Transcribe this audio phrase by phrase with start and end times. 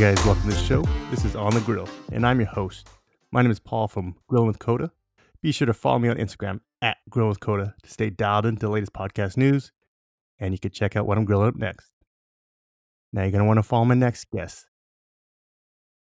[0.00, 0.80] Guys, welcome to the show.
[1.10, 2.88] This is On the Grill, and I'm your host.
[3.32, 4.90] My name is Paul from Grilling with Coda.
[5.42, 8.60] Be sure to follow me on Instagram at Grill with Coda to stay dialed into
[8.60, 9.72] the latest podcast news,
[10.38, 11.90] and you can check out what I'm grilling up next.
[13.12, 14.64] Now you're going to want to follow my next guest.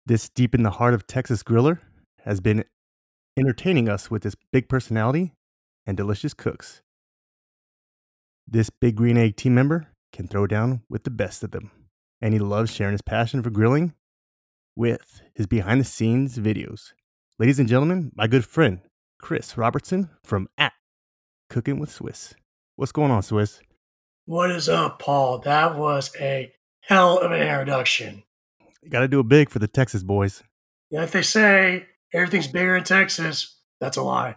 [0.07, 1.79] This deep in the heart of Texas griller
[2.25, 2.65] has been
[3.39, 5.35] entertaining us with his big personality
[5.85, 6.81] and delicious cooks.
[8.49, 11.71] This big green egg team member can throw down with the best of them,
[12.23, 13.93] and he loves sharing his passion for grilling
[14.77, 16.93] with his behind the scenes videos.
[17.39, 18.81] Ladies and gentlemen, my good friend,
[19.21, 20.73] Chris Robertson from at
[21.51, 22.35] Cooking with Swiss.
[22.77, 23.61] What's going on, Swiss?
[24.25, 25.39] What is up, Paul?
[25.41, 28.23] That was a hell of an introduction.
[28.83, 30.43] You got to do it big for the Texas boys.
[30.91, 34.37] Yeah, if they say everything's bigger in Texas, that's a lie.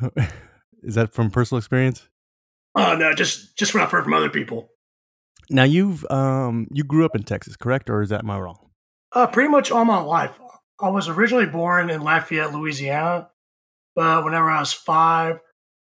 [0.82, 2.08] is that from personal experience?
[2.74, 4.71] Oh no, just just what I've heard from other people.
[5.50, 8.70] Now you've um you grew up in Texas, correct, or is that my wrong?
[9.12, 10.38] Uh, pretty much all my life.
[10.80, 13.28] I was originally born in Lafayette, Louisiana,
[13.94, 15.38] but whenever I was five,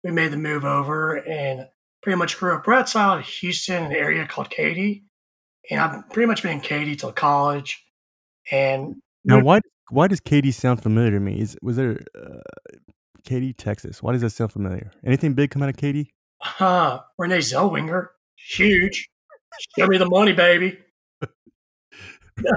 [0.03, 1.67] we made the move over and
[2.03, 5.03] pretty much grew up right outside of Houston, an area called Katy.
[5.69, 7.83] And I've pretty much been in Katy till college.
[8.51, 11.39] And now, why why does Katy sound familiar to me?
[11.41, 12.41] Is was there uh,
[13.25, 14.03] Katy, Texas?
[14.03, 14.91] Why does that sound familiar?
[15.03, 16.13] Anything big come out of Katy?
[16.59, 19.09] Uh, Renee Zellweger, huge.
[19.77, 20.79] Show me the money, baby.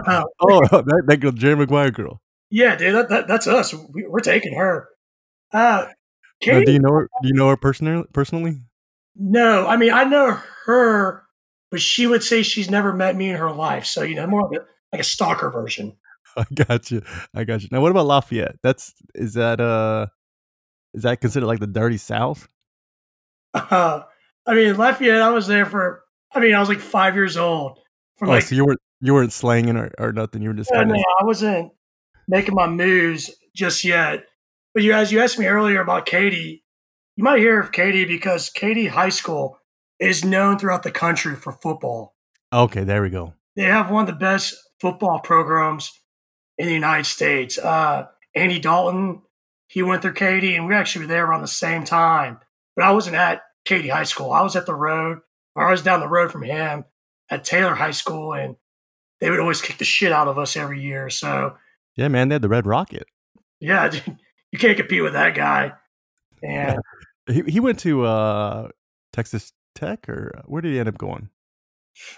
[0.41, 2.20] Oh, that, that girl, Jerry Maguire girl.
[2.50, 3.74] Yeah, dude, that, that, that's us.
[3.92, 4.88] We, are taking her.
[5.52, 5.86] Uh,
[6.46, 7.08] now, do you know her?
[7.22, 8.05] Do you know her personally?
[8.12, 8.60] Personally?
[9.16, 11.24] No, I mean I know her,
[11.70, 13.84] but she would say she's never met me in her life.
[13.84, 15.96] So you know, more like a, like a stalker version.
[16.36, 17.02] I got you.
[17.34, 17.68] I got you.
[17.73, 18.56] Now, what about Lafayette?
[18.62, 20.06] That's is that uh,
[20.94, 22.48] is that considered like the dirty South?
[23.55, 24.02] Uh,
[24.46, 25.23] I mean, Lafayette.
[25.23, 26.05] I was there for.
[26.33, 27.78] I mean, I was like five years old.
[28.22, 30.42] oh, like, so you weren't you weren't slanging or, or nothing.
[30.42, 30.70] You were just.
[30.72, 31.72] Yeah, no, I wasn't
[32.27, 34.24] making my moves just yet.
[34.74, 36.62] But you, as you asked me earlier about Katy,
[37.17, 39.58] you might hear of Katy because Katy High School
[39.98, 42.14] is known throughout the country for football.
[42.52, 43.34] Okay, there we go.
[43.56, 45.90] They have one of the best football programs
[46.56, 47.58] in the United States.
[47.58, 49.22] Uh, Andy Dalton,
[49.67, 52.38] he went through Katy, and we actually were there around the same time.
[52.77, 54.30] But I wasn't at Katy High School.
[54.30, 55.18] I was at the road,
[55.58, 56.85] I was down the road from him
[57.30, 58.57] at Taylor High School, and
[59.20, 61.11] they would always kick the shit out of us every year.
[61.11, 61.57] So
[61.96, 63.07] yeah, man, they had the Red Rocket.
[63.61, 63.92] Yeah,
[64.52, 65.73] you can't compete with that guy.
[66.42, 66.79] And
[67.27, 68.68] he he went to uh,
[69.13, 71.30] Texas Tech, or where did he end up going?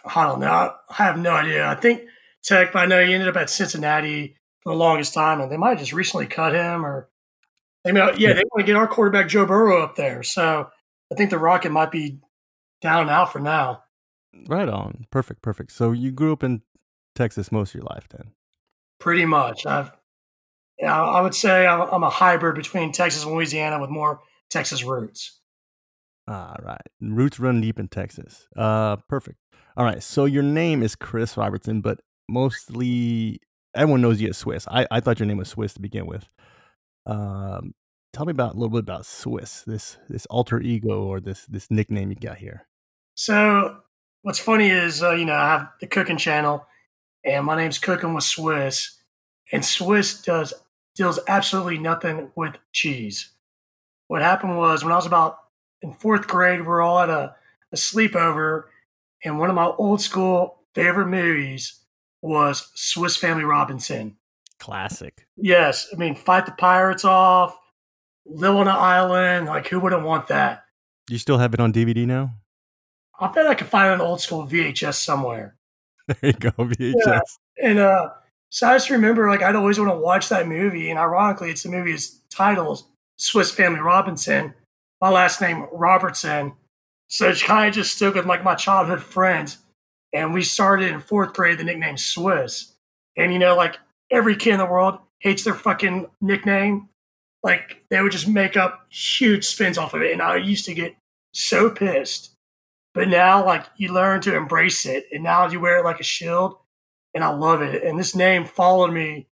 [0.05, 0.75] I don't know.
[0.91, 1.67] I have no idea.
[1.67, 2.03] I think
[2.43, 5.57] Tech, but I know he ended up at Cincinnati for the longest time, and they
[5.57, 7.09] might have just recently cut him, or
[7.85, 10.23] they may, yeah, they want to get our quarterback Joe Burrow up there.
[10.23, 10.69] So
[11.11, 12.19] I think the Rocket might be
[12.81, 13.83] down and out for now.
[14.47, 15.07] Right on.
[15.11, 15.43] Perfect.
[15.43, 15.73] Perfect.
[15.73, 16.63] So you grew up in
[17.15, 18.33] Texas most of your life, then?
[18.99, 19.67] Pretty much.
[19.67, 19.93] I've,
[20.79, 24.21] yeah, I would say I'm, I'm a hybrid between Texas and Louisiana with more
[24.51, 25.39] Texas roots.
[26.29, 26.81] All right.
[27.01, 28.47] Roots run deep in Texas.
[28.57, 29.39] Uh, perfect.
[29.77, 30.03] All right.
[30.03, 33.41] So your name is Chris Robertson, but mostly
[33.75, 34.67] everyone knows you as Swiss.
[34.69, 36.29] I, I thought your name was Swiss to begin with.
[37.07, 37.75] Um,
[38.13, 41.71] tell me about a little bit about Swiss, this this alter ego or this this
[41.71, 42.67] nickname you got here.
[43.21, 43.77] So
[44.23, 46.65] what's funny is uh, you know I have the cooking channel,
[47.23, 48.97] and my name's Cooking with Swiss,
[49.53, 50.55] and Swiss does
[50.95, 53.29] deals absolutely nothing with cheese.
[54.09, 55.37] What happened was when I was about
[55.83, 57.37] in fourth grade, we are all at a,
[57.71, 58.65] a sleepover,
[59.23, 61.79] and one of my old school favorite movies
[62.23, 64.17] was Swiss Family Robinson.
[64.59, 65.27] Classic.
[65.37, 67.55] Yes, I mean fight the pirates off,
[68.25, 69.47] live on an island.
[69.47, 70.65] Like who wouldn't want that?
[71.11, 72.40] You still have it on DVD now?
[73.21, 75.55] I bet I could find an old school VHS somewhere.
[76.09, 76.95] There you go, VHS.
[77.07, 77.21] Yeah.
[77.63, 78.11] And uh,
[78.51, 80.91] so I just remember, like, I'd always want to watch that movie.
[80.91, 82.87] And ironically, it's the movie's title,
[83.19, 84.55] Swiss Family Robinson.
[85.01, 86.55] My last name, Robertson.
[87.09, 89.59] So it kind of just stuck with like my childhood friends.
[90.13, 92.73] And we started in fourth grade the nickname Swiss.
[93.17, 93.79] And, you know, like
[94.11, 96.89] every kid in the world hates their fucking nickname.
[97.43, 100.13] Like they would just make up huge spins off of it.
[100.13, 100.97] And I used to get
[101.33, 102.31] so pissed.
[102.93, 105.05] But now, like, you learn to embrace it.
[105.13, 106.57] And now you wear it like a shield
[107.15, 107.83] and I love it.
[107.83, 109.29] And this name followed me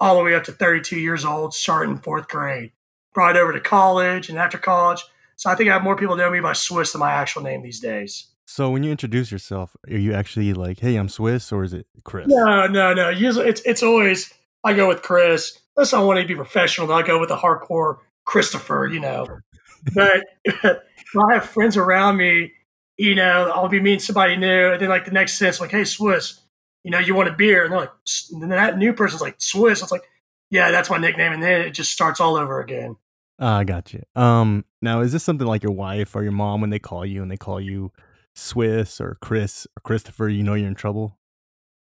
[0.00, 2.72] all the way up to 32 years old, starting fourth grade.
[3.14, 5.02] Brought over to college and after college.
[5.36, 7.62] So I think I have more people know me by Swiss than my actual name
[7.62, 8.26] these days.
[8.46, 11.86] So when you introduce yourself, are you actually like, "Hey, I'm Swiss," or is it
[12.04, 12.26] Chris?
[12.28, 13.08] No, no, no.
[13.08, 14.34] Usually, it's it's always
[14.64, 15.58] I go with Chris.
[15.76, 18.86] Unless I want to be professional, then I go with the hardcore Christopher.
[18.92, 19.26] You know,
[19.94, 22.52] but I have friends around me.
[22.96, 25.84] You know, I'll be meeting somebody new, and then like the next sentence, like, "Hey,
[25.84, 26.40] Swiss,"
[26.84, 27.92] you know, you want a beer, and they're like,
[28.32, 29.82] and that new person's like Swiss.
[29.82, 30.04] It's like,
[30.50, 32.96] yeah, that's my nickname, and then it just starts all over again.
[33.40, 34.02] Oh, I got you.
[34.14, 37.22] Um, now is this something like your wife or your mom when they call you
[37.22, 37.90] and they call you
[38.34, 40.28] Swiss or Chris or Christopher?
[40.28, 41.18] You know you're in trouble.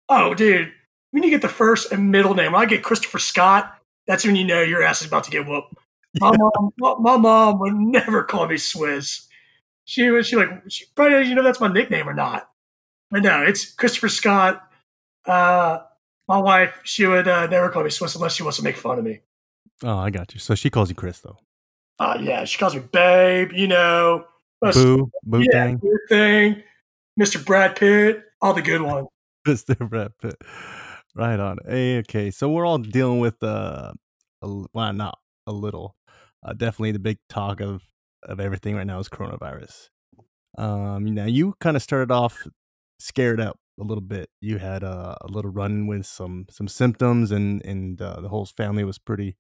[0.08, 0.72] Oh, dude,
[1.12, 3.74] when you get the first and middle name, when I get Christopher Scott,
[4.06, 5.74] that's when you know your ass is about to get whooped.
[6.20, 9.26] My mom, my mom would never call me Swiss.
[9.90, 12.48] She was she like she probably doesn't know that's my nickname or not.
[13.10, 14.62] But no, it's Christopher Scott.
[15.26, 15.80] Uh,
[16.28, 19.00] my wife, she would uh, never call me Swiss unless she wants to make fun
[19.00, 19.18] of me.
[19.82, 20.38] Oh, I got you.
[20.38, 21.38] So she calls you Chris though.
[21.98, 23.50] Uh, yeah, she calls me babe.
[23.52, 24.26] You know,
[24.62, 26.62] boo, boo yeah, thing, boo thing,
[27.20, 27.44] Mr.
[27.44, 29.08] Brad Pitt, all the good ones.
[29.48, 29.76] Mr.
[29.88, 30.40] Brad Pitt.
[31.16, 31.58] Right on.
[31.66, 33.92] Hey, okay, so we're all dealing with uh,
[34.40, 35.96] a, well, not a little,
[36.44, 37.82] uh, definitely the big talk of
[38.22, 39.88] of everything right now is coronavirus.
[40.58, 42.46] Um, now you kind of started off
[42.98, 44.28] scared up a little bit.
[44.40, 48.84] You had a little run with some some symptoms, and and uh, the whole family
[48.84, 49.36] was pretty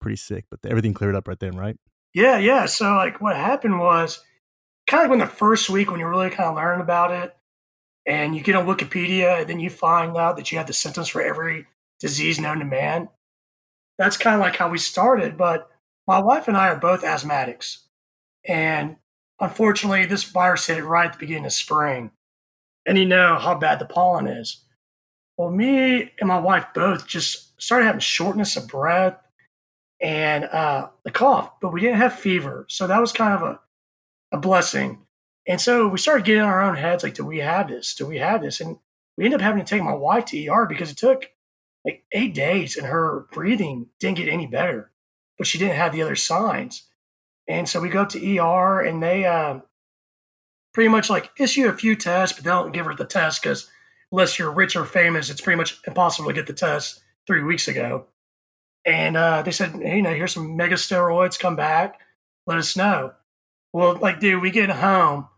[0.00, 0.46] pretty sick.
[0.50, 1.76] But everything cleared up right then, right?
[2.14, 2.66] Yeah, yeah.
[2.66, 4.20] So like, what happened was
[4.86, 7.36] kind of like when the first week when you really kind of learn about it,
[8.06, 11.08] and you get on Wikipedia, and then you find out that you have the symptoms
[11.08, 11.66] for every
[12.00, 13.08] disease known to man.
[13.98, 15.36] That's kind of like how we started.
[15.36, 15.70] But
[16.06, 17.78] my wife and I are both asthmatics,
[18.46, 18.96] and
[19.40, 22.10] unfortunately, this virus hit it right at the beginning of spring
[22.86, 24.64] and you know how bad the pollen is.
[25.36, 29.18] Well, me and my wife both just started having shortness of breath
[30.00, 32.66] and uh, the cough, but we didn't have fever.
[32.68, 33.60] So that was kind of a,
[34.32, 35.06] a blessing.
[35.46, 37.94] And so we started getting in our own heads like, do we have this?
[37.94, 38.60] Do we have this?
[38.60, 38.78] And
[39.16, 41.30] we ended up having to take my wife to ER because it took
[41.84, 44.92] like eight days and her breathing didn't get any better,
[45.38, 46.88] but she didn't have the other signs.
[47.52, 49.62] And so we go to ER and they, um,
[50.72, 53.68] pretty much like issue a few tests, but they don't give her the test because
[54.10, 57.68] unless you're rich or famous, it's pretty much impossible to get the test three weeks
[57.68, 58.06] ago.
[58.86, 62.00] And uh, they said, hey, you know, here's some mega steroids, come back,
[62.46, 63.12] let us know.
[63.72, 65.28] Well, like, dude, we get home,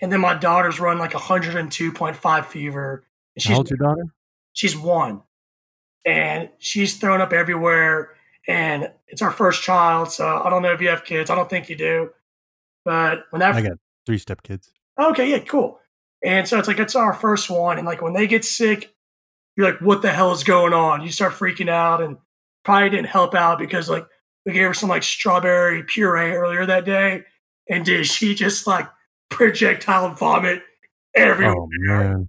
[0.00, 3.04] and then my daughter's run like 102.5 fever.
[3.34, 4.04] And she's, How old's your daughter?
[4.52, 5.22] She's one.
[6.04, 8.15] And she's thrown up everywhere.
[8.48, 10.10] And it's our first child.
[10.10, 11.30] So I don't know if you have kids.
[11.30, 12.10] I don't think you do.
[12.84, 14.70] But when that I got three step kids.
[14.98, 15.80] Okay, yeah, cool.
[16.24, 18.94] And so it's like it's our first one, and like when they get sick,
[19.56, 21.02] you're like, what the hell is going on?
[21.02, 22.16] You start freaking out, and
[22.64, 24.06] probably didn't help out because like
[24.44, 27.24] we gave her some like strawberry puree earlier that day,
[27.68, 28.88] and did she just like
[29.28, 30.62] projectile vomit
[31.14, 31.54] everywhere?
[31.56, 32.28] Oh, man.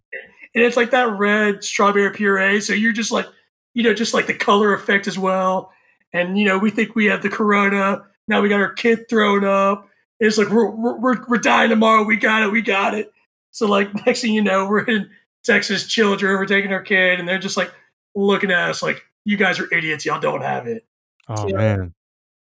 [0.56, 3.28] And it's like that red strawberry puree, so you're just like,
[3.74, 5.72] you know, just like the color effect as well.
[6.14, 8.04] And you know, we think we have the corona.
[8.28, 9.88] Now we got our kid thrown up
[10.20, 12.04] it's like we're, we're we're dying tomorrow.
[12.04, 12.52] We got it.
[12.52, 13.12] We got it.
[13.52, 15.10] So like next thing you know, we're in
[15.44, 16.34] Texas children.
[16.34, 17.72] We're taking our kid, and they're just like
[18.16, 20.06] looking at us like, "You guys are idiots.
[20.06, 20.86] Y'all don't have it."
[21.28, 21.94] Oh so, man.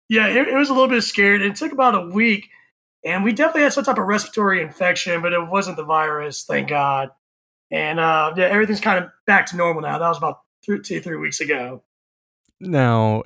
[0.10, 1.42] Yeah, it, it was a little bit scared.
[1.42, 2.50] It took about a week,
[3.04, 6.68] and we definitely had some type of respiratory infection, but it wasn't the virus, thank
[6.68, 7.10] God.
[7.72, 9.98] And uh, yeah, everything's kind of back to normal now.
[9.98, 11.82] That was about two, two, three weeks ago.
[12.68, 13.24] Now,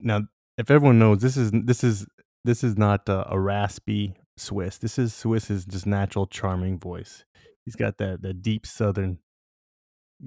[0.00, 0.22] now,
[0.58, 2.06] if everyone knows, this is this is
[2.44, 4.78] this is not a raspy Swiss.
[4.78, 7.24] This is Swiss's just natural charming voice.
[7.64, 9.18] He's got that that deep southern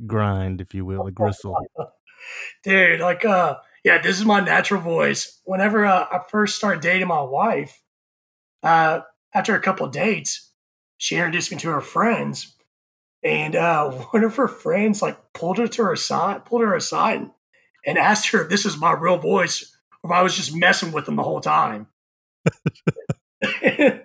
[0.08, 1.58] grind, if you will, the gristle.
[2.64, 5.40] Dude, like uh yeah, this is my natural voice.
[5.46, 7.82] Whenever uh, I first started dating my wife,
[8.64, 9.02] uh
[9.34, 10.52] after a couple dates,
[10.98, 12.56] she introduced me to her friends.
[13.24, 17.20] And uh one of her friends like pulled her to her side, pulled her aside
[17.20, 17.32] and
[17.88, 21.06] asked her if this is my real voice or if I was just messing with
[21.06, 21.88] them the whole time.
[23.42, 24.02] my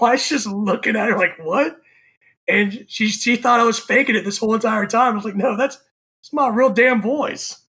[0.00, 1.78] wife's just looking at her like, what?
[2.48, 5.12] And she she thought I was faking it this whole entire time.
[5.12, 5.78] I was like, no, that's
[6.20, 7.62] it's my real damn voice.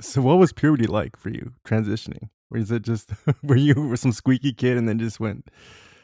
[0.00, 2.28] So what was puberty like for you transitioning?
[2.50, 3.10] Or is it just
[3.42, 5.48] were you some squeaky kid and then just went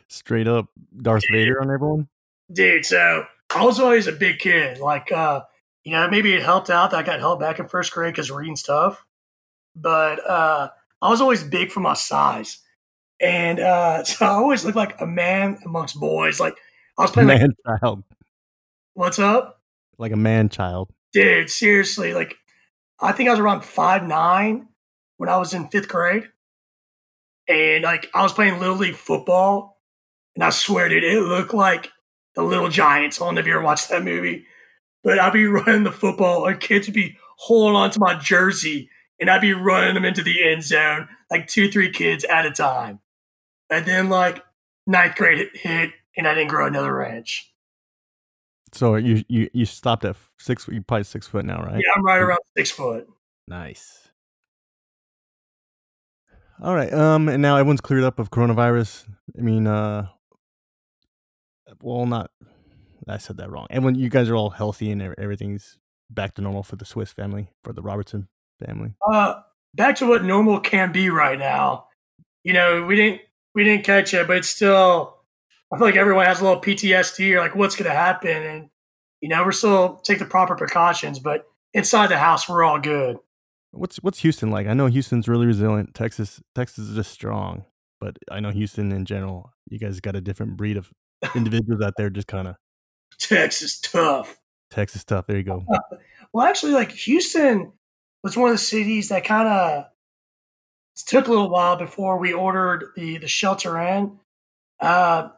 [0.09, 0.67] straight up
[1.01, 2.09] Darth Vader on everyone?
[2.53, 4.79] Dude, so I was always a big kid.
[4.79, 5.43] Like uh,
[5.85, 8.31] you know, maybe it helped out that I got held back in first grade because
[8.31, 9.05] reading's tough.
[9.75, 10.71] But uh
[11.03, 12.59] I was always big for my size.
[13.21, 16.41] And uh, so I always looked like a man amongst boys.
[16.41, 16.57] Like
[16.99, 18.05] I was playing man like child.
[18.95, 19.61] What's up?
[19.99, 20.91] Like a man child.
[21.13, 22.37] Dude, seriously, like
[23.01, 24.69] I think I was around five nine
[25.17, 26.29] when I was in fifth grade.
[27.49, 29.81] And like I was playing little league football,
[30.35, 31.91] and I swear, dude, it looked like
[32.35, 33.21] the Little Giants.
[33.21, 34.47] I don't know if you ever watched that movie,
[35.03, 38.89] but I'd be running the football, and kids would be holding onto my jersey,
[39.21, 42.51] and I'd be running them into the end zone, like two, three kids at a
[42.51, 43.01] time.
[43.71, 44.45] And then like
[44.87, 47.53] ninth grade hit, and I didn't grow another inch.
[48.73, 50.67] So you you you stopped at six.
[50.69, 51.75] You probably six foot now, right?
[51.75, 53.07] Yeah, I'm right around six foot.
[53.49, 54.09] Nice.
[56.63, 56.93] All right.
[56.93, 59.05] Um, and now everyone's cleared up of coronavirus.
[59.37, 60.07] I mean, uh,
[61.83, 62.31] well, not.
[63.09, 63.67] I said that wrong.
[63.71, 65.79] And when you guys are all healthy and everything's
[66.11, 68.29] back to normal for the Swiss family, for the Robertson
[68.65, 68.95] family.
[69.11, 69.41] Uh,
[69.75, 71.87] back to what normal can be right now.
[72.45, 73.23] You know, we didn't
[73.55, 75.19] we didn't catch it, but it's still.
[75.73, 78.69] I feel like everyone has a little PTSD or like what's going to happen, and
[79.21, 83.17] you know we're still take the proper precautions, but inside the house we're all good.
[83.71, 84.67] What's what's Houston like?
[84.67, 85.95] I know Houston's really resilient.
[85.95, 87.65] Texas Texas is just strong,
[88.01, 89.53] but I know Houston in general.
[89.71, 90.91] You guys got a different breed of
[91.35, 92.57] individuals out there, just kind of.
[93.19, 94.39] Texas tough.
[94.71, 95.27] Texas tough.
[95.27, 95.65] There you go.
[96.33, 97.73] well, actually, like Houston
[98.23, 99.87] was one of the cities that kind of
[101.07, 104.19] took a little while before we ordered the the shelter in.
[104.81, 105.29] Uh,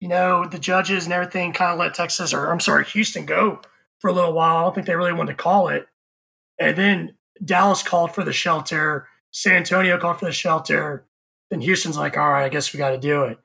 [0.00, 3.60] you know, the judges and everything kind of let Texas or I'm sorry, Houston go
[3.98, 4.56] for a little while.
[4.58, 5.86] I don't think they really wanted to call it.
[6.58, 11.06] And then Dallas called for the shelter, San Antonio called for the shelter.
[11.50, 13.38] Then Houston's like, all right, I guess we got to do it.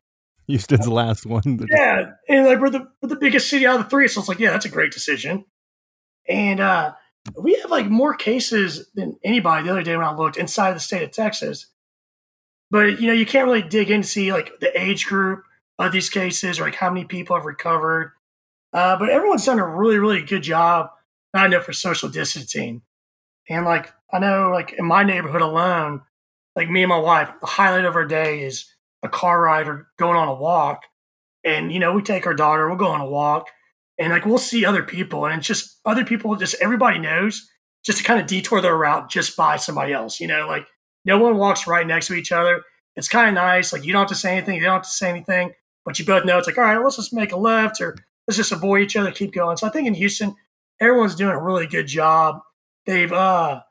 [0.53, 1.67] Houston's the last one.
[1.71, 4.27] Yeah, and like we're the we're the biggest city out of the three, so it's
[4.27, 5.45] like, yeah, that's a great decision.
[6.27, 6.93] And uh,
[7.39, 10.79] we have like more cases than anybody the other day when I looked inside the
[10.79, 11.67] state of Texas.
[12.71, 15.43] But you know, you can't really dig in to see like the age group
[15.77, 18.13] of these cases or like how many people have recovered.
[18.73, 20.89] Uh, but everyone's done a really, really good job.
[21.31, 22.81] I know for social distancing.
[23.47, 26.01] And like I know, like in my neighborhood alone,
[26.55, 28.65] like me and my wife, the highlight of our day is
[29.03, 30.83] a car ride or going on a walk.
[31.43, 33.47] And you know, we take our daughter, we'll go on a walk,
[33.97, 36.35] and like we'll see other people, and it's just other people.
[36.35, 37.49] Just everybody knows
[37.85, 40.19] just to kind of detour their route just by somebody else.
[40.19, 40.65] You know, like
[41.05, 42.63] no one walks right next to each other.
[42.95, 43.71] It's kind of nice.
[43.71, 45.51] Like you don't have to say anything, you don't have to say anything,
[45.85, 47.95] but you both know it's like, all right, let's just make a left or
[48.27, 49.55] let's just avoid each other, keep going.
[49.55, 50.35] So I think in Houston,
[50.81, 52.41] everyone's doing a really good job
[52.89, 53.61] They've uh,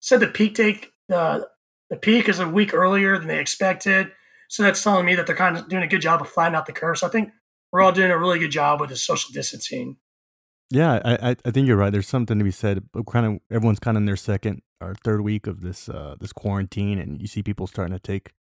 [0.00, 1.40] said the peak take uh,
[1.88, 4.08] the peak is a week earlier than they expected.
[4.48, 6.66] So that's telling me that they're kind of doing a good job of flattening out
[6.66, 6.98] the curve.
[6.98, 7.30] So I think
[7.72, 9.96] we're all doing a really good job with the social distancing.
[10.70, 11.92] Yeah, I, I think you're right.
[11.92, 12.82] There's something to be said.
[13.08, 16.32] Kind of everyone's kind of in their second or third week of this uh, this
[16.32, 18.32] quarantine, and you see people starting to take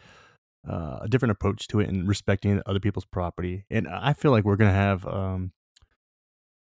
[0.68, 3.64] uh, a different approach to it and respecting other people's property.
[3.70, 5.52] And I feel like we're gonna have um,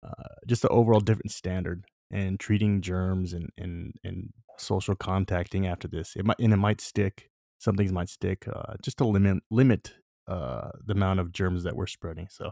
[0.03, 5.87] uh, just an overall different standard and treating germs and and and social contacting after
[5.87, 6.15] this.
[6.15, 7.29] It might and it might stick.
[7.63, 9.93] Some things might stick uh, just to limit limit
[10.27, 12.27] uh, the amount of germs that we're spreading.
[12.29, 12.51] So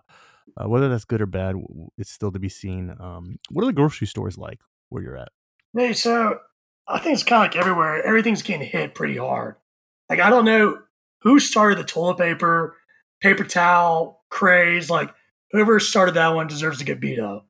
[0.57, 1.55] uh, whether that's good or bad,
[1.97, 2.95] it's still to be seen.
[2.97, 5.29] Um, what are the grocery stores like where you're at?
[5.75, 6.39] Hey, so
[6.87, 8.01] I think it's kind of like everywhere.
[8.05, 9.55] Everything's getting hit pretty hard.
[10.09, 10.79] Like I don't know
[11.23, 12.77] who started the toilet paper,
[13.21, 14.89] paper towel craze.
[14.89, 15.13] Like
[15.51, 17.47] whoever started that one deserves to get beat up.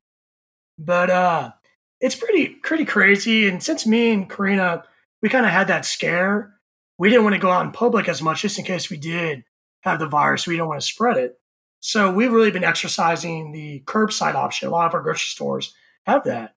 [0.78, 1.52] But uh
[2.00, 3.48] it's pretty pretty crazy.
[3.48, 4.82] And since me and Karina,
[5.22, 6.54] we kind of had that scare,
[6.98, 9.44] we didn't want to go out in public as much just in case we did
[9.80, 10.46] have the virus.
[10.46, 11.38] We don't want to spread it.
[11.80, 14.68] So we've really been exercising the curbside option.
[14.68, 15.74] A lot of our grocery stores
[16.06, 16.54] have that.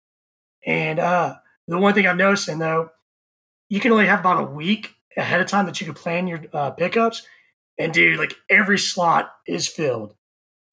[0.65, 1.35] And uh,
[1.67, 2.89] the one thing I'm noticing though,
[3.69, 6.41] you can only have about a week ahead of time that you can plan your
[6.53, 7.25] uh, pickups.
[7.79, 10.15] And dude, like every slot is filled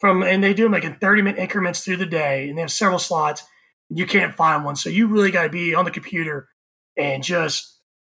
[0.00, 2.62] from, and they do them like in 30 minute increments through the day, and they
[2.62, 3.44] have several slots
[3.94, 4.76] you can't find one.
[4.76, 6.48] So you really got to be on the computer
[6.96, 7.71] and just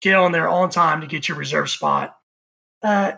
[0.02, 2.16] get on there on time to get your reserve spot.
[2.82, 3.12] Uh,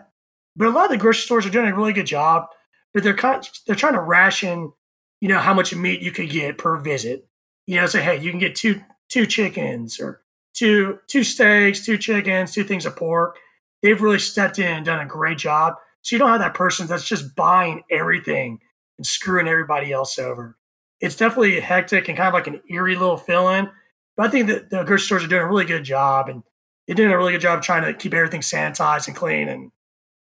[0.55, 2.45] but a lot of the grocery stores are doing a really good job,
[2.93, 4.71] but they're kind of, they're trying to ration,
[5.19, 7.27] you know, how much meat you could get per visit.
[7.67, 10.21] You know, say, hey, you can get two two chickens or
[10.53, 13.37] two two steaks, two chickens, two things of pork.
[13.81, 15.73] They've really stepped in and done a great job.
[16.03, 18.59] So you don't have that person that's just buying everything
[18.97, 20.57] and screwing everybody else over
[21.01, 23.69] it's definitely hectic and kind of like an eerie little feeling.
[24.15, 26.43] But I think that the grocery stores are doing a really good job, and
[26.87, 29.71] they're doing a really good job trying to keep everything sanitized and clean and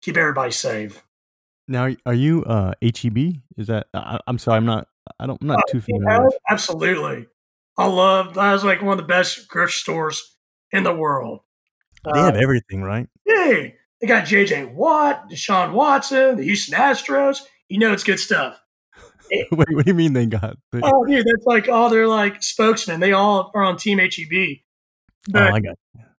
[0.03, 1.03] keep everybody safe.
[1.69, 3.19] Now, are you uh, HEB?
[3.57, 3.89] Is that?
[3.93, 4.89] I, am sorry, I'm not.
[5.19, 5.41] I don't.
[5.41, 6.23] I'm not uh, too familiar.
[6.23, 7.27] Yeah, absolutely,
[7.77, 8.35] I love.
[8.35, 10.37] That was like one of the best grocery stores
[10.71, 11.41] in the world.
[12.05, 13.09] They uh, have everything, right?
[13.27, 13.69] Yeah,
[14.01, 17.41] they got JJ Watt, Deshaun Watson, the Houston Astros.
[17.69, 18.61] You know, it's good stuff.
[19.31, 20.57] Wait, what do you mean they got?
[20.71, 23.01] They, oh, dude, that's like all their like spokesmen.
[23.01, 24.59] They all are on Team HEB.
[25.29, 25.77] But, oh, I got.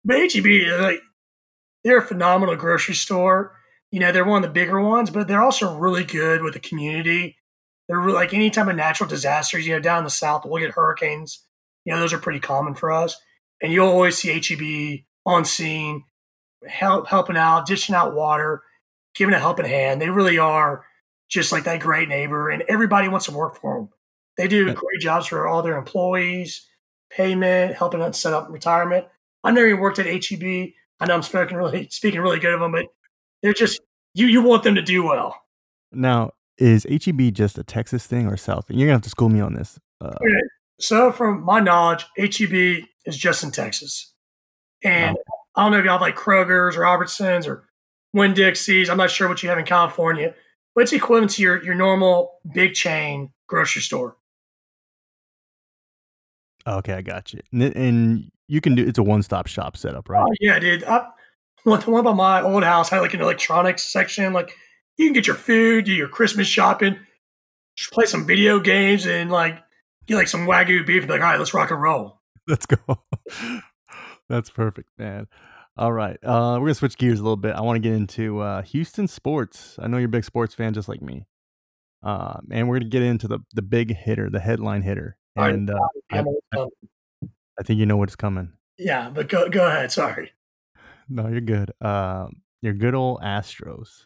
[0.07, 0.45] But HEB,
[0.79, 1.01] like,
[1.83, 3.57] they're a phenomenal grocery store.
[3.91, 6.61] You know, they're one of the bigger ones, but they're also really good with the
[6.61, 7.35] community.
[7.87, 9.67] They're really, like any type of natural disasters.
[9.67, 11.43] You know, down in the south, we'll get hurricanes.
[11.83, 13.17] You know, those are pretty common for us,
[13.61, 16.05] and you'll always see HEB on scene,
[16.65, 18.63] help helping out, dishing out water,
[19.13, 20.01] giving a helping hand.
[20.01, 20.85] They really are
[21.29, 23.89] just like that great neighbor, and everybody wants to work for them.
[24.37, 26.65] They do great jobs for all their employees,
[27.09, 29.05] payment, helping them set up retirement.
[29.47, 30.73] I never even worked at HEB.
[30.99, 32.87] I know I'm speaking really speaking really good of them, but
[33.41, 33.79] they're just
[34.13, 35.41] you you want them to do well.
[35.93, 38.65] Now, is HEB just a Texas thing or South?
[38.67, 39.79] You're gonna have to school me on this.
[40.01, 40.41] Uh, Okay.
[40.79, 44.13] So, from my knowledge, HEB is just in Texas,
[44.83, 45.15] and
[45.55, 47.69] I don't know if y'all have like Kroger's or Albertsons or
[48.13, 48.89] Winn Dixie's.
[48.89, 50.35] I'm not sure what you have in California,
[50.75, 54.17] but it's equivalent to your your normal big chain grocery store.
[56.67, 57.39] okay, I got you.
[57.53, 60.23] And, and you can do it's a one stop shop setup, right?
[60.23, 60.83] Oh yeah, dude.
[60.83, 61.07] I,
[61.63, 64.33] one one by my old house had like an electronics section.
[64.33, 64.55] Like
[64.97, 66.97] you can get your food, do your Christmas shopping,
[67.91, 69.59] play some video games, and like
[70.05, 71.01] get like some wagyu beef.
[71.01, 72.21] And be like, all right, let's rock and roll.
[72.47, 72.77] Let's go.
[74.29, 75.27] That's perfect, man.
[75.75, 76.17] All right.
[76.23, 77.55] Uh, we're gonna switch gears a little bit.
[77.55, 79.75] I want to get into uh, Houston sports.
[79.79, 81.25] I know you're a big sports fan, just like me.
[82.03, 85.73] Um, and we're gonna get into the the big hitter, the headline hitter, and uh,
[86.09, 86.69] I, I'm almost done.
[87.59, 88.53] I think you know what's coming.
[88.77, 89.91] yeah, but go go ahead.
[89.91, 90.31] Sorry.
[91.09, 91.71] No, you're good.
[91.81, 94.05] Um, your good old Astros.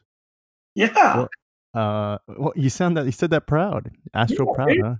[0.75, 1.17] Yeah.
[1.17, 1.29] Well,
[1.73, 4.95] Uh, well, you sound that you said that proud, Astro Yeah, proud, huh?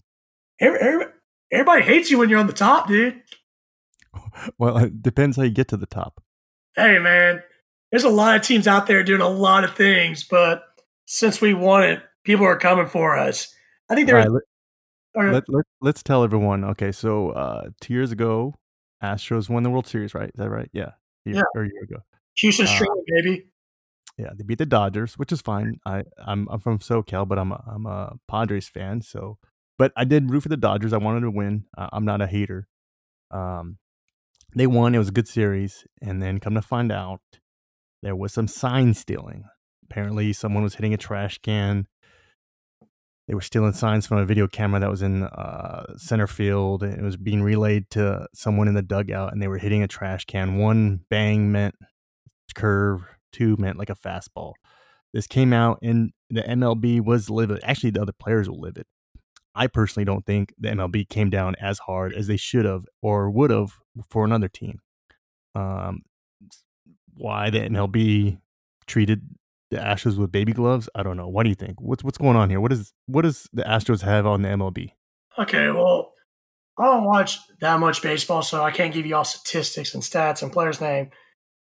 [0.60, 1.05] Every, every,
[1.51, 3.22] everybody hates you when you're on the top, dude.
[4.58, 6.22] Well, it depends how you get to the top.
[6.75, 7.43] Hey, man,
[7.91, 10.63] there's a lot of teams out there doing a lot of things, but
[11.05, 13.53] since we won it, people are coming for us.
[13.89, 14.41] I think there right,
[15.15, 16.63] let, let, let, let's tell everyone.
[16.63, 18.56] Okay, so uh, two years ago,
[19.03, 20.30] Astros won the World Series, right?
[20.30, 20.70] Is that right?
[20.74, 20.91] Yeah,
[21.25, 21.41] Year- Yeah.
[21.56, 21.98] or a year ago.
[22.38, 23.48] Houston uh, baby.
[24.18, 25.80] Yeah, they beat the Dodgers, which is fine.
[25.86, 29.38] I I'm I'm from SoCal, but I'm a, I'm a Padres fan, so
[29.77, 30.94] but I did root for the Dodgers.
[30.94, 31.66] I wanted to win.
[31.77, 32.68] Uh, I'm not a hater.
[33.31, 33.77] Um,
[34.55, 34.94] they won.
[34.96, 37.22] It was a good series, and then come to find out,
[38.03, 39.46] there was some sign stealing.
[39.90, 41.88] Apparently, someone was hitting a trash can.
[43.27, 46.84] They were stealing signs from a video camera that was in uh, center field.
[46.84, 50.25] It was being relayed to someone in the dugout, and they were hitting a trash
[50.25, 50.57] can.
[50.57, 51.75] One bang meant
[52.55, 54.53] curve, two meant like a fastball.
[55.14, 57.62] This came out, and the MLB was livid.
[57.64, 58.86] Actually, the other players were livid.
[59.53, 63.29] I personally don't think the MLB came down as hard as they should have or
[63.29, 63.74] would have
[64.10, 64.79] for another team.
[65.55, 66.03] Um,
[67.14, 68.40] why the MLB
[68.88, 69.22] treated
[69.72, 71.27] the Astros with baby gloves, I don't know.
[71.27, 71.81] What do you think?
[71.81, 72.60] What's what's going on here?
[72.60, 74.92] What is what does the Astros have on the MLB?
[75.40, 76.12] Okay, well,
[76.77, 80.44] I don't watch that much baseball, so I can't give you all statistics and stats
[80.44, 81.10] and players' name.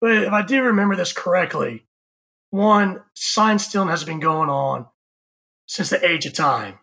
[0.00, 1.86] But if I do remember this correctly,
[2.50, 4.86] one, sign stealing has been going on
[5.66, 6.78] since the age of time.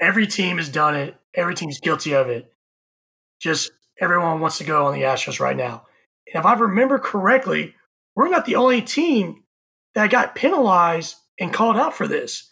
[0.00, 1.16] Every team has done it.
[1.34, 2.50] Every team's guilty of it.
[3.40, 5.84] Just everyone wants to go on the Astros right now.
[6.26, 7.74] And if I remember correctly,
[8.16, 9.43] we're not the only team
[9.94, 12.50] that got penalized and called out for this.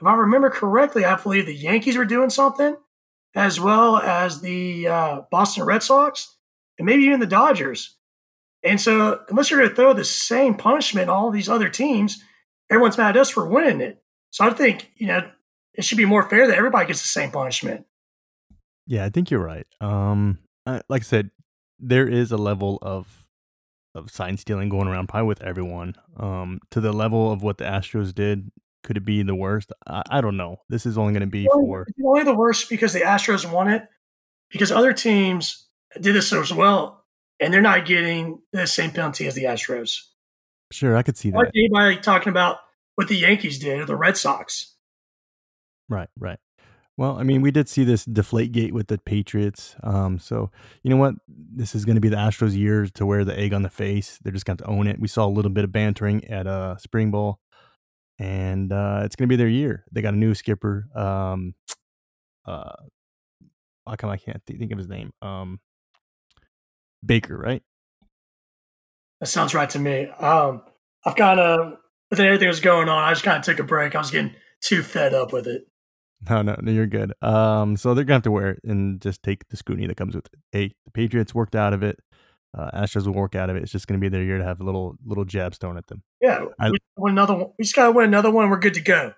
[0.00, 2.76] If I remember correctly, I believe the Yankees were doing something,
[3.34, 6.36] as well as the uh, Boston Red Sox,
[6.78, 7.96] and maybe even the Dodgers.
[8.62, 12.22] And so, unless you're going to throw the same punishment on all these other teams,
[12.70, 14.02] everyone's mad at us for winning it.
[14.30, 15.28] So I think you know
[15.74, 17.86] it should be more fair that everybody gets the same punishment.
[18.86, 19.66] Yeah, I think you're right.
[19.80, 21.30] Um, uh, like I said,
[21.78, 23.19] there is a level of
[23.94, 25.94] of sign stealing going around, probably with everyone.
[26.16, 28.50] Um, to the level of what the Astros did,
[28.82, 29.72] could it be the worst?
[29.86, 30.60] I, I don't know.
[30.68, 33.86] This is only going to be for only the worst because the Astros won it,
[34.50, 35.66] because other teams
[36.00, 37.04] did this as well,
[37.40, 40.02] and they're not getting the same penalty as the Astros.
[40.70, 40.96] sure.
[40.96, 41.50] I could see that.
[41.54, 42.58] anybody talking about
[42.94, 44.74] what the Yankees did or the Red Sox.
[45.88, 46.38] Right, right.
[47.00, 49.74] Well, I mean, we did see this deflate gate with the Patriots.
[49.82, 50.50] Um, so
[50.82, 51.14] you know what?
[51.26, 54.18] This is going to be the Astros' year to wear the egg on the face.
[54.22, 55.00] They're just going to own it.
[55.00, 57.40] We saw a little bit of bantering at uh, Spring Bowl,
[58.18, 59.86] and uh, it's going to be their year.
[59.90, 60.88] They got a new skipper.
[60.94, 61.54] Um,
[62.46, 62.74] uh,
[63.88, 65.10] how come I can't th- think of his name?
[65.22, 65.58] Um,
[67.02, 67.62] Baker, right?
[69.20, 70.06] That sounds right to me.
[70.06, 70.60] Um,
[71.06, 71.78] I've kind of,
[72.10, 73.94] with everything was going on, I just kind of took a break.
[73.94, 75.66] I was getting too fed up with it.
[76.28, 77.12] No, no, no, you're good.
[77.22, 80.14] Um, so they're gonna have to wear it and just take the scrutiny that comes
[80.14, 80.34] with it.
[80.52, 81.98] Hey, the Patriots worked out of it.
[82.56, 83.62] Uh, Astros will work out of it.
[83.62, 86.02] It's just gonna be their year to have a little little jabs thrown at them.
[86.20, 87.52] Yeah, I- we win another one.
[87.58, 88.50] We just got to win another one.
[88.50, 89.14] We're good to go.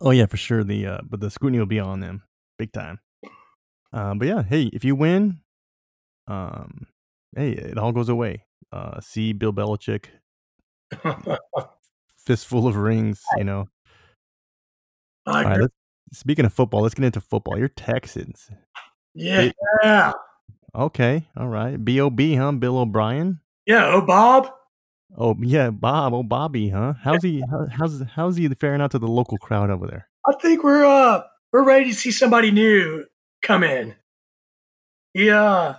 [0.00, 0.64] Oh yeah, for sure.
[0.64, 2.22] The uh, but the scrutiny will be on them
[2.58, 3.00] big time.
[3.92, 5.40] Um, but yeah, hey, if you win,
[6.26, 6.86] um,
[7.36, 8.44] hey, it all goes away.
[8.72, 10.06] Uh, see Bill Belichick
[12.24, 13.20] fistful of rings.
[13.36, 13.68] You know.
[15.26, 15.70] All right.
[16.12, 17.58] Speaking of football, let's get into football.
[17.58, 18.50] You're Texans.
[19.14, 19.50] yeah,
[20.74, 21.26] Okay.
[21.36, 21.82] All right.
[21.82, 22.52] Bob, huh?
[22.52, 23.40] Bill O'Brien.
[23.66, 23.86] yeah.
[23.86, 24.50] Oh, Bob.
[25.16, 26.12] Oh yeah, Bob.
[26.12, 26.94] Oh Bobby, huh?
[27.00, 27.40] How's he?
[27.48, 30.08] How, how's how's he faring out to the local crowd over there?
[30.28, 33.04] I think we're uh we're ready to see somebody new
[33.40, 33.94] come in.
[35.12, 35.76] Yeah,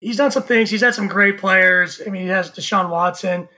[0.00, 0.68] he's done some things.
[0.68, 2.02] He's had some great players.
[2.06, 3.48] I mean, he has Deshaun Watson.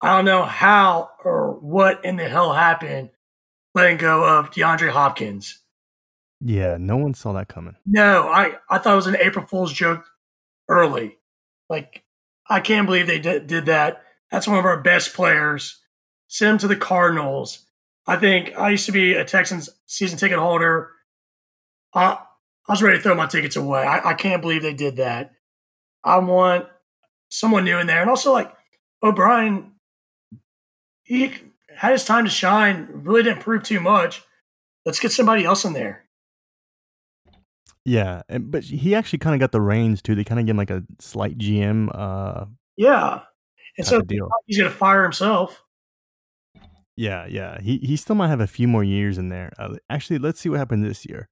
[0.00, 3.10] I don't know how or what in the hell happened
[3.74, 5.58] letting go of DeAndre Hopkins.
[6.40, 7.76] Yeah, no one saw that coming.
[7.86, 10.04] No, I, I thought it was an April Fool's joke
[10.68, 11.16] early.
[11.68, 12.04] Like,
[12.50, 14.02] I can't believe they did, did that.
[14.30, 15.80] That's one of our best players.
[16.28, 17.64] Send him to the Cardinals.
[18.06, 20.90] I think I used to be a Texans season ticket holder.
[21.94, 22.18] I,
[22.68, 23.82] I was ready to throw my tickets away.
[23.82, 25.32] I, I can't believe they did that.
[26.02, 26.66] I want
[27.28, 28.00] someone new in there.
[28.00, 28.52] And also, like,
[29.02, 29.72] O'Brien,
[31.04, 31.32] he
[31.76, 34.22] had his time to shine, really didn't prove too much.
[34.84, 36.04] Let's get somebody else in there.
[37.84, 40.14] Yeah, and, but he actually kind of got the reins too.
[40.14, 41.88] They kind of give him like a slight GM.
[41.92, 43.22] Uh, yeah,
[43.76, 44.02] and so
[44.46, 45.62] he's to fire himself.
[46.96, 47.60] Yeah, yeah.
[47.60, 49.52] He he still might have a few more years in there.
[49.58, 51.28] Uh, actually, let's see what happens this year.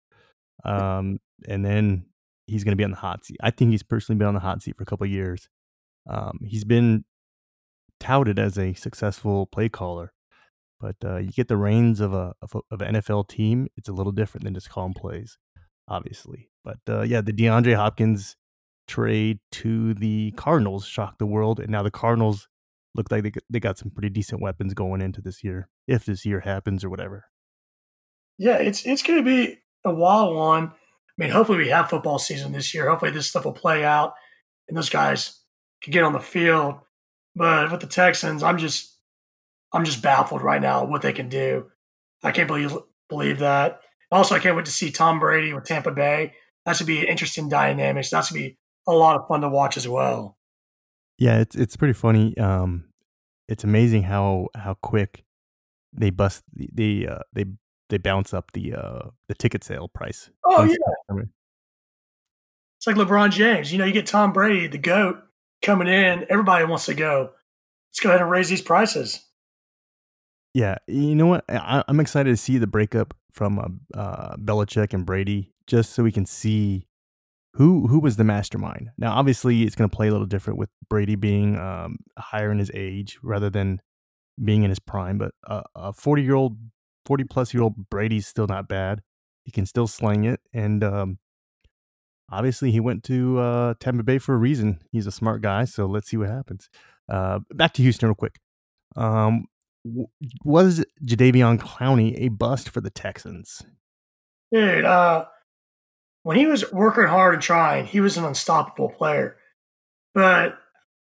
[0.65, 2.07] Um, and then
[2.47, 3.37] he's going to be on the hot seat.
[3.43, 5.49] I think he's personally been on the hot seat for a couple years.
[6.09, 7.05] Um, he's been
[7.99, 10.13] touted as a successful play caller,
[10.81, 13.69] but uh, you get the reins of a, of of an NFL team.
[13.77, 15.39] It's a little different than just calling plays,
[15.87, 16.51] obviously.
[16.65, 18.37] But uh, yeah, the DeAndre Hopkins
[18.89, 22.49] trade to the Cardinals shocked the world, and now the Cardinals
[22.95, 26.25] look like they they got some pretty decent weapons going into this year, if this
[26.25, 27.27] year happens or whatever.
[28.39, 30.65] Yeah, it's it's going to be a wild one.
[30.65, 32.89] I mean, hopefully we have football season this year.
[32.89, 34.15] Hopefully this stuff will play out,
[34.69, 35.41] and those guys
[35.83, 36.77] can get on the field.
[37.37, 38.97] But with the Texans, I'm just
[39.73, 41.71] I'm just baffled right now what they can do.
[42.23, 42.77] I can't believe
[43.09, 43.81] believe that.
[44.11, 46.35] Also, I can't wait to see Tom Brady with Tampa Bay.
[46.67, 48.11] That should be an interesting dynamics.
[48.11, 50.37] That should be a lot of fun to watch as well.
[51.19, 52.37] Yeah, it's it's pretty funny.
[52.39, 52.87] Um,
[53.49, 55.25] it's amazing how how quick
[55.93, 57.45] they bust the, the uh, they
[57.89, 60.31] they bounce up the uh the ticket sale price.
[60.45, 61.23] Oh yeah,
[62.79, 63.71] it's like LeBron James.
[63.73, 65.19] You know, you get Tom Brady, the goat,
[65.63, 66.27] coming in.
[66.31, 67.31] Everybody wants to go.
[67.91, 69.27] Let's go ahead and raise these prices.
[70.53, 71.45] Yeah, you know what?
[71.49, 76.03] I, am excited to see the breakup from uh, uh, Belichick and Brady, just so
[76.03, 76.87] we can see
[77.55, 78.91] who who was the mastermind.
[78.99, 82.59] Now, obviously, it's going to play a little different with Brady being um, higher in
[82.59, 83.81] his age rather than
[84.43, 85.19] being in his prime.
[85.19, 86.57] But uh, a 40 year old,
[87.07, 89.03] 40 plus year old Brady's still not bad.
[89.45, 91.19] He can still sling it, and um,
[92.31, 94.81] obviously, he went to uh, Tampa Bay for a reason.
[94.91, 96.69] He's a smart guy, so let's see what happens.
[97.09, 98.41] Uh, back to Houston, real quick.
[98.97, 99.47] Um,
[100.45, 103.63] was Jadeveon Clowney a bust for the Texans?
[104.53, 105.27] Dude, uh,
[106.23, 109.37] when he was working hard and trying, he was an unstoppable player.
[110.15, 110.59] But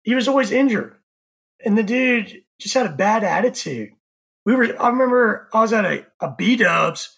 [0.03, 0.95] he was always injured.
[1.63, 3.89] And the dude just had a bad attitude.
[4.45, 7.17] We were I remember I was at a, a B dubs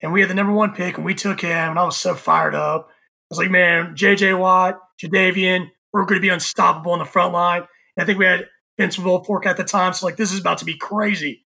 [0.00, 2.14] and we had the number one pick and we took him and I was so
[2.14, 2.88] fired up.
[2.88, 2.94] I
[3.30, 7.62] was like, man, JJ Watt, Jadeveon, we're going to be unstoppable on the front line.
[7.96, 8.46] And I think we had
[8.78, 9.92] Vince Wilfork at the time.
[9.92, 11.44] So like this is about to be crazy.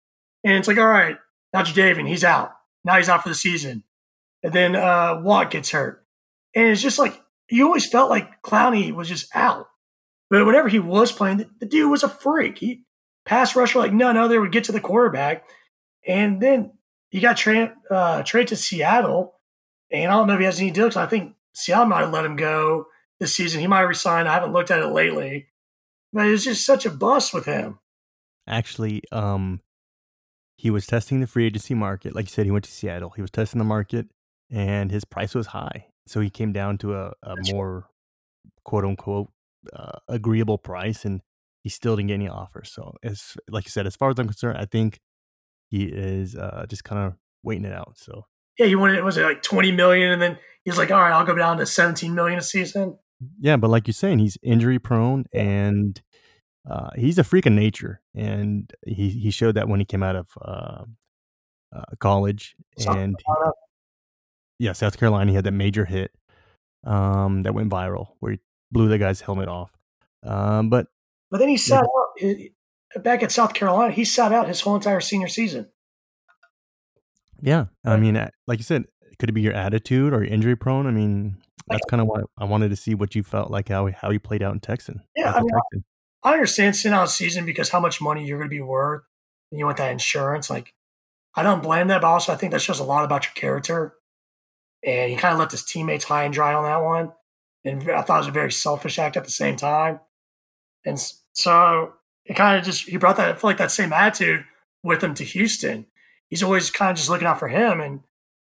[0.44, 1.16] And it's like, all right,
[1.52, 2.52] now Jadeveon, he's out.
[2.84, 3.84] Now he's out for the season.
[4.42, 6.04] And then uh, Watt gets hurt.
[6.54, 9.66] And it's just like you always felt like Clowney was just out.
[10.30, 12.58] But whenever he was playing, the, the dude was a freak.
[12.58, 12.84] He
[13.26, 15.44] pass rusher like none other would get to the quarterback.
[16.06, 16.72] And then
[17.10, 19.34] he got tra- uh, traded to Seattle.
[19.92, 20.96] And I don't know if he has any deals.
[20.96, 22.86] I think Seattle might have let him go
[23.18, 23.60] this season.
[23.60, 24.26] He might resign.
[24.26, 25.48] I haven't looked at it lately.
[26.12, 27.78] But it's just such a bust with him.
[28.46, 29.60] Actually, um,
[30.56, 32.14] he was testing the free agency market.
[32.14, 33.10] Like you said, he went to Seattle.
[33.10, 34.08] He was testing the market,
[34.50, 37.88] and his price was high, so he came down to a, a more
[38.64, 39.30] quote unquote
[39.72, 41.22] uh, agreeable price, and
[41.62, 42.72] he still didn't get any offers.
[42.72, 45.00] So, as like you said, as far as I'm concerned, I think
[45.70, 47.96] he is uh, just kind of waiting it out.
[47.96, 48.26] So
[48.58, 51.24] yeah, he wanted was it like 20 million, and then he's like, all right, I'll
[51.24, 52.98] go down to 17 million a season.
[53.40, 56.00] Yeah, but like you're saying, he's injury prone and
[56.68, 60.16] uh, he's a freak of nature, and he he showed that when he came out
[60.16, 60.84] of uh,
[61.74, 62.54] uh, college.
[62.78, 63.16] South and
[64.58, 66.12] yeah, South Carolina, he had that major hit
[66.84, 68.38] um, that went viral where he
[68.70, 69.70] blew the guy's helmet off.
[70.22, 70.86] Um, but
[71.30, 71.86] but then he sat
[72.20, 72.34] yeah.
[72.96, 73.92] out back at South Carolina.
[73.92, 75.70] He sat out his whole entire senior season.
[77.40, 78.14] Yeah, I mean,
[78.46, 78.84] like you said,
[79.20, 80.86] could it be your attitude or injury prone?
[80.86, 81.36] I mean,
[81.68, 84.18] that's kind of why I wanted to see what you felt like how how you
[84.18, 85.02] played out in Texan.
[85.14, 85.84] Yeah, I, mean, Texan.
[86.24, 89.02] I understand sitting out season because how much money you're going to be worth,
[89.52, 90.50] and you want that insurance.
[90.50, 90.74] Like,
[91.34, 93.94] I don't blame that, but also I think that shows a lot about your character.
[94.84, 97.12] And he kind of left his teammates high and dry on that one,
[97.64, 100.00] and I thought it was a very selfish act at the same time.
[100.86, 100.98] And
[101.34, 101.92] so
[102.24, 104.46] it kind of just he brought that I feel like that same attitude
[104.82, 105.86] with him to Houston.
[106.30, 108.00] He's always kind of just looking out for him, and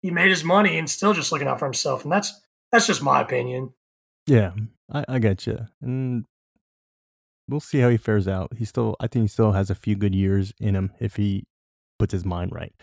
[0.01, 2.03] he made his money and still just looking out for himself.
[2.03, 2.39] And that's
[2.71, 3.73] that's just my opinion.
[4.27, 4.51] Yeah,
[4.91, 6.25] I, I get you, and
[7.47, 8.53] we'll see how he fares out.
[8.57, 11.45] He still, I think, he still has a few good years in him if he
[11.97, 12.73] puts his mind right.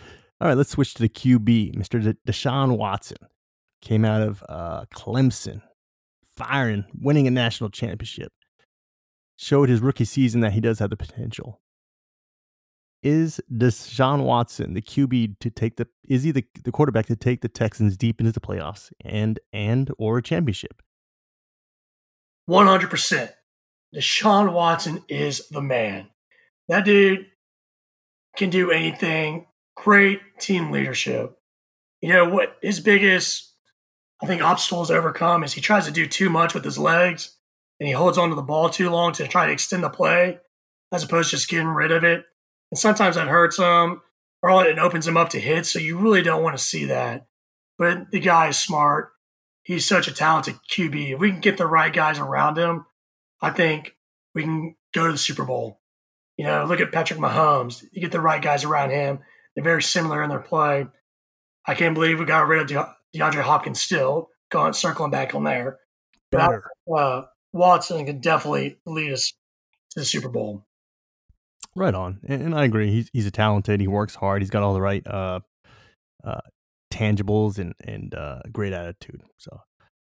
[0.40, 2.02] All right, let's switch to the QB, Mr.
[2.02, 3.16] De- Deshaun Watson,
[3.80, 5.62] came out of uh, Clemson,
[6.36, 8.32] firing, winning a national championship.
[9.38, 11.60] Showed his rookie season that he does have the potential.
[13.08, 15.86] Is Deshaun Watson the QB to take the?
[16.08, 19.92] Is he the, the quarterback to take the Texans deep into the playoffs and and
[19.96, 20.82] or a championship?
[22.46, 23.30] One hundred percent.
[23.94, 26.08] Deshaun Watson is the man.
[26.66, 27.26] That dude
[28.36, 29.46] can do anything.
[29.76, 31.38] Great team leadership.
[32.02, 33.54] You know what his biggest,
[34.20, 37.36] I think, obstacles overcome is he tries to do too much with his legs
[37.78, 40.40] and he holds onto the ball too long to try to extend the play
[40.92, 42.24] as opposed to just getting rid of it.
[42.70, 44.02] And sometimes that hurts him
[44.42, 45.70] or it opens him up to hits.
[45.70, 47.26] So you really don't want to see that.
[47.78, 49.10] But the guy is smart.
[49.62, 51.14] He's such a talented QB.
[51.14, 52.86] If we can get the right guys around him,
[53.40, 53.96] I think
[54.34, 55.80] we can go to the Super Bowl.
[56.36, 57.82] You know, look at Patrick Mahomes.
[57.92, 59.20] You get the right guys around him.
[59.54, 60.86] They're very similar in their play.
[61.66, 65.44] I can't believe we got rid of De- DeAndre Hopkins still, going circling back on
[65.44, 65.78] there.
[66.30, 66.60] But
[66.94, 69.32] uh, Watson can definitely lead us
[69.90, 70.66] to the Super Bowl.
[71.76, 72.90] Right on, and, and, I agree.
[72.90, 73.82] He's he's a talented.
[73.82, 74.40] He works hard.
[74.40, 75.40] He's got all the right uh,
[76.24, 76.40] uh,
[76.90, 79.22] tangibles and and uh, great attitude.
[79.36, 79.60] So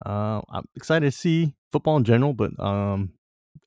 [0.05, 2.33] uh, I'm excited to see football in general.
[2.33, 3.13] But um,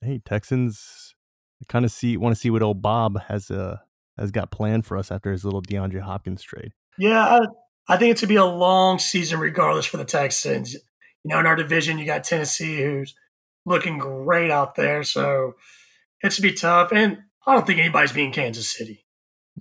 [0.02, 1.14] hey, Texans
[1.62, 3.78] I kind of see want to see what old Bob has uh
[4.18, 6.72] has got planned for us after his little DeAndre Hopkins trade.
[6.98, 7.40] Yeah, I,
[7.88, 10.74] I think it's gonna be a long season regardless for the Texans.
[10.74, 10.80] You
[11.24, 13.14] know, in our division, you got Tennessee who's
[13.64, 15.54] looking great out there, so
[16.20, 16.92] it's to be tough.
[16.92, 19.04] And I don't think anybody's being Kansas City.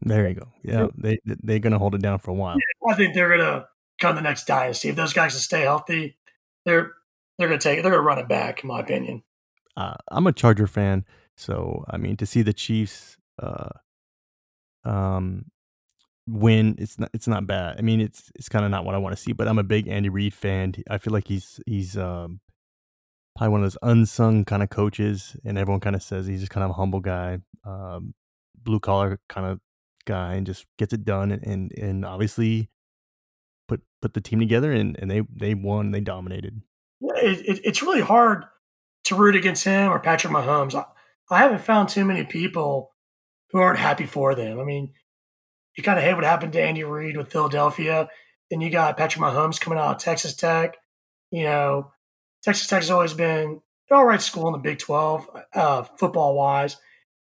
[0.01, 0.47] There you go.
[0.63, 2.57] Yeah, they they're gonna hold it down for a while.
[2.57, 3.67] Yeah, I think they're gonna
[3.99, 6.17] come the next dynasty if those guys can stay healthy.
[6.65, 6.93] They're
[7.37, 9.23] they're gonna take they're gonna run it back, in my opinion.
[9.77, 11.05] Uh, I'm a Charger fan,
[11.37, 13.69] so I mean to see the Chiefs uh,
[14.83, 15.45] um,
[16.27, 17.77] win, it's not it's not bad.
[17.77, 19.63] I mean it's it's kind of not what I want to see, but I'm a
[19.63, 20.75] big Andy Reid fan.
[20.89, 22.39] I feel like he's he's um,
[23.35, 26.51] probably one of those unsung kind of coaches, and everyone kind of says he's just
[26.51, 28.13] kind of a humble guy, um,
[28.55, 29.59] blue collar kind of
[30.05, 31.31] guy, and just gets it done.
[31.31, 32.69] And and, and obviously
[33.67, 36.61] put put the team together, and, and they they won, they dominated.
[37.01, 38.45] Yeah, it, it, it's really hard
[39.05, 40.73] to root against him or Patrick Mahomes.
[40.73, 40.85] I,
[41.29, 42.91] I haven't found too many people
[43.51, 44.59] who aren't happy for them.
[44.59, 44.93] I mean,
[45.77, 48.07] you kind of hate what happened to Andy Reid with Philadelphia.
[48.49, 50.77] Then you got Patrick Mahomes coming out of Texas Tech.
[51.31, 51.91] You know,
[52.45, 56.35] Texas Tech has always been an all right school in the Big 12, uh, football
[56.35, 56.77] wise.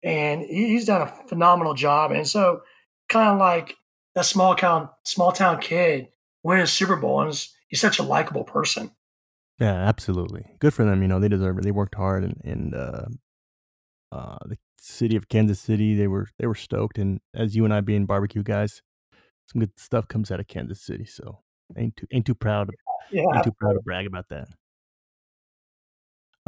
[0.04, 2.12] And he's done a phenomenal job.
[2.12, 2.62] And so,
[3.10, 3.76] kind of like
[4.14, 6.10] that small town, small town kid
[6.44, 8.92] winning a Super Bowl, and he's such a likable person.
[9.60, 10.46] Yeah, absolutely.
[10.60, 11.02] Good for them.
[11.02, 11.64] You know, they deserve it.
[11.64, 13.06] They worked hard, and and uh,
[14.12, 17.00] uh, the city of Kansas City, they were they were stoked.
[17.00, 18.84] And as you and I being barbecue guys,
[19.52, 21.06] some good stuff comes out of Kansas City.
[21.06, 21.40] So
[21.76, 22.70] ain't too ain't too proud.
[23.12, 23.24] Yeah.
[23.34, 24.48] Ain't too proud to brag about that.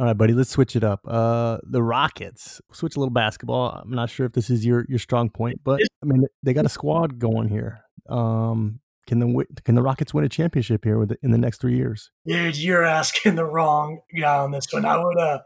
[0.00, 1.00] All right, buddy, let's switch it up.
[1.06, 2.58] Uh, the Rockets.
[2.72, 3.68] Switch a little basketball.
[3.68, 6.64] I'm not sure if this is your your strong point, but I mean they got
[6.64, 7.82] a squad going here.
[8.08, 11.76] Um, can the can the Rockets win a championship here with in the next three
[11.76, 12.10] years?
[12.24, 14.86] Dude, you're asking the wrong guy on this one.
[14.86, 15.18] I would.
[15.18, 15.40] Uh,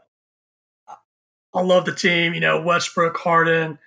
[1.53, 2.33] I love the team.
[2.33, 3.77] You know, Westbrook, Harden,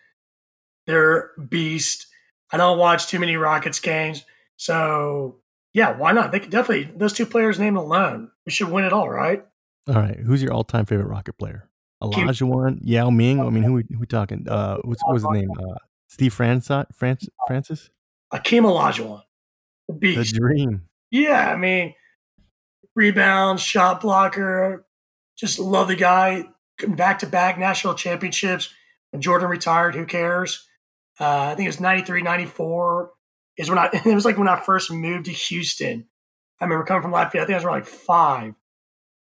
[0.86, 2.08] they're beast.
[2.52, 4.22] I don't watch too many Rockets games,
[4.58, 5.36] so
[5.72, 6.30] yeah, why not?
[6.30, 8.32] They could definitely those two players named alone.
[8.44, 9.46] We should win it all, right?
[9.88, 10.18] All right.
[10.18, 11.68] Who's your all-time favorite Rocket player?
[12.02, 13.40] Olajuwon, Yao Ming.
[13.40, 14.46] I mean, who who we talking?
[14.48, 15.50] Uh, what's, what was his name?
[15.50, 16.86] Uh, Steve Francis.
[16.94, 17.90] Francis.
[18.32, 19.22] Akeem Olajuwon,
[19.88, 20.34] the beast.
[20.34, 20.82] The dream.
[21.10, 21.94] Yeah, I mean,
[22.94, 24.86] rebound, shot blocker.
[25.36, 26.44] Just love the guy.
[26.86, 28.72] Back to back national championships.
[29.10, 30.68] When Jordan retired, who cares?
[31.18, 33.10] Uh, I think it was 93, 94
[33.56, 36.06] is when I, it was like when I first moved to Houston.
[36.60, 37.44] I remember coming from Lafayette.
[37.44, 38.54] I think I was around like five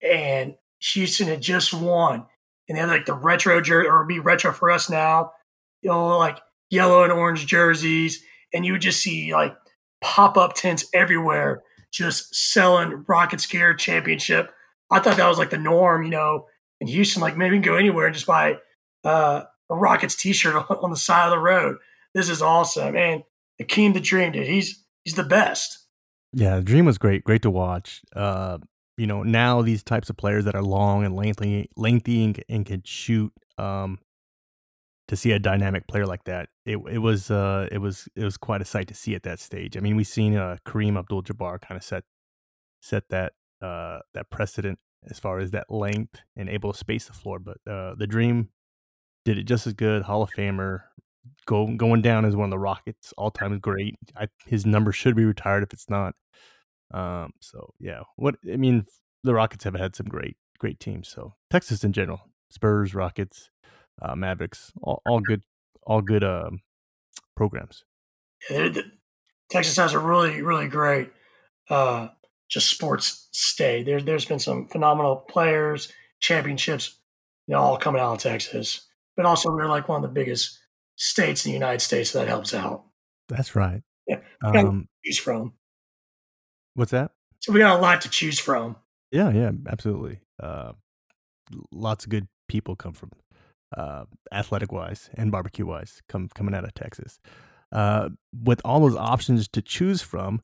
[0.05, 0.55] and
[0.93, 2.25] Houston had just won,
[2.67, 5.31] and they had like the retro jersey, or be retro for us now,
[5.81, 6.39] you know, like
[6.69, 9.55] yellow and orange jerseys, and you would just see like
[10.01, 14.51] pop up tents everywhere, just selling Rocket Scare Championship.
[14.91, 16.45] I thought that was like the norm, you know,
[16.79, 17.21] in Houston.
[17.21, 18.55] Like maybe we can go anywhere and just buy
[19.03, 21.77] uh, a Rockets T-shirt on the side of the road.
[22.13, 23.23] This is awesome, and
[23.61, 25.79] Akeem the Dream, dude, he's he's the best.
[26.33, 28.01] Yeah, the Dream was great, great to watch.
[28.15, 28.59] Uh,
[28.97, 32.65] you know, now these types of players that are long and lengthy, lengthy and, and
[32.65, 33.99] can shoot, um,
[35.07, 36.49] to see a dynamic player like that.
[36.65, 39.39] It it was uh it was it was quite a sight to see at that
[39.39, 39.77] stage.
[39.77, 42.03] I mean, we've seen uh, Kareem Abdul-Jabbar kind of set
[42.81, 47.13] set that uh that precedent as far as that length and able to space the
[47.13, 48.49] floor, but uh the Dream
[49.25, 50.03] did it just as good.
[50.03, 50.81] Hall of Famer,
[51.45, 53.95] go going down as one of the Rockets all time great.
[54.15, 56.15] I, his number should be retired if it's not.
[56.93, 58.85] Um, so yeah, what I mean,
[59.23, 61.07] the Rockets have had some great great teams.
[61.07, 63.49] So Texas in general, Spurs, Rockets,
[64.01, 65.43] uh, Mavericks, all, all good,
[65.83, 66.61] all good um,
[67.35, 67.83] programs.
[68.49, 68.83] The,
[69.49, 71.11] Texas has a really really great
[71.69, 72.09] uh,
[72.49, 73.83] just sports stay.
[73.83, 76.95] There, there's been some phenomenal players, championships,
[77.47, 78.87] you know, all coming out of Texas.
[79.15, 80.59] But also, we're like one of the biggest
[80.95, 82.85] states in the United States, so that helps out.
[83.29, 83.81] That's right.
[84.07, 85.53] Yeah, um, choose from.
[86.75, 87.11] What's that?
[87.39, 88.75] So we got a lot to choose from.
[89.11, 90.19] Yeah, yeah, absolutely.
[90.41, 90.73] Uh,
[91.71, 93.11] lots of good people come from
[93.75, 97.19] uh, athletic wise and barbecue wise come coming out of Texas.
[97.71, 98.09] Uh,
[98.43, 100.41] with all those options to choose from,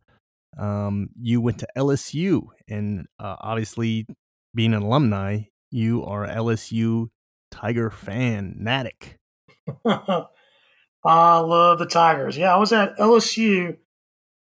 [0.58, 4.06] um, you went to LSU, and uh, obviously,
[4.54, 7.10] being an alumni, you are LSU
[7.52, 9.18] Tiger fanatic.
[9.86, 12.38] I love the Tigers.
[12.38, 13.78] Yeah, I was at LSU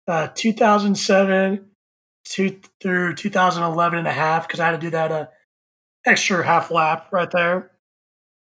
[0.06, 1.70] uh, 2007
[2.24, 5.26] two, through 2011 and a half because I had to do that uh,
[6.06, 7.70] extra half lap right there.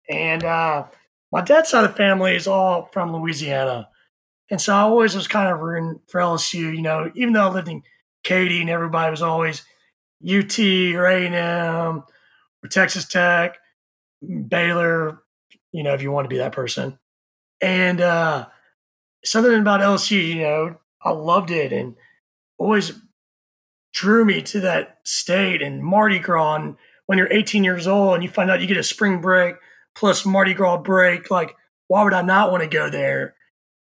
[0.09, 0.85] And uh,
[1.33, 3.89] my dad's side of the family is all from Louisiana.
[4.51, 7.53] And so I always was kind of rooting for LSU, you know, even though I
[7.53, 7.83] lived in
[8.23, 9.65] Katy and everybody was always
[10.25, 11.35] UT or A&M
[12.63, 13.59] or Texas Tech,
[14.49, 15.23] Baylor,
[15.73, 16.99] you know, if you want to be that person.
[17.61, 18.47] And uh,
[19.25, 21.97] something about LSU, you know, I loved it and
[22.59, 22.93] always
[23.97, 26.57] drew me to that state and Mardi Gras.
[26.57, 29.57] And when you're 18 years old and you find out you get a spring break
[29.95, 31.57] plus Mardi Gras break, like,
[31.89, 33.35] why would I not want to go there?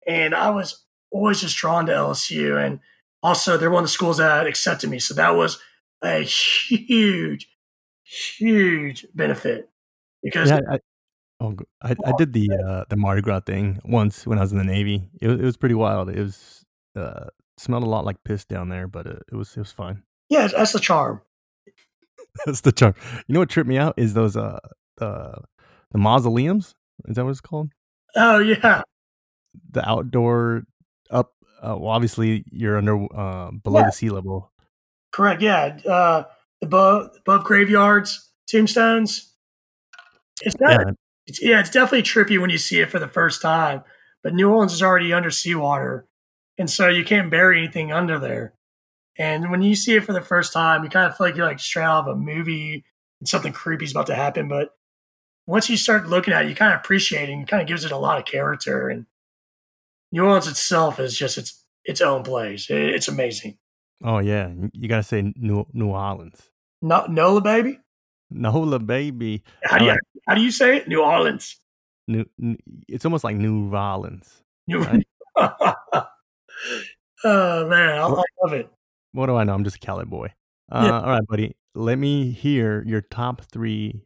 [0.07, 2.62] And I was always just drawn to LSU.
[2.62, 2.81] And
[3.23, 4.99] also, they're one of the schools that accepted me.
[4.99, 5.59] So that was
[6.03, 7.49] a huge,
[8.05, 9.71] huge benefit
[10.23, 10.51] because.
[10.51, 10.79] Yeah, I,
[11.40, 14.59] oh, I, I did the uh, the Mardi Gras thing once when I was in
[14.59, 15.09] the Navy.
[15.23, 16.11] It, it was pretty wild.
[16.11, 19.61] It was uh, smelled a lot like piss down there, but it, it was it
[19.61, 20.03] was fine.
[20.29, 21.23] Yeah, that's the charm.
[22.47, 22.95] that's the charm.
[23.27, 24.59] You know what tripped me out is those uh
[25.01, 25.38] uh
[25.93, 26.75] the mausoleums.
[27.07, 27.71] Is that what it's called?
[28.17, 28.83] Oh yeah,
[29.71, 30.64] the outdoor
[31.11, 31.33] up.
[31.62, 33.87] Uh, well, obviously you're under uh, below yeah.
[33.87, 34.53] the sea level.
[35.12, 35.40] Correct.
[35.40, 35.79] Yeah.
[35.88, 36.25] Uh,
[36.62, 39.33] above above graveyards, tombstones.
[40.43, 40.81] It's not.
[40.81, 40.93] Yeah.
[41.27, 43.83] It's, yeah, it's definitely trippy when you see it for the first time.
[44.23, 46.07] But New Orleans is already under seawater,
[46.59, 48.55] and so you can't bury anything under there.
[49.17, 51.47] And when you see it for the first time, you kind of feel like you're
[51.47, 52.85] like straight out of a movie
[53.21, 54.49] and something creepy is about to happen.
[54.49, 54.71] But
[55.47, 57.69] once you start looking at it, you kind of appreciate it and it kind of
[57.69, 58.88] gives it a lot of character.
[58.88, 59.07] And
[60.11, 62.67] New Orleans itself is just its its own place.
[62.71, 63.59] It's amazing.
[64.03, 66.51] Oh yeah, you gotta say New New Orleans.
[66.83, 67.79] No, Nola baby.
[68.31, 69.43] Nola baby.
[69.64, 70.88] How do you uh, how do you say it?
[70.88, 71.57] New Orleans.
[72.07, 72.25] New,
[72.88, 74.43] it's almost like New Orleans.
[74.67, 74.83] New.
[74.83, 75.07] Right?
[77.25, 78.71] oh man, I, I, love it.
[79.12, 79.55] What do I know?
[79.55, 80.33] I'm just a Cali boy.
[80.71, 81.01] Uh, yeah.
[81.01, 81.57] All right, buddy.
[81.75, 84.05] Let me hear your top three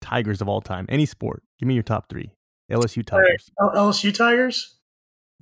[0.00, 0.86] Tigers of all time.
[0.88, 1.42] Any sport.
[1.58, 2.30] Give me your top three.
[2.70, 3.50] LSU Tigers.
[3.60, 3.74] Right.
[3.76, 4.76] LSU Tigers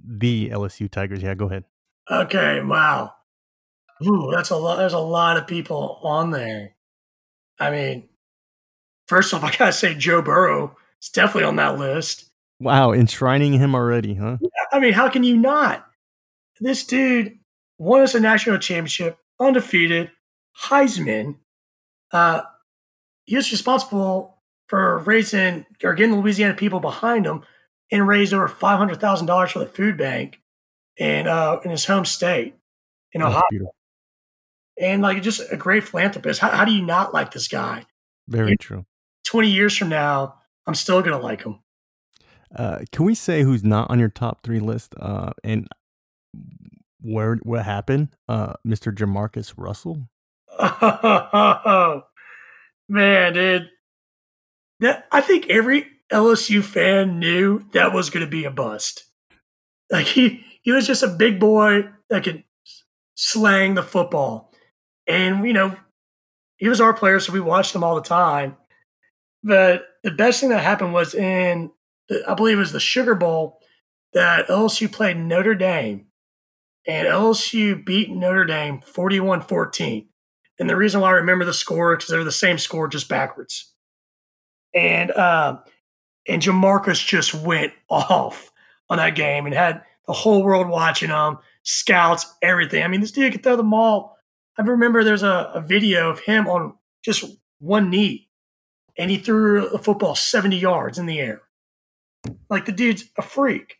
[0.03, 1.23] the LSU Tigers.
[1.23, 1.64] Yeah, go ahead.
[2.11, 3.12] Okay, wow.
[4.07, 4.77] Ooh, that's a lot.
[4.77, 6.75] There's a lot of people on there.
[7.59, 8.09] I mean,
[9.07, 12.27] first off, I gotta say Joe Burrow is definitely on that list.
[12.61, 14.38] Wow, enshrining him already, huh?
[14.73, 15.87] I mean, how can you not?
[16.61, 17.38] This dude
[17.79, 20.11] won us a national championship, undefeated,
[20.62, 21.37] Heisman.
[22.12, 22.43] Uh,
[23.25, 27.43] he was responsible for raising or getting the Louisiana people behind him
[27.91, 30.41] and raised over five hundred thousand dollars for the food bank
[30.97, 32.55] in uh, in his home state
[33.12, 33.72] in Ohio.
[34.81, 36.41] And like just a great philanthropist.
[36.41, 37.85] How, how, do you not like this guy?
[38.28, 38.85] Very and true.
[39.24, 40.35] Twenty years from now,
[40.66, 41.61] I'm still gonna like him.
[42.55, 44.95] Uh, can we say who's not on your top three list?
[44.99, 45.68] Uh, and
[47.01, 48.09] where what happened?
[48.28, 48.95] Uh, Mr.
[48.95, 50.09] Jamarcus Russell.
[50.59, 52.03] Oh,
[52.89, 53.68] man, dude.
[54.80, 59.05] That I think every LSU fan knew that was going to be a bust.
[59.91, 62.45] Like he, he was just a big boy that could
[63.14, 64.53] slang the football.
[65.07, 65.76] And, you know,
[66.57, 68.57] he was our player, so we watched him all the time.
[69.43, 71.70] But the best thing that happened was in,
[72.26, 73.61] I believe it was the Sugar Bowl
[74.12, 76.07] that LSU played Notre Dame.
[76.87, 80.09] And LSU beat Notre Dame 41 14.
[80.59, 83.72] And the reason why I remember the score, because they're the same score, just backwards.
[84.74, 85.59] And uh,
[86.28, 88.53] and Jamarcus just went off
[88.89, 92.82] on that game and had the whole world watching him, scouts, everything.
[92.82, 94.16] I mean, this dude could throw the ball.
[94.59, 96.74] I remember there's a, a video of him on
[97.05, 97.24] just
[97.59, 98.28] one knee,
[98.97, 101.43] and he threw a football 70 yards in the air.
[102.49, 103.78] Like the dude's a freak.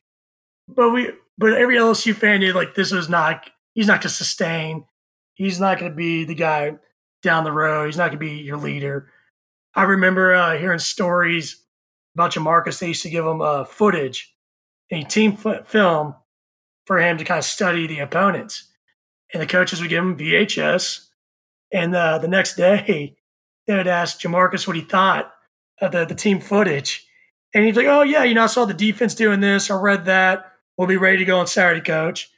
[0.67, 3.49] But we, but every LSU fan knew like this was not.
[3.75, 4.85] He's not going to sustain.
[5.35, 6.75] He's not going to be the guy
[7.23, 7.87] down the road.
[7.87, 9.11] He's not going to be your leader.
[9.75, 11.65] I remember uh, hearing stories
[12.15, 12.79] about Jamarcus.
[12.79, 14.33] They used to give him uh, footage,
[14.91, 16.15] a team film
[16.87, 18.71] for him to kind of study the opponents.
[19.33, 21.07] And the coaches would give him VHS.
[21.73, 23.17] And uh, the next day,
[23.67, 25.33] they would ask Jamarcus what he thought
[25.81, 27.05] of the, the team footage.
[27.53, 29.71] And he's like, oh, yeah, you know, I saw the defense doing this.
[29.71, 30.53] I read that.
[30.77, 32.31] We'll be ready to go on Saturday, coach.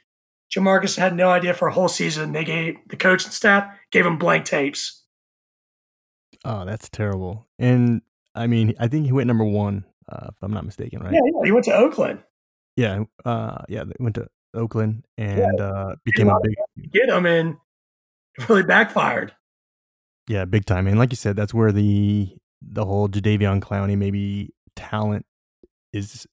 [0.55, 2.31] Jamarcus had no idea for a whole season.
[2.31, 5.03] They gave the coach and staff gave him blank tapes.
[6.45, 7.47] Oh, that's terrible.
[7.59, 8.01] And
[8.35, 11.13] I mean, I think he went number one, uh, if I'm not mistaken, right?
[11.13, 12.19] Yeah, yeah, he went to Oakland.
[12.75, 15.63] Yeah, uh, yeah, they went to Oakland and yeah.
[15.63, 17.57] uh, became a big get him and
[18.47, 19.33] really backfired.
[20.27, 20.87] Yeah, big time.
[20.87, 22.29] And like you said, that's where the
[22.61, 25.25] the whole Jadeveon Clowney maybe talent
[25.91, 26.27] is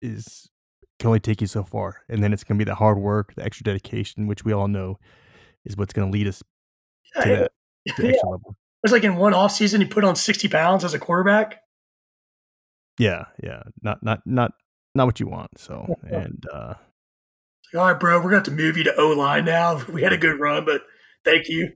[0.00, 0.48] is
[1.02, 3.34] can only take you so far, and then it's going to be the hard work,
[3.34, 4.98] the extra dedication, which we all know
[5.64, 6.42] is what's going to lead us
[7.20, 7.52] to yeah, that
[7.96, 8.10] to yeah.
[8.10, 8.50] extra level.
[8.50, 11.60] It was like in one off season, he put on sixty pounds as a quarterback.
[12.98, 14.52] Yeah, yeah, not not not
[14.94, 15.50] not what you want.
[15.58, 16.74] So and uh
[17.74, 19.82] all right, bro, we're going to have to move you to O line now.
[19.88, 20.82] We had a good run, but
[21.24, 21.72] thank you.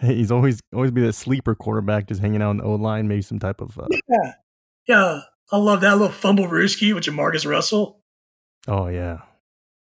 [0.00, 3.22] He's always always be the sleeper quarterback, just hanging out in the O line, maybe
[3.22, 3.76] some type of.
[3.78, 4.32] Uh, yeah,
[4.86, 5.20] yeah,
[5.50, 7.97] I love that little fumble Rooski with Jamarcus Russell.
[8.68, 9.22] Oh yeah,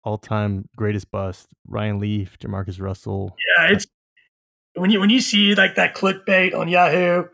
[0.02, 3.36] all time greatest bust: Ryan Leaf, Jamarcus Russell.
[3.56, 3.86] Yeah, it's
[4.74, 7.24] when you when you see like that clickbait on Yahoo,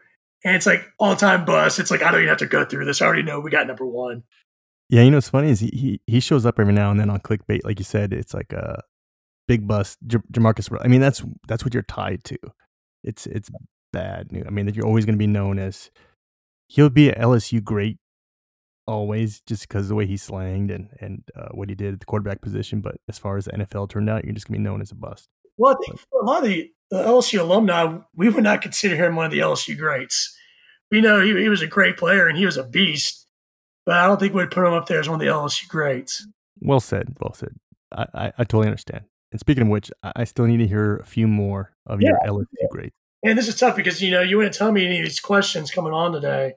[0.45, 1.79] and it's like all time bust.
[1.79, 3.01] It's like I don't even have to go through this.
[3.01, 4.25] I already know we got number one.
[4.91, 7.11] Yeah, you know what's funny is he, he he shows up every now and then
[7.11, 8.13] on clickbait, like you said.
[8.13, 8.83] It's like a
[9.47, 10.77] big bust, J- Jamarcus.
[10.83, 12.39] I mean, that's that's what you're tied to.
[13.05, 13.51] It's it's
[13.93, 14.45] bad news.
[14.47, 15.91] I mean, that you're always going to be known as.
[16.71, 17.97] He'll be an LSU great,
[18.89, 22.01] always, just because of the way he slanged and and uh, what he did at
[22.01, 22.81] the quarterback position.
[22.81, 24.91] But as far as the NFL turned out, you're just going to be known as
[24.91, 25.29] a bust.
[25.57, 28.97] Well, I think for a lot of the, the LSU alumni, we would not consider
[28.97, 30.37] him one of the LSU greats.
[30.91, 33.29] We know he, he was a great player and he was a beast
[33.89, 36.27] but I don't think we'd put him up there as one of the LSU greats.
[36.61, 37.17] Well said.
[37.23, 37.55] Well said.
[37.91, 39.05] I, I, I totally understand.
[39.33, 42.11] And speaking of which, I, I still need to hear a few more of yeah,
[42.11, 42.67] your LSU yeah.
[42.71, 42.95] greats.
[43.25, 45.71] And this is tough because you know you wouldn't tell me any of these questions
[45.71, 46.53] coming on today.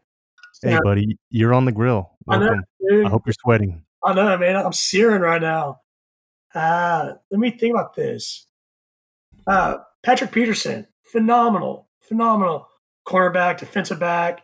[0.62, 2.12] Hey, buddy, you're on the grill.
[2.26, 2.49] Welcome.
[2.49, 3.84] I, know, I hope you're sweating.
[4.03, 4.55] I know, man.
[4.55, 5.82] I'm searing right now.
[6.53, 8.45] Uh, let me think about this.
[9.47, 12.68] Uh, Patrick Peterson, phenomenal, phenomenal
[13.07, 14.43] cornerback, defensive back.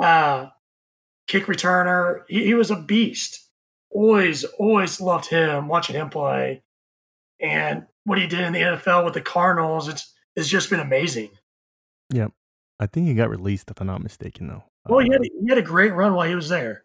[0.00, 0.48] Uh,
[1.26, 2.22] kick returner.
[2.28, 3.48] He, he was a beast.
[3.90, 6.62] Always, always loved him, watching him play.
[7.40, 11.30] And what he did in the NFL with the Cardinals, it's it's just been amazing.
[12.12, 12.32] Yep.
[12.78, 14.64] I think he got released, if I'm not mistaken, though.
[14.88, 16.84] Well, he had, uh, he had a great run while he was there.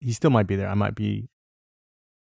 [0.00, 0.68] He still might be there.
[0.68, 1.28] I might be.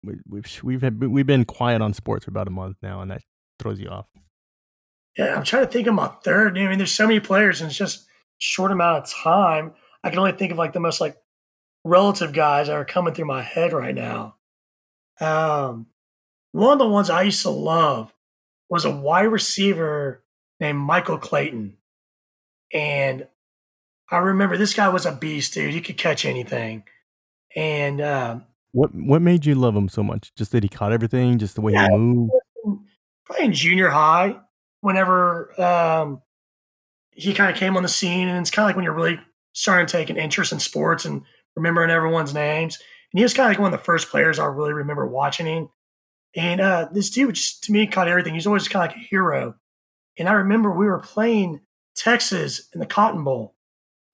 [0.02, 3.10] We, we've we've had, we've been quiet on sports for about a month now, and
[3.10, 3.22] that
[3.58, 4.06] throws you off.
[5.18, 6.56] Yeah, I'm trying to think of my third.
[6.56, 8.06] I mean, there's so many players, and it's just
[8.38, 9.74] short amount of time.
[10.02, 11.16] I can only think of like the most like
[11.84, 14.36] relative guys that are coming through my head right now.
[15.20, 15.86] Um,
[16.52, 18.14] one of the ones I used to love
[18.70, 20.24] was a wide receiver
[20.58, 21.76] named Michael Clayton.
[22.72, 23.26] And
[24.10, 25.72] I remember this guy was a beast, dude.
[25.72, 26.84] He could catch anything.
[27.54, 30.32] And um, what what made you love him so much?
[30.36, 32.32] Just that he caught everything, just the way yeah, he moved.
[33.24, 34.36] Probably in junior high,
[34.80, 36.22] whenever um,
[37.12, 39.20] he kind of came on the scene, and it's kind of like when you're really
[39.52, 41.22] starting to take an interest in sports and
[41.56, 42.78] remembering everyone's names.
[43.12, 45.46] And he was kind of like one of the first players I really remember watching
[45.46, 45.68] him.
[46.36, 48.34] And uh, this dude, just to me, caught everything.
[48.34, 49.56] He's always kind of like a hero.
[50.16, 51.60] And I remember we were playing
[51.96, 53.56] Texas in the Cotton Bowl.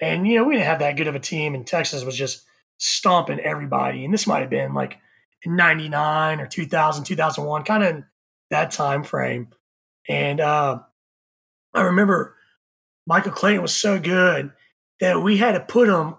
[0.00, 2.44] And, you know, we didn't have that good of a team, and Texas was just
[2.78, 4.04] stomping everybody.
[4.04, 4.98] And this might have been like
[5.44, 8.04] 99 or 2000, 2001, kind of
[8.50, 9.48] that time frame.
[10.08, 10.80] And uh,
[11.74, 12.36] I remember
[13.06, 14.52] Michael Clayton was so good
[15.00, 16.16] that we had to put him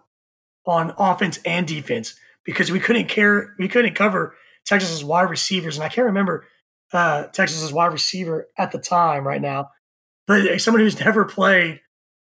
[0.66, 5.84] on offense and defense because we couldn't care we couldn't cover Texas's wide receivers, and
[5.84, 6.46] I can't remember
[6.94, 9.70] uh, Texas's wide receiver at the time right now,
[10.26, 11.82] but someone who's never played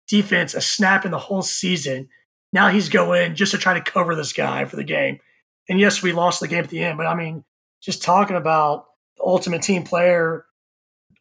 [0.08, 2.08] defense a snap in the whole season.
[2.52, 5.20] Now he's going just to try to cover this guy for the game.
[5.68, 7.44] And yes, we lost the game at the end, but I mean,
[7.82, 8.86] just talking about
[9.16, 10.46] the ultimate team player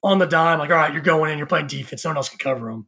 [0.01, 2.29] on the dime, like, all right, you're going in, you're playing defense, no one else
[2.29, 2.87] can cover him.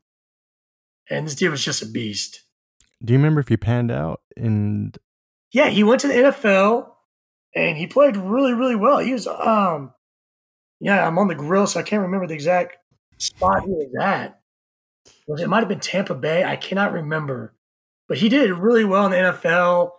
[1.10, 2.44] And this dude was just a beast.
[3.04, 4.22] Do you remember if he panned out?
[4.38, 4.98] And
[5.52, 6.92] yeah, he went to the NFL
[7.56, 9.00] and he played really, really well.
[9.00, 9.94] He was, um,
[10.80, 12.78] yeah, I'm on the grill, so I can't remember the exact
[13.18, 14.39] spot he was at.
[15.28, 16.44] It might have been Tampa Bay?
[16.44, 17.54] I cannot remember,
[18.08, 19.92] but he did really well in the NFL.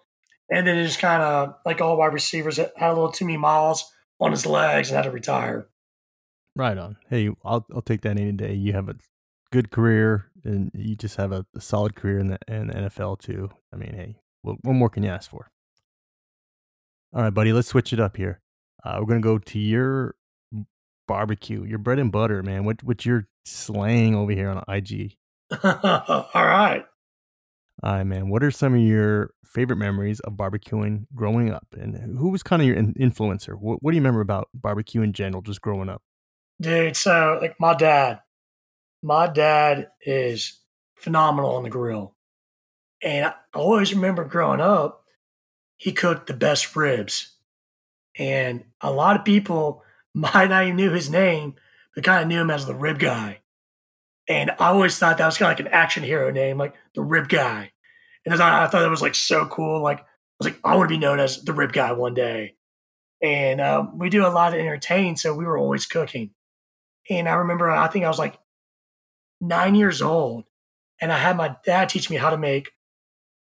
[0.50, 3.38] And then it just kind of like all wide receivers had a little too many
[3.38, 5.68] miles on his legs and had to retire.
[6.56, 6.96] Right on.
[7.08, 8.54] Hey, I'll I'll take that any day.
[8.54, 8.96] You have a
[9.52, 13.20] good career and you just have a, a solid career in the in the NFL
[13.20, 13.50] too.
[13.72, 15.50] I mean, hey, what, what more can you ask for?
[17.12, 18.40] All right, buddy, let's switch it up here.
[18.84, 20.16] Uh, we're gonna go to your
[21.10, 22.64] barbecue, your bread and butter, man.
[22.64, 25.16] What what you're slaying over here on IG?
[25.64, 26.84] All right.
[27.82, 28.28] All right, man.
[28.28, 32.62] What are some of your favorite memories of barbecuing growing up, and who was kind
[32.62, 33.58] of your in- influencer?
[33.58, 36.00] What, what do you remember about barbecue in general, just growing up?
[36.60, 38.20] Dude, so like my dad,
[39.02, 40.60] my dad is
[40.94, 42.14] phenomenal on the grill,
[43.02, 45.02] and I always remember growing up,
[45.76, 47.32] he cooked the best ribs,
[48.16, 49.82] and a lot of people
[50.14, 51.54] might not even knew his name,
[51.94, 53.40] but kind of knew him as the rib guy.
[54.30, 57.02] And I always thought that was kind of like an action hero name, like the
[57.02, 57.72] Rib Guy.
[58.24, 59.82] And I, thought that was like so cool.
[59.82, 60.04] Like I
[60.38, 62.54] was like, I want to be known as the Rib Guy one day.
[63.20, 66.30] And um, we do a lot of entertaining, so we were always cooking.
[67.10, 68.38] And I remember, I think I was like
[69.40, 70.44] nine years old,
[71.00, 72.70] and I had my dad teach me how to make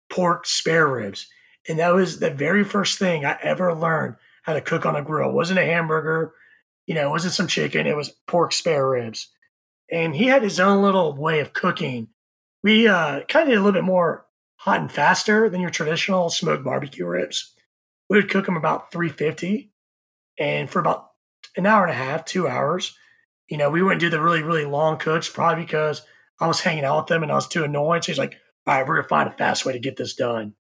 [0.10, 1.28] pork spare ribs.
[1.68, 5.04] And that was the very first thing I ever learned how to cook on a
[5.04, 5.30] grill.
[5.30, 6.34] It wasn't a hamburger,
[6.90, 9.30] you know, it wasn't some chicken, it was pork spare ribs
[9.92, 12.10] and he had his own little way of cooking.
[12.64, 14.26] We uh, kind of did a little bit more
[14.58, 17.54] hot and faster than your traditional smoked barbecue ribs.
[18.10, 19.72] We would cook them about 350
[20.38, 21.10] and for about
[21.56, 22.96] an hour and a half, two hours.
[23.48, 26.02] You know, we wouldn't do the really, really long cooks, probably because
[26.40, 28.04] I was hanging out with them and I was too annoyed.
[28.04, 28.38] So he's like,
[28.68, 30.54] all right, we're going to find a fast way to get this done.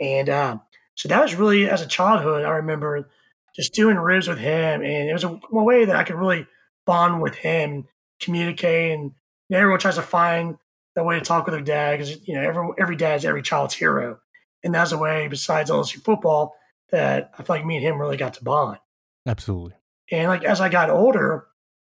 [0.00, 0.62] And um,
[0.94, 3.10] so that was really, as a childhood, I remember
[3.54, 4.82] just doing ribs with him.
[4.82, 6.46] And it was a, a way that I could really
[6.86, 7.86] bond with him
[8.20, 9.12] communicate and
[9.48, 10.58] you know, everyone tries to find
[10.94, 13.74] the way to talk with their dad because you know every every dad's every child's
[13.74, 14.18] hero,
[14.64, 16.56] and that's a way besides LSU football
[16.90, 18.78] that I feel like me and him really got to bond.
[19.26, 19.74] Absolutely.
[20.10, 21.46] And like as I got older,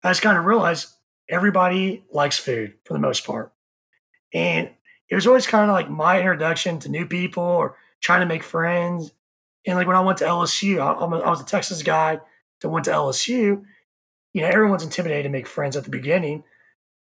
[0.03, 0.89] I just kind of realized
[1.29, 3.53] everybody likes food for the most part,
[4.33, 4.69] and
[5.09, 8.43] it was always kind of like my introduction to new people or trying to make
[8.43, 9.11] friends.
[9.65, 12.19] And like when I went to LSU, I, I was a Texas guy
[12.61, 13.63] that went to LSU,
[14.33, 16.43] you know, everyone's intimidated to make friends at the beginning,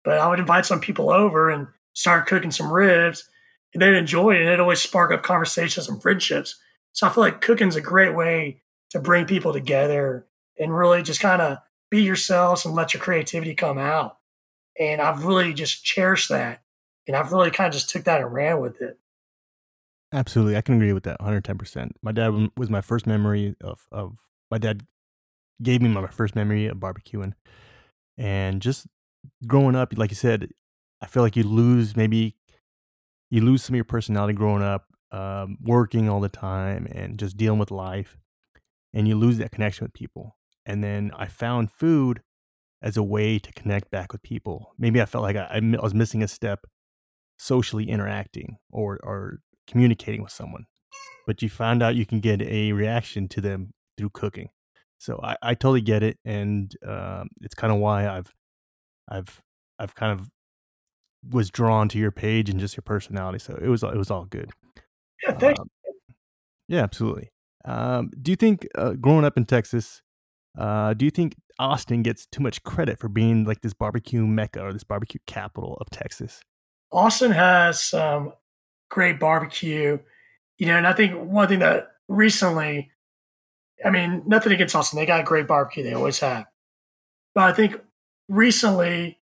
[0.04, 3.30] but I would invite some people over and start cooking some ribs
[3.74, 6.56] and they'd enjoy it and it'd always spark up conversations and friendships.
[6.94, 10.26] So I feel like cooking's a great way to bring people together
[10.60, 11.58] and really just kind of
[11.90, 14.18] be yourselves and let your creativity come out.
[14.80, 16.62] And I've really just cherished that.
[17.08, 18.98] And I've really kind of just took that and ran with it.
[20.14, 20.56] Absolutely.
[20.56, 21.92] I can agree with that 110%.
[22.02, 24.18] My dad was my first memory of, of
[24.50, 24.84] my dad
[25.64, 27.34] gave me my first memory of barbecuing.
[28.18, 28.88] And just
[29.48, 30.50] growing up, like you said,
[31.02, 32.36] I feel like you lose maybe
[33.32, 37.38] you lose some of your personality growing up, um, working all the time and just
[37.38, 38.18] dealing with life,
[38.94, 40.38] and you lose that connection with people.
[40.66, 42.22] And then I found food
[42.82, 44.74] as a way to connect back with people.
[44.78, 46.66] Maybe I felt like I, I was missing a step
[47.38, 50.66] socially interacting or or communicating with someone,
[51.26, 54.50] but you found out you can get a reaction to them through cooking.
[54.98, 58.34] So I, I totally get it, and um, it's kind of why I've
[59.10, 59.42] I've
[59.78, 60.30] I've kind of
[61.30, 63.40] was drawn to your page and just your personality.
[63.40, 64.52] So it was it was all good.
[65.24, 65.60] Yeah, thanks.
[65.60, 65.70] Um,
[66.68, 67.30] yeah, absolutely.
[67.66, 70.02] Um, do you think uh, growing up in Texas,
[70.58, 74.62] uh, do you think Austin gets too much credit for being like this barbecue mecca
[74.62, 76.42] or this barbecue capital of Texas?
[76.92, 78.34] Austin has some
[78.90, 80.00] great barbecue,
[80.58, 82.92] you know, and I think one thing that recently
[83.86, 84.98] I mean, nothing against Austin.
[84.98, 85.84] They got great barbecue.
[85.84, 86.46] They always have.
[87.36, 87.80] But I think
[88.28, 89.20] recently,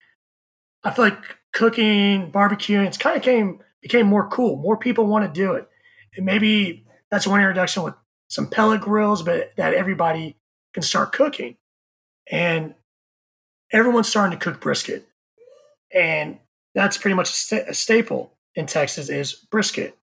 [0.84, 4.58] I feel like cooking, barbecuing, it's kind of came became more cool.
[4.58, 5.68] More people want to do it.
[6.16, 7.96] And maybe that's one introduction with
[8.28, 10.38] some pellet grills, but that everybody
[10.74, 11.58] can start cooking.
[12.32, 12.76] And
[13.72, 15.08] everyone's starting to cook brisket.
[15.94, 16.40] And
[16.76, 19.98] that's pretty much a, sta- a staple in Texas is brisket.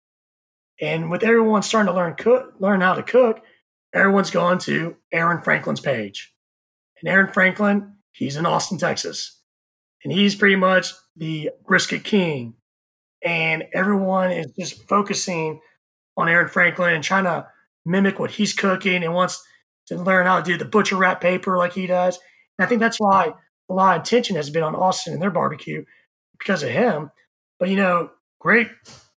[0.81, 3.41] And with everyone starting to learn cook, learn how to cook,
[3.93, 6.33] everyone's going to Aaron Franklin's page.
[7.01, 9.41] And Aaron Franklin, he's in Austin, Texas.
[10.03, 12.55] And he's pretty much the brisket king.
[13.23, 15.59] And everyone is just focusing
[16.15, 17.47] on Aaron Franklin and trying to
[17.85, 19.43] mimic what he's cooking and wants
[19.87, 22.17] to learn how to do the butcher wrap paper like he does.
[22.57, 23.33] And I think that's why
[23.69, 25.83] a lot of attention has been on Austin and their barbecue
[26.37, 27.11] because of him.
[27.59, 28.69] But you know, great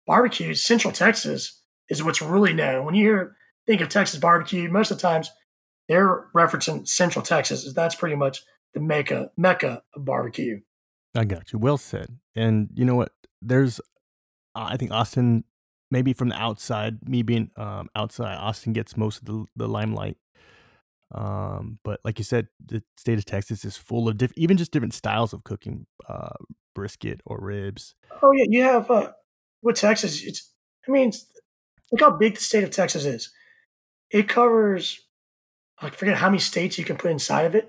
[0.07, 2.85] barbecue, Central Texas is what's really known.
[2.85, 5.31] When you hear think of Texas barbecue, most of the times
[5.89, 7.70] they're referencing Central Texas.
[7.75, 8.43] That's pretty much
[8.75, 10.61] the mecca mecca of barbecue.
[11.14, 11.59] I got you.
[11.59, 12.18] Well said.
[12.35, 13.12] And you know what?
[13.43, 13.81] There's,
[14.55, 15.45] uh, I think Austin,
[15.91, 20.16] maybe from the outside, me being um, outside, Austin gets most of the, the limelight.
[21.14, 24.73] Um, but like you said, the state of Texas is full of diff- even just
[24.73, 26.31] different styles of cooking, uh,
[26.75, 27.95] brisket or ribs.
[28.23, 29.12] Oh yeah, you have uh,
[29.62, 30.23] with Texas.
[30.23, 30.51] It's
[30.87, 31.12] I mean,
[31.91, 33.31] look how big the state of Texas is.
[34.11, 35.01] It covers
[35.81, 37.68] I forget how many states you can put inside of it,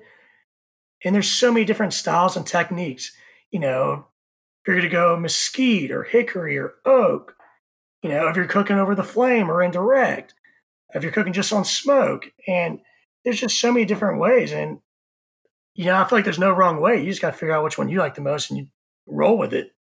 [1.04, 3.12] and there's so many different styles and techniques.
[3.51, 4.08] You know,
[4.62, 7.36] if you're going to go mesquite or hickory or oak,
[8.01, 10.34] you know, if you're cooking over the flame or indirect,
[10.93, 12.80] if you're cooking just on smoke, and
[13.24, 14.51] there's just so many different ways.
[14.51, 14.80] And
[15.76, 16.99] you know, I feel like there's no wrong way.
[16.99, 18.68] You just got to figure out which one you like the most and you
[19.08, 19.72] roll with it.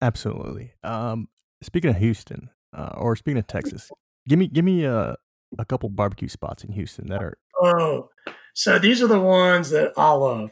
[0.00, 0.72] Absolutely.
[0.84, 1.28] Um,
[1.62, 3.90] speaking of Houston, uh, or speaking of Texas,
[4.28, 5.16] give me give me a
[5.58, 7.38] a couple barbecue spots in Houston that are.
[7.60, 8.10] Oh,
[8.54, 10.50] so these are the ones that I love.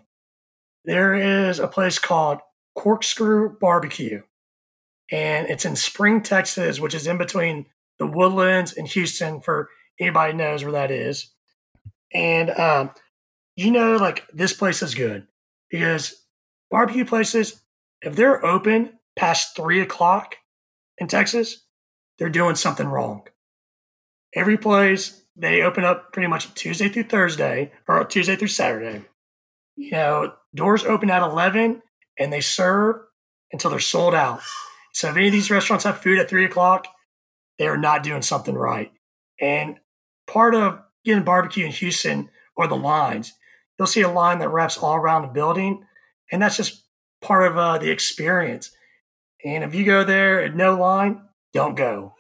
[0.85, 2.39] There is a place called
[2.77, 4.23] Corkscrew Barbecue,
[5.11, 7.67] and it's in Spring, Texas, which is in between
[7.99, 9.41] the Woodlands and Houston.
[9.41, 9.69] For
[10.01, 11.33] anybody knows where that is,
[12.13, 12.91] and um,
[13.57, 15.27] you know, like this place is good
[15.71, 16.15] because
[16.71, 17.61] barbecue places,
[18.03, 20.37] if they're open past three o'clock
[20.99, 21.65] in Texas,
[22.19, 23.27] they're doing something wrong.
[24.35, 29.05] Every place they open up pretty much Tuesday through Thursday or Tuesday through Saturday.
[29.77, 31.83] You know, doors open at 11
[32.19, 32.97] and they serve
[33.53, 34.41] until they're sold out.
[34.93, 36.87] So if any of these restaurants have food at three o'clock,
[37.59, 38.91] they are not doing something right.
[39.41, 39.79] And
[40.27, 43.35] part of getting barbecue in Houston are the lines.
[43.79, 45.85] You'll see a line that wraps all around the building,
[46.33, 46.86] and that's just
[47.27, 48.71] part of uh, the experience.
[49.45, 51.23] And if you go there at no line,
[51.53, 52.15] don't go.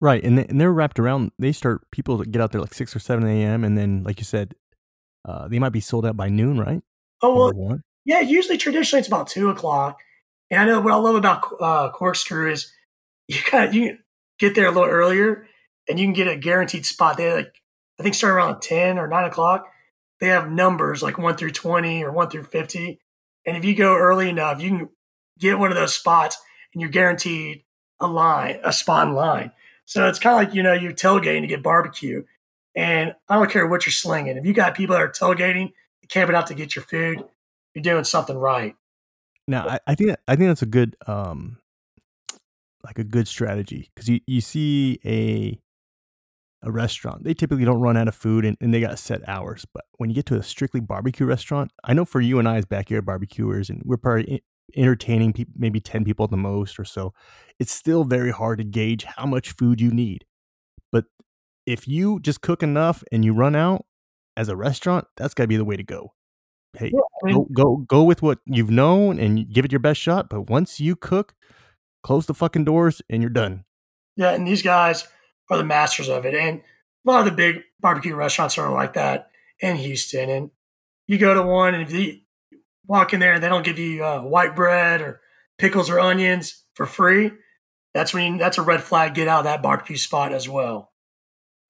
[0.00, 1.30] Right, and they, and they're wrapped around.
[1.38, 3.62] They start people get out there like six or seven a.m.
[3.62, 4.54] and then, like you said,
[5.24, 6.82] uh, they might be sold out by noon, right?
[7.22, 8.20] Oh well, yeah.
[8.20, 9.98] Usually, traditionally, it's about two o'clock.
[10.50, 12.72] And I know what I love about uh, Corkscrew is
[13.28, 13.98] you got you
[14.40, 15.46] get there a little earlier,
[15.88, 17.16] and you can get a guaranteed spot.
[17.16, 17.54] They like
[18.00, 19.66] I think start around ten or nine o'clock.
[20.18, 22.98] They have numbers like one through twenty or one through fifty,
[23.46, 24.88] and if you go early enough, you can
[25.38, 26.36] get one of those spots,
[26.72, 27.64] and you're guaranteed
[28.00, 29.52] a line, a spot in line.
[29.84, 32.24] So it's kind of like, you know, you're tailgating to get barbecue.
[32.74, 34.36] And I don't care what you're slinging.
[34.36, 35.72] If you got people that are tailgating,
[36.08, 37.22] camping out to get your food,
[37.74, 38.74] you're doing something right.
[39.46, 41.58] Now, I, I think that, I think that's a good, um,
[42.84, 45.60] like a good strategy because you, you see a
[46.62, 49.64] a restaurant, they typically don't run out of food and, and they got set hours.
[49.72, 52.56] But when you get to a strictly barbecue restaurant, I know for you and I
[52.56, 54.42] as backyard barbecuers, and we're probably
[54.76, 57.12] entertaining people, maybe 10 people at the most or so,
[57.58, 60.24] it's still very hard to gauge how much food you need.
[60.90, 61.06] But
[61.66, 63.86] if you just cook enough and you run out
[64.36, 66.14] as a restaurant, that's got to be the way to go.
[66.74, 69.78] Hey, yeah, I mean, go, go go with what you've known and give it your
[69.78, 70.30] best shot.
[70.30, 71.34] But once you cook,
[72.02, 73.64] close the fucking doors and you're done.
[74.16, 75.06] Yeah, and these guys
[75.52, 76.34] are the masters of it.
[76.34, 79.30] And a lot of the big barbecue restaurants are like that
[79.60, 80.30] in Houston.
[80.30, 80.50] And
[81.06, 82.22] you go to one, and if the
[82.86, 85.20] walk in there and they don't give you uh, white bread or
[85.58, 87.32] pickles or onions for free,
[87.94, 89.14] that's when you, that's a red flag.
[89.14, 90.90] Get out of that barbecue spot as well.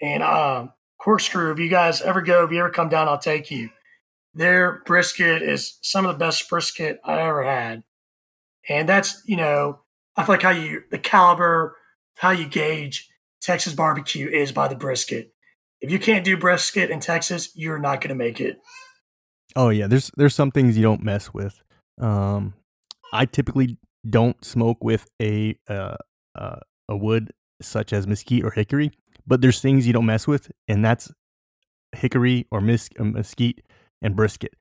[0.01, 3.51] And um, Corkscrew, if you guys ever go, if you ever come down, I'll take
[3.51, 3.70] you.
[4.35, 7.83] Their brisket is some of the best brisket I ever had,
[8.66, 9.80] and that's you know
[10.16, 11.76] I feel like how you the caliber,
[12.16, 13.11] how you gauge
[13.43, 15.32] Texas barbecue is by the brisket.
[15.80, 18.59] If you can't do brisket in Texas, you're not going to make it.
[19.57, 21.61] Oh yeah, there's there's some things you don't mess with.
[22.01, 22.55] Um,
[23.12, 23.78] I typically
[24.09, 25.97] don't smoke with a uh,
[26.34, 28.93] uh, a wood such as mesquite or hickory,
[29.26, 31.12] but there's things you don't mess with, and that's
[31.93, 33.62] hickory or mes- uh, mesquite
[34.01, 34.55] and brisket.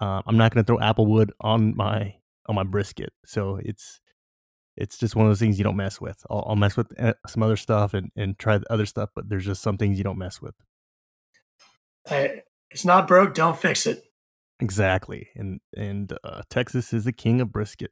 [0.00, 4.01] Uh, I'm not going to throw apple wood on my on my brisket, so it's
[4.76, 6.24] it's just one of those things you don't mess with.
[6.30, 9.28] I'll, I'll mess with uh, some other stuff and and try the other stuff, but
[9.28, 10.54] there's just some things you don't mess with.
[12.08, 14.04] I, it's not broke, don't fix it.
[14.60, 17.90] Exactly, and and uh, Texas is the king of brisket.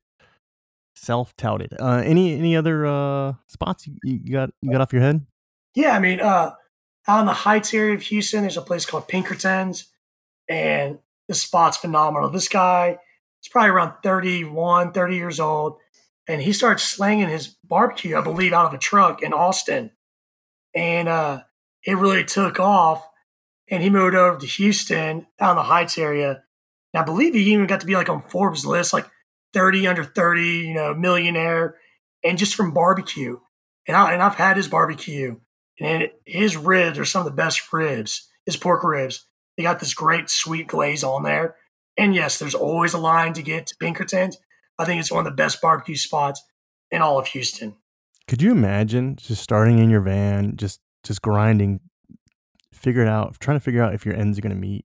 [0.95, 1.74] Self touted.
[1.78, 5.26] Uh, any any other uh, spots you, you got you got off your head?
[5.74, 6.53] Yeah, I mean, uh,
[7.07, 9.87] out in the Heights area of Houston, there's a place called Pinkertons,
[10.49, 12.28] and the spot's phenomenal.
[12.31, 12.99] This guy
[13.43, 15.78] is probably around 31, 30 years old,
[16.31, 19.91] and he starts slanging his barbecue, I believe, out of a truck in Austin,
[20.74, 21.43] and uh,
[21.85, 23.07] it really took off.
[23.72, 26.43] And he moved over to Houston, in the Heights area,
[26.93, 29.07] and I believe he even got to be like on Forbes list, like
[29.53, 31.76] 30 under 30, you know, millionaire.
[32.24, 33.39] and just from barbecue.
[33.87, 35.37] And, I, and I've had his barbecue,
[35.81, 39.24] and his ribs are some of the best ribs, his pork ribs.
[39.57, 41.57] They got this great sweet glaze on there.
[41.97, 44.39] And yes, there's always a line to get to Pinkerton's.
[44.81, 46.43] I think it's one of the best barbecue spots
[46.91, 47.76] in all of Houston.
[48.26, 51.81] Could you imagine just starting in your van, just just grinding,
[52.72, 54.85] figuring out, trying to figure out if your ends are going to meet,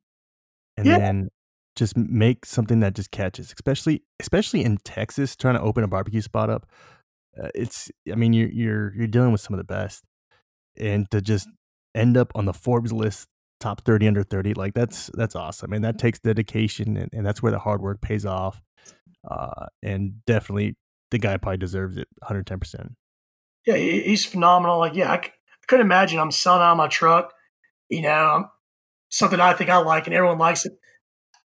[0.78, 0.98] and Yeah.
[0.98, 1.30] then
[1.76, 6.22] just make something that just catches, especially especially in Texas, trying to open a barbecue
[6.22, 6.66] spot up.
[7.41, 10.04] Uh, it's, I mean, you're you're you're dealing with some of the best,
[10.78, 11.48] and to just
[11.93, 13.28] end up on the Forbes list,
[13.60, 17.43] top thirty under thirty, like that's that's awesome, and that takes dedication, and, and that's
[17.43, 18.62] where the hard work pays off.
[19.30, 20.76] Uh, and definitely,
[21.12, 22.94] the guy probably deserves it, one hundred ten percent.
[23.66, 24.80] Yeah, he, he's phenomenal.
[24.80, 27.34] Like, yeah, I, c- I couldn't imagine I'm selling out my truck,
[27.90, 28.46] you know, I'm,
[29.10, 30.74] something I think I like and everyone likes it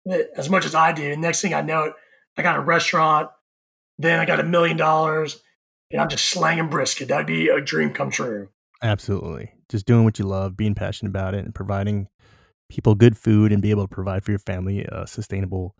[0.09, 1.11] eh, as much as I do.
[1.11, 1.93] And next thing I know,
[2.37, 3.29] I got a restaurant,
[3.97, 5.41] then I got a million dollars,
[5.91, 7.09] and I'm just slanging brisket.
[7.09, 8.49] That'd be a dream come true.
[8.81, 9.51] Absolutely.
[9.67, 12.07] Just doing what you love, being passionate about it, and providing
[12.69, 15.75] people good food and be able to provide for your family a sustainable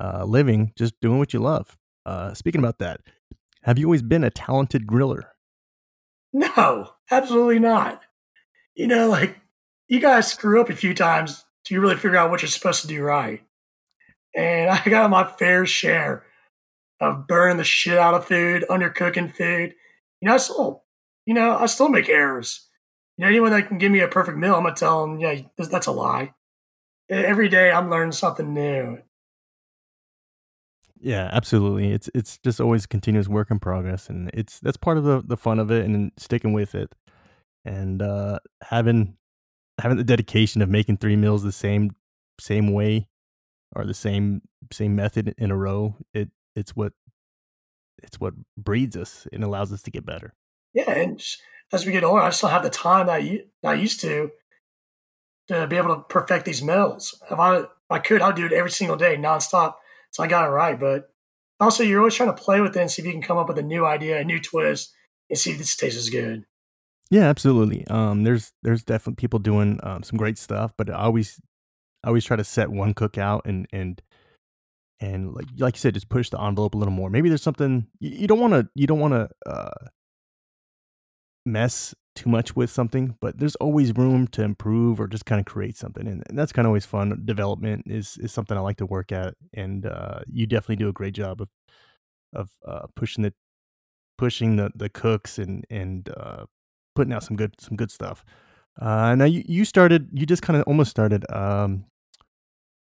[0.00, 1.76] uh, living, just doing what you love.
[2.06, 3.00] Uh, speaking about that,
[3.62, 5.24] have you always been a talented griller?
[6.32, 8.02] No, absolutely not.
[8.74, 9.38] You know, like
[9.88, 12.82] you guys screw up a few times till you really figure out what you're supposed
[12.82, 13.42] to do right.
[14.36, 16.24] And I got my fair share
[17.00, 19.74] of burning the shit out of food, undercooking food.
[20.20, 20.84] You know, I still,
[21.26, 22.66] you know, I still make errors.
[23.16, 25.40] You know, anyone that can give me a perfect meal, I'm gonna tell them, yeah,
[25.56, 26.34] that's- a lie.
[27.08, 28.98] Every day, I'm learning something new.
[31.04, 31.92] Yeah, absolutely.
[31.92, 35.36] It's it's just always continuous work in progress, and it's that's part of the the
[35.36, 36.94] fun of it, and sticking with it,
[37.62, 39.18] and uh, having
[39.78, 41.90] having the dedication of making three meals the same
[42.40, 43.06] same way
[43.76, 44.40] or the same
[44.72, 45.94] same method in a row.
[46.14, 46.94] It it's what
[48.02, 50.32] it's what breeds us and allows us to get better.
[50.72, 51.22] Yeah, and
[51.70, 54.30] as we get older, I still have the time that I, that I used to
[55.48, 57.20] to be able to perfect these meals.
[57.30, 59.74] If I if I could, I'd do it every single day, nonstop.
[60.14, 60.78] So I got it right.
[60.78, 61.10] But
[61.60, 63.48] also, you're always trying to play with it and see if you can come up
[63.48, 64.92] with a new idea, a new twist,
[65.28, 66.44] and see if this tastes as good.
[67.10, 67.86] Yeah, absolutely.
[67.88, 71.40] Um, there's there's definitely people doing um, some great stuff, but I always
[72.02, 74.00] I always try to set one cook out and and
[75.00, 77.10] and like like you said, just push the envelope a little more.
[77.10, 79.88] Maybe there's something you, don't want to you don't want to uh,
[81.44, 85.46] mess too much with something, but there's always room to improve or just kind of
[85.46, 87.22] create something, and, and that's kind of always fun.
[87.24, 90.92] Development is is something I like to work at, and uh, you definitely do a
[90.92, 91.48] great job of
[92.32, 93.34] of uh, pushing the
[94.16, 96.44] pushing the the cooks and and uh,
[96.94, 98.24] putting out some good some good stuff.
[98.80, 101.84] Uh, now you you started you just kind of almost started um,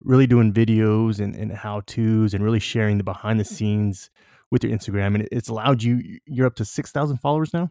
[0.03, 4.11] really doing videos and, and how tos and really sharing the behind the scenes
[4.53, 6.19] with your Instagram, and it's allowed you.
[6.27, 7.71] You're up to six thousand followers now.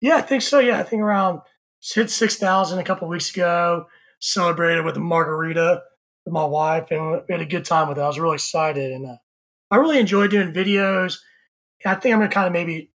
[0.00, 0.58] Yeah, I think so.
[0.58, 1.40] Yeah, I think around
[1.82, 3.86] hit six thousand a couple weeks ago.
[4.20, 5.82] Celebrated with a margarita
[6.24, 8.02] with my wife, and we had a good time with it.
[8.02, 9.16] I was really excited, and uh,
[9.70, 11.18] I really enjoy doing videos.
[11.86, 12.92] I think I'm gonna kind of maybe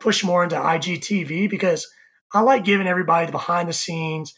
[0.00, 1.88] push more into IGTV because
[2.32, 4.34] I like giving everybody the behind the scenes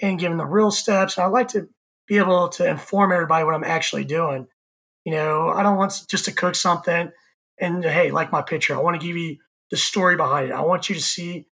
[0.00, 1.18] and giving the real steps.
[1.18, 1.68] I like to
[2.06, 4.46] be able to inform everybody what I'm actually doing.
[5.04, 7.10] You know, I don't want just to cook something
[7.60, 8.74] and hey, like my picture.
[8.74, 9.36] I want to give you
[9.70, 10.54] the story behind it.
[10.54, 11.46] I want you to see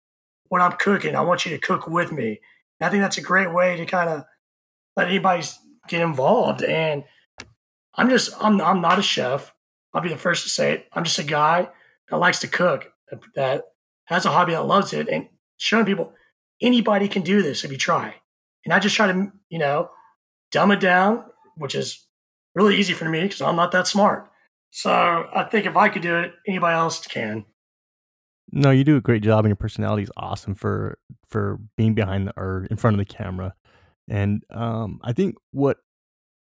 [0.49, 1.16] what I'm cooking.
[1.16, 2.39] I want you to cook with me.
[2.80, 4.24] And I think that's a great way to kind of
[4.95, 5.43] let anybody
[5.88, 6.64] get involved.
[6.64, 7.03] And
[7.95, 9.53] I'm just I'm I'm not a chef.
[9.93, 10.88] I'll be the first to say it.
[10.93, 11.70] I'm just a guy
[12.09, 12.91] that likes to cook,
[13.36, 13.64] that
[14.05, 16.14] has a hobby that loves it, and showing people
[16.62, 18.16] anybody can do this if you try.
[18.64, 19.89] And I just try to you know
[20.51, 22.05] dumb it down, which is
[22.55, 24.30] really easy for me because I'm not that smart.
[24.72, 24.91] So
[25.34, 27.45] I think if I could do it, anybody else can.
[28.52, 30.97] No, you do a great job, and your personality is awesome for
[31.30, 33.54] for being behind the or in front of the camera.
[34.10, 35.78] And um, I think what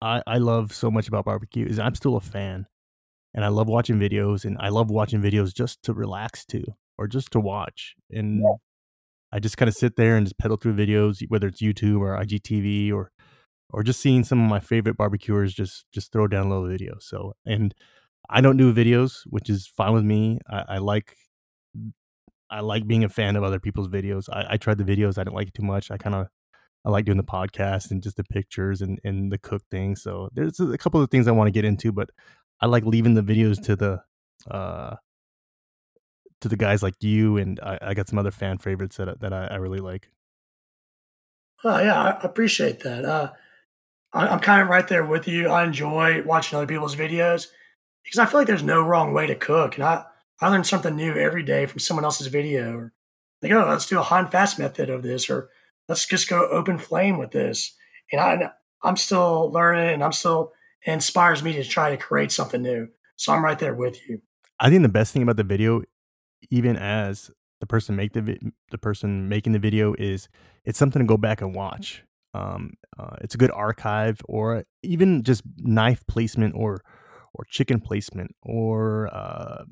[0.01, 2.65] I, I love so much about barbecue is I'm still a fan,
[3.33, 6.63] and I love watching videos, and I love watching videos just to relax to,
[6.97, 7.95] or just to watch.
[8.11, 8.53] And Yeah.
[9.31, 12.15] I just kind of sit there and just pedal through videos, whether it's YouTube or
[12.17, 13.11] IGTV or
[13.71, 16.95] or just seeing some of my favorite barbecuers just just throw down a little video.
[16.99, 17.75] So, and
[18.29, 20.39] I don't do videos, which is fine with me.
[20.49, 21.15] I, I like
[22.49, 24.27] I like being a fan of other people's videos.
[24.31, 25.91] I, I tried the videos, I didn't like it too much.
[25.91, 26.27] I kind of
[26.85, 29.95] I like doing the podcast and just the pictures and and the cook thing.
[29.95, 32.09] So there's a couple of things I want to get into, but
[32.61, 34.01] I like leaving the videos to the
[34.49, 34.95] uh
[36.41, 39.33] to the guys like you and I, I got some other fan favorites that that
[39.33, 40.09] I, I really like.
[41.63, 43.03] Oh, yeah, I appreciate that.
[43.03, 43.31] Uh,
[44.13, 45.49] I, I'm kind of right there with you.
[45.49, 47.47] I enjoy watching other people's videos
[48.03, 50.05] because I feel like there's no wrong way to cook, and I
[50.41, 52.75] I learn something new every day from someone else's video.
[52.75, 52.93] Or
[53.41, 55.49] they go, oh, let's do a hot and fast method of this, or
[55.87, 57.75] let's just go open flame with this.
[58.11, 58.51] And I,
[58.83, 60.53] I'm still learning, and I'm still
[60.85, 62.87] it inspires me to try to create something new.
[63.15, 64.21] So I'm right there with you.
[64.59, 65.83] I think the best thing about the video,
[66.49, 68.39] even as the person make the vi-
[68.71, 70.29] the person making the video, is
[70.63, 72.03] it's something to go back and watch.
[72.33, 76.81] Um, uh, it's a good archive, or even just knife placement, or
[77.33, 79.63] or chicken placement, or uh,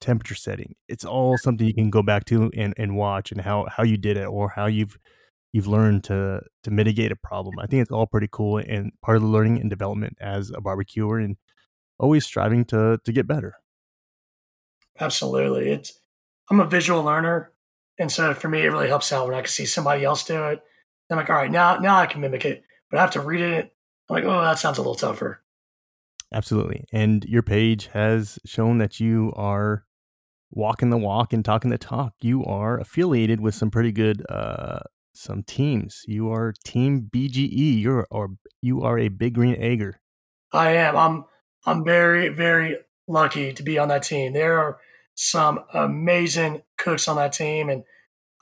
[0.00, 0.74] temperature setting.
[0.88, 3.96] It's all something you can go back to and, and watch, and how how you
[3.96, 4.98] did it, or how you've
[5.52, 7.54] you've learned to to mitigate a problem.
[7.58, 10.60] I think it's all pretty cool and part of the learning and development as a
[10.60, 11.36] barbecuer, and
[11.98, 13.54] always striving to to get better.
[15.00, 15.92] Absolutely, it's
[16.50, 17.52] I'm a visual learner,
[17.98, 20.44] and so for me, it really helps out when I can see somebody else do
[20.44, 20.62] it.
[21.10, 23.40] I'm like, all right, now now I can mimic it, but I have to read
[23.40, 23.72] it.
[24.08, 25.42] I'm like, oh, that sounds a little tougher.
[26.32, 26.84] Absolutely.
[26.92, 29.85] And your page has shown that you are
[30.56, 32.14] walking the walk and talking the talk.
[32.20, 34.80] You are affiliated with some pretty good uh
[35.14, 36.02] some teams.
[36.06, 37.80] You are team BGE.
[37.80, 38.30] You're or
[38.60, 40.00] you are a big green egger.
[40.52, 40.96] I am.
[40.96, 41.24] I'm
[41.66, 44.32] I'm very, very lucky to be on that team.
[44.32, 44.78] There are
[45.14, 47.68] some amazing cooks on that team.
[47.68, 47.84] And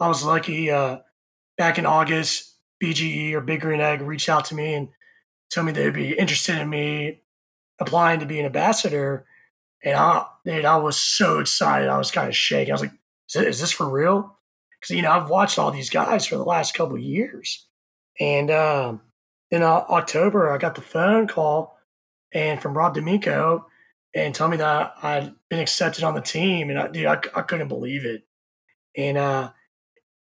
[0.01, 0.99] I was lucky uh
[1.59, 4.89] back in August, BGE or Big Green Egg reached out to me and
[5.51, 7.23] told me they'd be interested in me
[7.81, 9.27] applying to be an ambassador.
[9.85, 11.89] And I, dude, I was so excited.
[11.89, 12.73] I was kind of shaking.
[12.73, 12.93] I was like,
[13.35, 14.37] is, this for real?
[14.81, 17.67] Because, you know, I've watched all these guys for the last couple years.
[18.19, 19.03] And um,
[19.51, 21.79] in uh, October, I got the phone call
[22.33, 23.67] and from Rob D'Amico
[24.15, 26.71] and told me that I'd been accepted on the team.
[26.71, 28.23] And I, dude, I, I couldn't believe it.
[28.97, 29.51] And uh,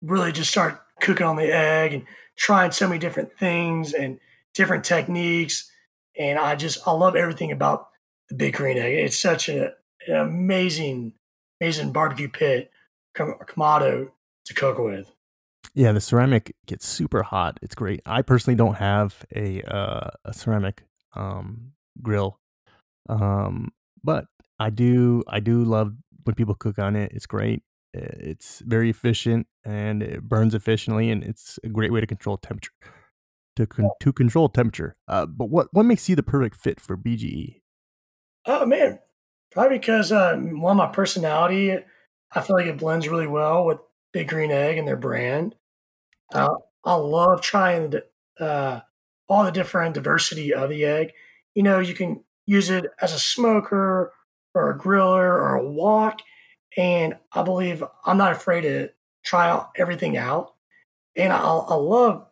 [0.00, 2.04] really just start cooking on the egg and
[2.36, 4.18] trying so many different things and
[4.54, 5.70] different techniques
[6.18, 7.88] and I just I love everything about
[8.32, 8.94] the Big Green Egg.
[8.94, 9.74] It's such a,
[10.08, 11.12] an amazing,
[11.60, 12.70] amazing barbecue pit,
[13.14, 14.10] Kamado
[14.46, 15.10] to cook with.
[15.74, 17.58] Yeah, the ceramic gets super hot.
[17.62, 18.00] It's great.
[18.06, 20.82] I personally don't have a uh, a ceramic
[21.14, 21.72] um,
[22.02, 22.38] grill,
[23.08, 23.70] um,
[24.02, 24.26] but
[24.58, 27.12] I do I do love when people cook on it.
[27.14, 27.62] It's great.
[27.94, 32.72] It's very efficient and it burns efficiently, and it's a great way to control temperature
[33.56, 34.96] to con- to control temperature.
[35.08, 37.61] Uh, but what what makes you the perfect fit for BGE?
[38.46, 38.98] Oh man,
[39.50, 41.76] probably because uh, one my personality.
[42.34, 43.78] I feel like it blends really well with
[44.12, 45.54] Big Green Egg and their brand.
[46.34, 48.06] Uh, I love trying the,
[48.40, 48.80] uh,
[49.28, 51.12] all the different diversity of the egg.
[51.54, 54.12] You know, you can use it as a smoker
[54.54, 56.20] or a griller or a wok,
[56.76, 58.90] and I believe I'm not afraid to
[59.24, 60.54] try everything out.
[61.16, 62.26] And I, I love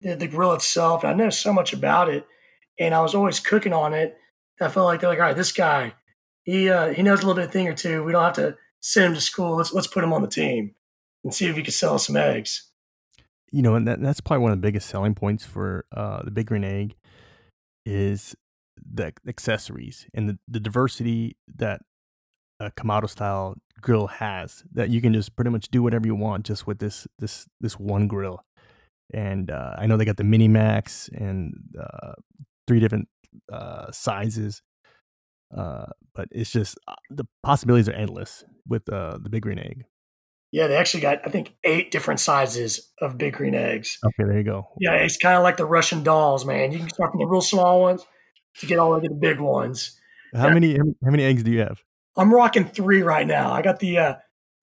[0.00, 1.04] the, the grill itself.
[1.04, 2.26] I know so much about it,
[2.78, 4.16] and I was always cooking on it.
[4.60, 5.94] I felt like they're like, all right, this guy,
[6.44, 8.02] he uh, he knows a little bit of thing or two.
[8.04, 9.56] We don't have to send him to school.
[9.56, 10.74] Let's let's put him on the team
[11.24, 12.70] and see if he can sell some eggs.
[13.50, 16.30] You know, and that, that's probably one of the biggest selling points for uh, the
[16.30, 16.94] Big Green Egg
[17.84, 18.34] is
[18.82, 21.82] the accessories and the, the diversity that
[22.58, 24.64] a Kamado style grill has.
[24.72, 27.78] That you can just pretty much do whatever you want just with this this this
[27.78, 28.44] one grill
[29.12, 32.12] and uh, I know they got the mini max and uh,
[32.66, 33.08] three different
[33.52, 34.62] uh, sizes.
[35.56, 39.84] Uh, but it's just uh, the possibilities are endless with uh, the big green egg.
[40.50, 43.98] Yeah, they actually got I think eight different sizes of big green eggs.
[44.04, 44.68] Okay, there you go.
[44.78, 46.72] Yeah, it's kind of like the Russian dolls, man.
[46.72, 48.04] You can start from the real small ones
[48.58, 49.98] to get all the way to the big ones.
[50.34, 50.54] How yeah.
[50.54, 51.80] many how many eggs do you have?
[52.16, 53.52] I'm rocking three right now.
[53.52, 54.14] I got the, uh,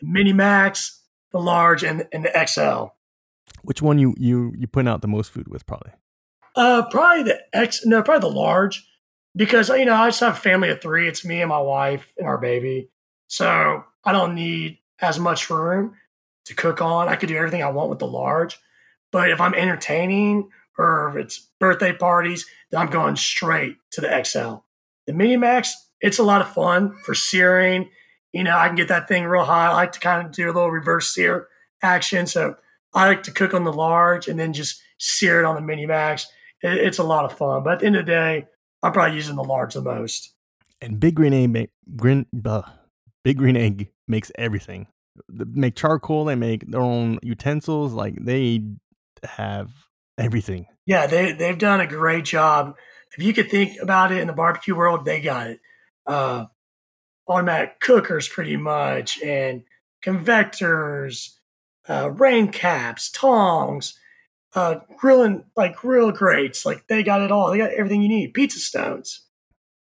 [0.02, 1.02] mini max,
[1.32, 2.94] the large, and and the XL.
[3.64, 5.92] Which one you you you put out the most food with probably?
[6.56, 7.86] Uh, probably the X.
[7.86, 8.86] No, probably the large,
[9.36, 11.08] because you know I just have a family of three.
[11.08, 12.90] It's me and my wife and our baby,
[13.28, 15.96] so I don't need as much room
[16.46, 17.08] to cook on.
[17.08, 18.60] I could do everything I want with the large,
[19.12, 24.24] but if I'm entertaining or if it's birthday parties, then I'm going straight to the
[24.24, 24.64] XL.
[25.08, 27.90] The Mini Max, it's a lot of fun for searing.
[28.32, 29.68] You know, I can get that thing real high.
[29.68, 31.48] I like to kind of do a little reverse sear
[31.82, 32.56] action, so
[32.94, 35.86] I like to cook on the large and then just sear it on the mini
[35.86, 36.28] max.
[36.62, 37.64] It, it's a lot of fun.
[37.64, 38.48] But at the end of the day,
[38.82, 40.34] I'm probably using the large the most.
[40.82, 42.62] And Big Green Egg, make, green, uh,
[43.24, 44.88] Big Green Egg makes everything.
[45.28, 46.26] They make charcoal.
[46.26, 47.94] They make their own utensils.
[47.94, 48.64] Like they
[49.24, 49.70] have
[50.18, 50.68] everything.
[50.86, 52.76] Yeah, they they've done a great job.
[53.18, 55.60] If you could think about it in the barbecue world, they got it.
[56.06, 56.46] Uh,
[57.28, 59.64] automatic cookers, pretty much, and
[60.02, 61.38] convectors
[61.90, 63.98] uh, rain caps, tongs,
[64.56, 66.66] uh, grilling like grill grates.
[66.66, 67.52] Like they got it all.
[67.52, 68.34] They got everything you need.
[68.34, 69.22] Pizza stones.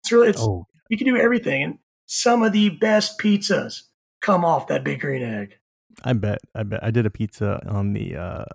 [0.03, 0.67] It's really it's oh.
[0.89, 1.63] you can do everything.
[1.63, 3.84] And some of the best pizzas
[4.22, 5.57] come off that big green egg.
[6.03, 6.39] I bet.
[6.55, 6.84] I bet.
[6.84, 8.45] I did a pizza on the uh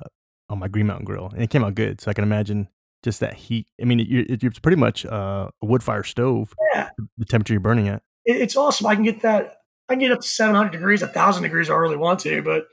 [0.48, 2.00] on my Green Mountain Grill, and it came out good.
[2.00, 2.68] So I can imagine
[3.02, 3.66] just that heat.
[3.80, 6.54] I mean, it, it's pretty much uh, a wood fire stove.
[6.74, 8.02] Yeah, the temperature you're burning at.
[8.24, 8.86] It, it's awesome.
[8.86, 9.58] I can get that.
[9.88, 11.68] I can get up to 700 degrees, a thousand degrees.
[11.68, 12.66] I really want to, but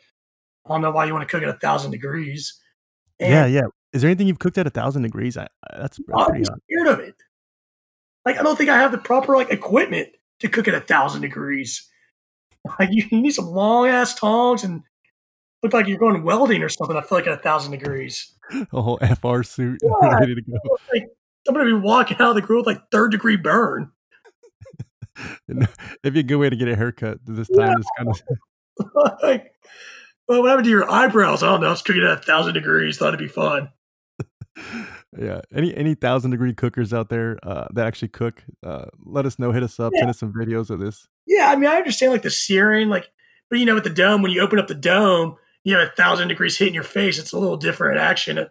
[0.65, 2.60] I don't know why you want to cook at a thousand degrees.
[3.21, 3.67] And yeah, yeah.
[3.93, 5.37] Is there anything you've cooked at a thousand degrees?
[5.37, 5.47] I,
[5.77, 7.15] that's, I'm scared of it.
[8.25, 10.09] Like I don't think I have the proper like equipment
[10.39, 11.87] to cook at a thousand degrees.
[12.79, 14.83] Like you, you need some long ass tongs and
[15.63, 16.95] look like you're going welding or something.
[16.95, 18.31] I feel like at a thousand degrees.
[18.71, 20.09] A whole FR suit yeah.
[20.09, 20.77] ready to go.
[20.93, 21.07] Like,
[21.47, 23.91] I'm gonna be walking out of the grill with like third degree burn.
[25.47, 27.69] It'd be a good way to get a haircut this time.
[27.69, 27.75] Yeah.
[27.77, 28.09] Just kind
[28.79, 29.53] of like,
[30.31, 31.43] well, what happened to your eyebrows?
[31.43, 31.67] I don't know.
[31.67, 32.97] I was cooking at a thousand degrees.
[32.97, 33.69] Thought it'd be fun.
[35.19, 35.41] yeah.
[35.53, 38.41] Any any thousand degree cookers out there uh, that actually cook?
[38.65, 39.51] Uh, let us know.
[39.51, 39.91] Hit us up.
[39.93, 39.99] Yeah.
[39.99, 41.05] Send us some videos of this.
[41.27, 43.09] Yeah, I mean, I understand like the searing, like,
[43.49, 45.91] but you know, with the dome, when you open up the dome, you have a
[45.91, 47.19] thousand degrees hitting your face.
[47.19, 48.47] It's a little different action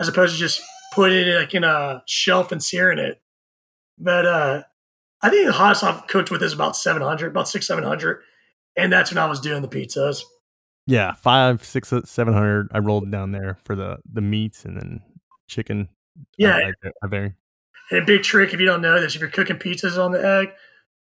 [0.00, 0.60] as opposed to just
[0.92, 3.22] putting it like in a shelf and searing it.
[3.98, 4.62] But uh,
[5.22, 8.20] I think the hottest I've cooked with is about 700, about six, 700.
[8.76, 10.24] And that's when I was doing the pizzas.
[10.86, 12.68] Yeah, five, six, seven hundred.
[12.72, 15.00] I rolled down there for the the meats and then
[15.48, 15.88] chicken.
[16.36, 17.34] Yeah, I, I vary.
[17.90, 20.24] And a big trick if you don't know this, if you're cooking pizzas on the
[20.24, 20.48] egg,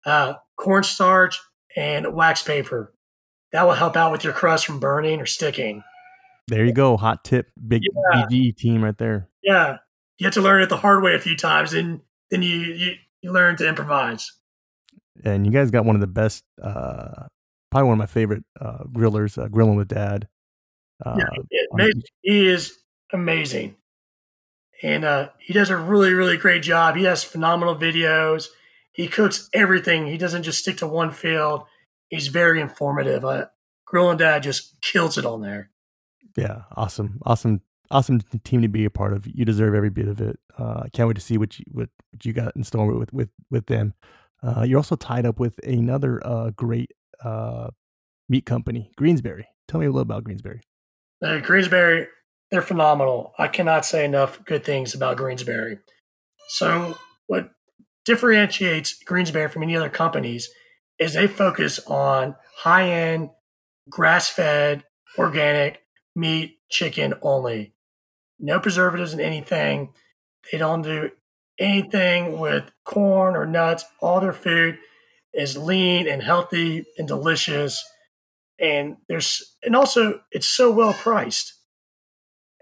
[0.06, 1.40] uh, cornstarch
[1.76, 2.94] and wax paper.
[3.52, 5.84] That will help out with your crust from burning or sticking.
[6.48, 6.98] There you go.
[6.98, 7.52] Hot tip.
[7.68, 8.26] Big yeah.
[8.30, 9.30] BG team right there.
[9.44, 9.78] Yeah.
[10.18, 12.94] You have to learn it the hard way a few times and then you, you,
[13.22, 14.32] you learn to improvise.
[15.24, 17.28] And you guys got one of the best, uh,
[17.72, 20.28] probably one of my favorite uh, grillers, uh, Grilling with Dad.
[21.04, 21.88] Uh, yeah,
[22.22, 22.78] he is
[23.12, 23.76] amazing.
[24.84, 26.96] And uh, he does a really, really great job.
[26.96, 28.48] He has phenomenal videos.
[28.92, 30.08] He cooks everything.
[30.08, 31.64] He doesn't just stick to one field.
[32.10, 33.24] He's very informative.
[33.24, 33.46] Uh,
[33.86, 35.70] Grilling Dad just kills it on there.
[36.36, 39.28] Yeah, awesome, awesome, awesome team to be a part of.
[39.28, 40.40] You deserve every bit of it.
[40.58, 43.14] Uh, I can't wait to see what you what, what you got in store with
[43.14, 43.94] with with them.
[44.42, 46.92] Uh, you're also tied up with another uh, great
[47.24, 47.70] uh,
[48.30, 49.48] meat company, Greensbury.
[49.68, 50.62] Tell me a little about Greensbury.
[51.24, 52.08] Uh, Greensbury,
[52.50, 53.34] they're phenomenal.
[53.38, 55.80] I cannot say enough good things about Greensbury.
[56.50, 56.98] So,
[57.28, 57.52] what
[58.06, 60.50] differentiates Greensbury from any other companies
[61.00, 63.30] is they focus on high end,
[63.90, 64.84] grass fed,
[65.18, 65.82] organic
[66.16, 67.74] meat, chicken only.
[68.40, 69.94] No preservatives in anything.
[70.52, 71.12] They don't do
[71.60, 73.86] anything with corn or nuts.
[74.02, 74.78] All their food
[75.34, 77.84] is lean and healthy and delicious.
[78.60, 81.54] And there's and also it's so well priced.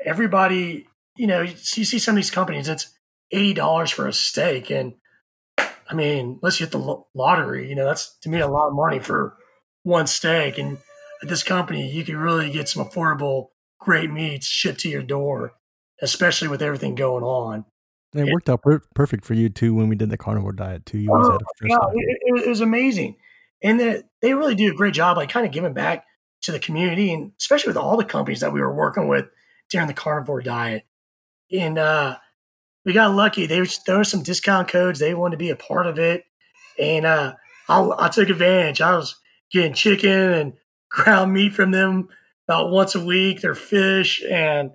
[0.05, 2.93] Everybody, you know, you see some of these companies, it's
[3.31, 4.93] eighty dollars for a steak, and
[5.89, 8.99] I mean, you hit the lottery, you know, that's to me a lot of money
[8.99, 9.35] for
[9.83, 10.57] one steak.
[10.57, 10.77] And
[11.21, 13.47] at this company, you can really get some affordable,
[13.79, 15.53] great meats shipped to your door,
[16.01, 17.65] especially with everything going on.
[18.13, 20.85] It and, worked out per- perfect for you too when we did the carnivore diet
[20.85, 20.97] too.
[20.97, 23.17] You always oh, had a fresh yeah, it, it, was amazing,
[23.61, 26.05] and the, they really do a great job, like kind of giving back
[26.41, 29.29] to the community, and especially with all the companies that we were working with
[29.69, 30.85] during the carnivore diet.
[31.51, 32.17] And uh,
[32.85, 33.45] we got lucky.
[33.45, 34.99] They there were some discount codes.
[34.99, 36.25] They wanted to be a part of it,
[36.79, 37.35] and uh,
[37.67, 38.81] I, I took advantage.
[38.81, 39.17] I was
[39.51, 40.53] getting chicken and
[40.89, 42.09] ground meat from them
[42.47, 43.41] about once a week.
[43.41, 44.71] Their fish, and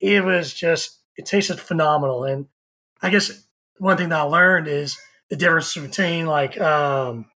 [0.00, 2.24] it was just it tasted phenomenal.
[2.24, 2.46] And
[3.02, 3.44] I guess
[3.78, 4.98] one thing that I learned is
[5.30, 7.26] the difference between like um,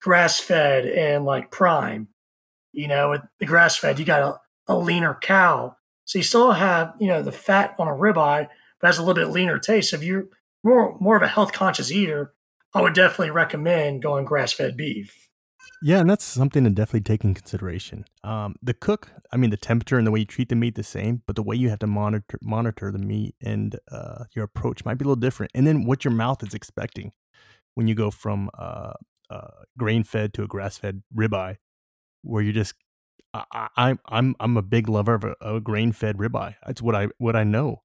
[0.00, 2.08] grass fed and like prime.
[2.72, 6.52] You know, with the grass fed, you got a, a leaner cow, so you still
[6.52, 8.48] have you know the fat on a ribeye
[8.80, 9.90] but has a little bit leaner taste.
[9.90, 10.28] So if you're
[10.62, 12.32] more more of a health conscious eater,
[12.74, 15.29] I would definitely recommend going grass fed beef.
[15.82, 18.04] Yeah, and that's something to definitely take in consideration.
[18.22, 20.82] Um, the cook, I mean, the temperature and the way you treat the meat the
[20.82, 24.84] same, but the way you have to monitor monitor the meat and uh, your approach
[24.84, 25.52] might be a little different.
[25.54, 27.12] And then what your mouth is expecting
[27.74, 28.92] when you go from uh,
[29.30, 31.56] uh, grain fed to a grass fed ribeye,
[32.22, 32.74] where you just
[33.32, 36.56] I, I, I'm I'm a big lover of a, a grain fed ribeye.
[36.66, 37.82] That's what I what I know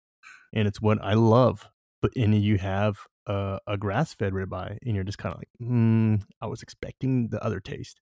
[0.54, 1.70] and it's what I love.
[2.02, 2.98] But and you have
[3.28, 7.30] a, a grass fed ribeye, and you're just kind of like, hmm, I was expecting
[7.30, 8.00] the other taste.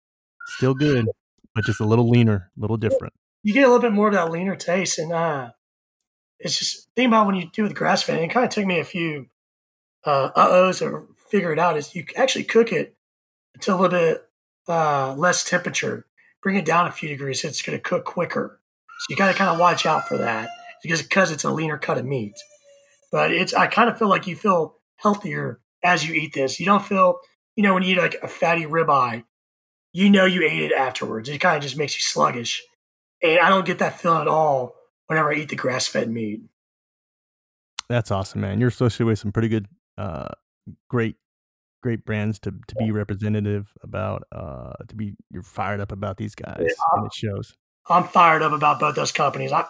[0.58, 1.08] Still good,
[1.56, 3.14] but just a little leaner, a little different.
[3.44, 5.52] You get a little bit more of that leaner taste, and uh,
[6.40, 8.18] it's just think about when you do with grass fed.
[8.18, 9.28] and It kind of took me a few
[10.06, 11.78] uh ohs to figure it out.
[11.78, 12.96] Is you actually cook it
[13.62, 14.24] to a little bit
[14.68, 16.06] uh, less temperature,
[16.42, 17.42] bring it down a few degrees.
[17.42, 18.60] So it's going to cook quicker.
[19.00, 20.50] So you got to kind of watch out for that
[20.82, 22.36] because because it's a leaner cut of meat.
[23.12, 26.60] But it's I kind of feel like you feel healthier as you eat this.
[26.60, 27.20] You don't feel
[27.56, 29.24] you know when you eat like a fatty ribeye,
[29.92, 31.30] you know you ate it afterwards.
[31.30, 32.64] It kind of just makes you sluggish.
[33.22, 34.76] And I don't get that feeling at all
[35.08, 36.42] whenever I eat the grass fed meat.
[37.90, 38.60] That's awesome, man.
[38.60, 40.30] You're associated with some pretty good, uh,
[40.90, 41.18] great,
[41.84, 44.24] great brands to to be representative about.
[44.32, 47.56] Uh, to be you're fired up about these guys, Yeah, and it shows.
[47.90, 49.52] I'm fired up about both those companies.
[49.52, 49.66] I,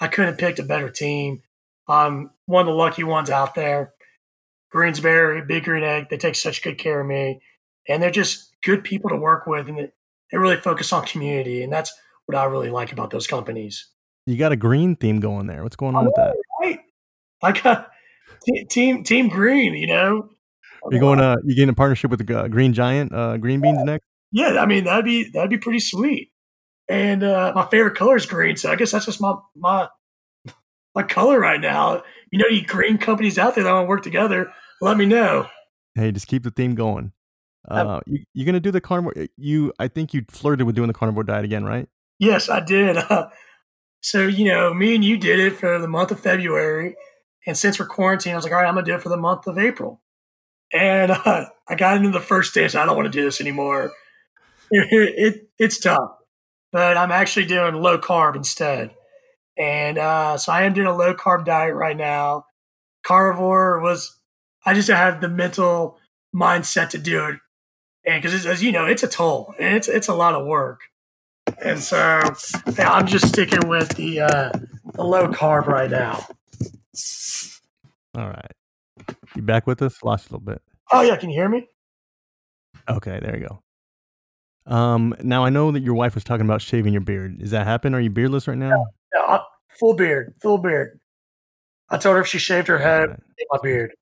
[0.00, 1.42] I couldn't have picked a better team.
[1.86, 3.92] I'm one of the lucky ones out there.
[4.70, 7.40] Greensbury, Big Green Egg, they take such good care of me.
[7.88, 9.68] And they're just good people to work with.
[9.68, 11.62] And they, really focus on community.
[11.62, 11.92] And that's
[12.26, 13.88] what I really like about those companies.
[14.26, 15.62] You got a green theme going there.
[15.62, 16.36] What's going on with that?
[16.60, 16.80] Right.
[17.42, 17.88] I got
[18.44, 20.28] t- team team green, you know.
[20.90, 23.82] You're going uh you getting a partnership with the uh, Green Giant, uh, Green Beans
[23.84, 24.04] next.
[24.32, 26.30] Yeah, I mean that'd be that'd be pretty sweet.
[26.88, 29.88] And uh, my favorite color is green, so I guess that's just my my
[30.98, 32.02] my color right now.
[32.30, 35.46] You know, any green companies out there that want to work together, let me know.
[35.94, 37.12] Hey, just keep the theme going.
[37.68, 39.14] Uh, you, you're gonna do the carnivore.
[39.36, 41.86] You, I think you flirted with doing the carnivore diet again, right?
[42.18, 42.98] Yes, I did.
[44.02, 46.96] so you know, me and you did it for the month of February,
[47.46, 49.16] and since we're quarantined, I was like, all right, I'm gonna do it for the
[49.16, 50.00] month of April.
[50.72, 53.40] And uh, I got into the first day, so I don't want to do this
[53.40, 53.92] anymore.
[54.70, 56.10] It, it, it's tough,
[56.72, 58.90] but I'm actually doing low carb instead.
[59.58, 62.44] And uh, so I am doing a low carb diet right now.
[63.02, 64.16] Carnivore was,
[64.64, 65.98] I just have the mental
[66.34, 67.40] mindset to do it.
[68.06, 70.80] And because, as you know, it's a toll and it's, it's a lot of work.
[71.64, 72.20] And so
[72.76, 74.52] yeah, I'm just sticking with the, uh,
[74.94, 76.24] the low carb right now.
[78.16, 78.52] All right.
[79.34, 80.02] You back with us?
[80.02, 80.62] Lost a little bit.
[80.92, 81.16] Oh, yeah.
[81.16, 81.66] Can you hear me?
[82.88, 83.62] Okay, there you go.
[84.72, 87.42] Um, now I know that your wife was talking about shaving your beard.
[87.42, 87.94] Is that happen?
[87.94, 88.86] Are you beardless right now?
[89.14, 89.38] Yeah,
[89.78, 91.00] full beard, full beard.
[91.90, 93.92] I told her if she shaved her head, my beard.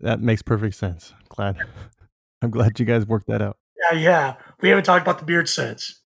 [0.00, 1.12] That makes perfect sense.
[1.28, 1.56] Glad.
[2.42, 3.56] I'm glad you guys worked that out.
[3.90, 4.34] Yeah, yeah.
[4.60, 6.02] We haven't talked about the beard since.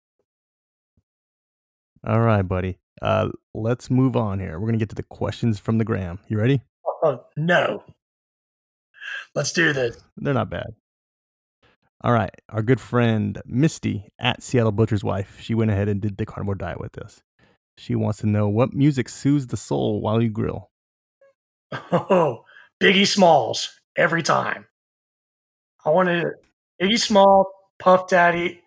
[2.06, 2.78] All right, buddy.
[3.02, 4.60] Uh, let's move on here.
[4.60, 6.20] We're gonna get to the questions from the gram.
[6.28, 6.62] You ready?
[7.04, 7.84] Oh, no.
[9.36, 9.98] Let's do this.
[10.16, 10.76] They're not bad.
[12.02, 12.34] All right.
[12.50, 16.56] Our good friend Misty at Seattle Butcher's Wife, she went ahead and did the carnivore
[16.56, 17.22] diet with us.
[17.78, 20.70] She wants to know what music soothes the soul while you grill.
[21.92, 22.44] Oh,
[22.82, 24.66] Biggie Smalls every time.
[25.86, 26.34] I want wanted
[26.82, 28.62] Biggie Small, Puff Daddy.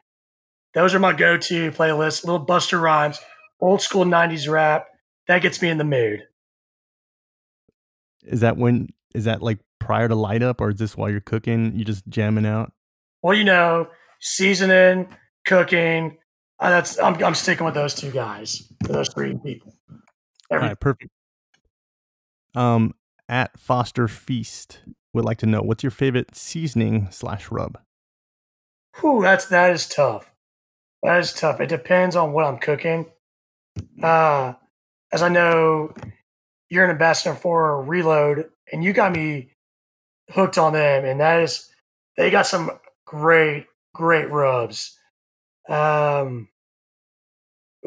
[0.75, 2.25] Those are my go-to playlists.
[2.25, 3.19] Little Busta Rhymes,
[3.61, 4.87] old school '90s rap.
[5.27, 6.23] That gets me in the mood.
[8.23, 8.89] Is that when?
[9.15, 11.73] Is that like prior to light up, or is this while you're cooking?
[11.75, 12.73] You just jamming out?
[13.23, 13.89] Well, you know,
[14.21, 15.09] seasoning,
[15.47, 16.19] cooking.
[16.59, 18.71] Uh, that's I'm, I'm sticking with those two guys.
[18.81, 19.75] Those three people.
[20.51, 21.11] Every, right, perfect.
[22.55, 22.95] Um,
[23.29, 24.81] at Foster Feast
[25.13, 27.79] would like to know what's your favorite seasoning slash rub.
[29.01, 30.35] Whew, that's that is tough.
[31.03, 31.61] That is tough.
[31.61, 33.07] It depends on what I'm cooking.
[34.03, 34.55] Uh,
[35.13, 35.95] as I know,
[36.69, 39.53] you're an ambassador for Reload, and you got me
[40.31, 41.71] hooked on them, and that is
[42.17, 42.71] they got some
[43.07, 44.97] great, great rubs.
[45.69, 46.49] Um,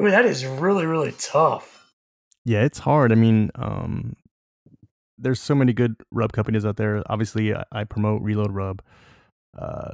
[0.00, 1.92] ooh, that is really, really tough.
[2.44, 3.12] Yeah, it's hard.
[3.12, 4.16] I mean, um,
[5.18, 7.02] there's so many good rub companies out there.
[7.08, 8.82] Obviously, I, I promote Reload Rub,
[9.58, 9.92] uh,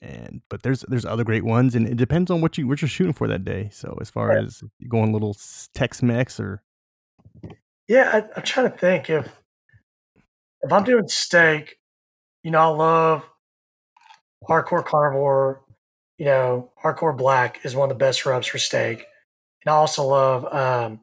[0.00, 2.88] and but there's there's other great ones, and it depends on what you what you're
[2.88, 3.68] shooting for that day.
[3.72, 5.36] So as far as going a little
[5.74, 6.62] Tex Mex or
[7.88, 9.28] Yeah, I, I'm trying to think if
[10.62, 11.76] if I'm doing steak,
[12.42, 13.28] you know, I love
[14.46, 15.62] hardcore carnivore.
[16.18, 19.06] You know, hardcore black is one of the best rubs for steak,
[19.64, 21.00] and I also love um,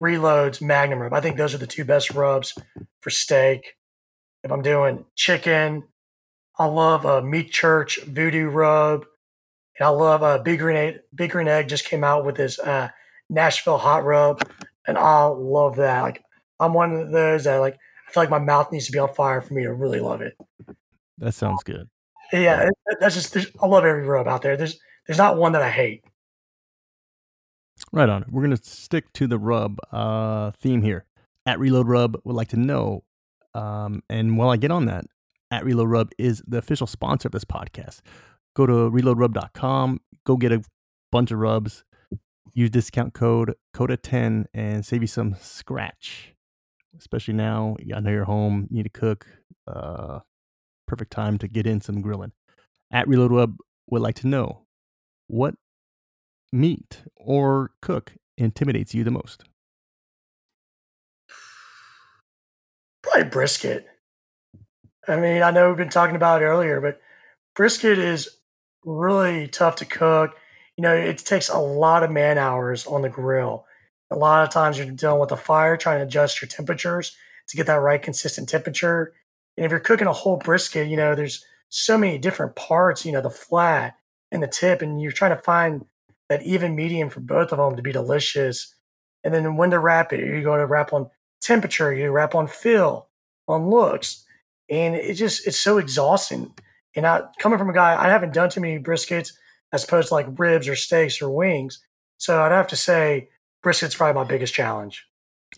[0.00, 1.12] Reload's Magnum rub.
[1.12, 2.54] I think those are the two best rubs
[3.00, 3.76] for steak.
[4.42, 5.84] If I'm doing chicken,
[6.58, 9.04] I love uh, Meat Church Voodoo rub,
[9.78, 11.00] and I love uh, Big Green Egg.
[11.14, 12.88] Big Green Egg just came out with this uh,
[13.28, 14.48] Nashville hot rub,
[14.86, 16.02] and I love that.
[16.02, 16.22] Like
[16.60, 17.74] I'm one of those that like
[18.08, 20.22] I feel like my mouth needs to be on fire for me to really love
[20.22, 20.36] it.
[21.18, 21.88] that sounds good.
[22.32, 22.68] Yeah,
[23.00, 24.56] that's just I love every rub out there.
[24.56, 26.04] There's there's not one that I hate.
[27.92, 28.24] Right on.
[28.30, 31.04] We're gonna stick to the rub uh, theme here.
[31.46, 33.04] At Reload Rub would like to know,
[33.54, 35.04] um, and while I get on that,
[35.50, 38.00] at Reload Rub is the official sponsor of this podcast.
[38.54, 40.62] Go to reloadrub.com, go get a
[41.12, 41.84] bunch of rubs,
[42.52, 46.34] use discount code CODA10 and save you some scratch.
[46.98, 49.26] Especially now, I know you're home, you need to cook.
[49.68, 50.20] Uh,
[50.86, 52.32] perfect time to get in some grilling.
[52.90, 53.56] At Reload Rub
[53.88, 54.66] would like to know
[55.28, 55.54] what
[56.52, 59.44] meat or cook intimidates you the most?
[63.02, 63.86] Probably brisket.
[65.08, 67.00] I mean, I know we've been talking about it earlier, but
[67.54, 68.28] brisket is
[68.84, 70.36] really tough to cook.
[70.76, 73.64] You know, it takes a lot of man hours on the grill.
[74.10, 77.16] A lot of times you're dealing with the fire, trying to adjust your temperatures
[77.48, 79.14] to get that right consistent temperature.
[79.56, 83.12] And if you're cooking a whole brisket, you know, there's so many different parts, you
[83.12, 83.96] know, the flat
[84.30, 85.84] and the tip, and you're trying to find
[86.28, 88.74] that even medium for both of them to be delicious.
[89.24, 91.10] And then when to wrap it, you go to wrap on
[91.40, 93.08] temperature, you wrap on feel,
[93.48, 94.24] on looks.
[94.68, 96.52] And it just, it's so exhausting.
[96.96, 99.32] And I, coming from a guy, I haven't done too many briskets
[99.72, 101.80] as opposed to like ribs or steaks or wings.
[102.18, 103.28] So I'd have to say
[103.62, 105.06] brisket's probably my biggest challenge.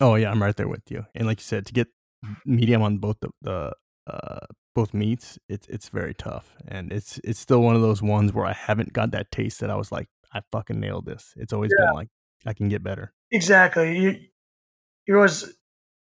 [0.01, 1.07] Oh yeah, I'm right there with you.
[1.15, 1.89] And like you said, to get
[2.45, 3.73] medium on both the, the
[4.09, 8.33] uh, both meats, it's it's very tough, and it's it's still one of those ones
[8.33, 11.35] where I haven't got that taste that I was like, I fucking nailed this.
[11.37, 11.87] It's always yeah.
[11.87, 12.09] been like
[12.47, 13.13] I can get better.
[13.31, 13.99] Exactly.
[13.99, 14.21] You
[15.07, 15.53] you always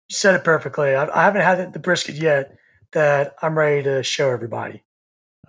[0.10, 0.94] said it perfectly.
[0.94, 2.58] I, I haven't had the brisket yet
[2.94, 4.84] that I'm ready to show everybody.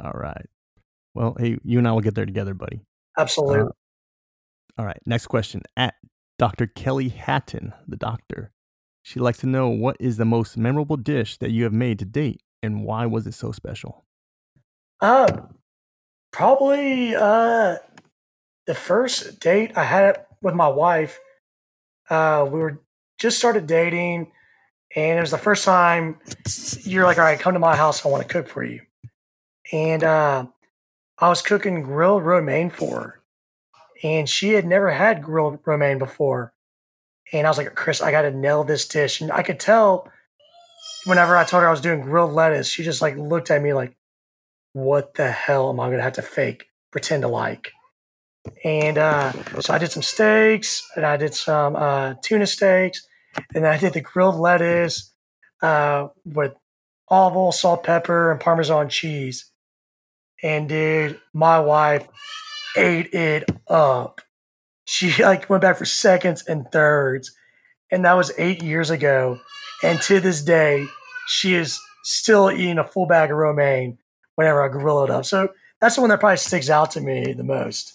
[0.03, 0.47] All right.
[1.15, 2.83] Well, hey, you and I will get there together, buddy.
[3.19, 3.61] Absolutely.
[3.61, 3.69] Uh,
[4.79, 5.01] all right.
[5.07, 5.95] Next question at
[6.39, 6.67] Dr.
[6.67, 8.53] Kelly Hatton, the doctor.
[9.03, 12.05] She likes to know what is the most memorable dish that you have made to
[12.05, 14.05] date and why was it so special?
[15.01, 15.43] Uh,
[16.33, 17.77] probably uh,
[18.67, 21.19] the first date I had with my wife.
[22.11, 22.81] Uh, we were
[23.19, 24.33] just started dating,
[24.95, 26.19] and it was the first time
[26.83, 28.05] you're like, all right, come to my house.
[28.05, 28.83] I want to cook for you.
[29.73, 30.47] And uh,
[31.19, 33.23] I was cooking grilled romaine for her
[34.03, 36.53] and she had never had grilled romaine before.
[37.33, 39.21] And I was like, Chris, I got to nail this dish.
[39.21, 40.11] And I could tell
[41.07, 43.73] whenever I told her I was doing grilled lettuce, she just like looked at me
[43.73, 43.97] like,
[44.73, 47.73] what the hell am I going to have to fake, pretend to like?
[48.65, 53.07] And uh, so I did some steaks and I did some uh, tuna steaks.
[53.55, 55.13] And then I did the grilled lettuce
[55.63, 56.53] uh, with
[57.09, 59.51] olive oil, salt, pepper, and Parmesan cheese.
[60.43, 62.07] And dude, my wife
[62.77, 64.21] ate it up.
[64.85, 67.33] She like went back for seconds and thirds.
[67.91, 69.41] And that was eight years ago.
[69.83, 70.87] And to this day,
[71.27, 73.99] she is still eating a full bag of romaine
[74.37, 75.25] whenever I grill it up.
[75.25, 75.49] So
[75.81, 77.93] that's the one that probably sticks out to me the most.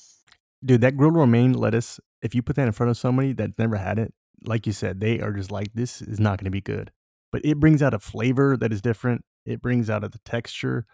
[0.63, 3.77] Dude, that grilled romaine lettuce, if you put that in front of somebody that's never
[3.77, 4.13] had it,
[4.43, 6.91] like you said, they are just like, this is not going to be good.
[7.31, 9.23] But it brings out a flavor that is different.
[9.45, 10.85] It brings out the texture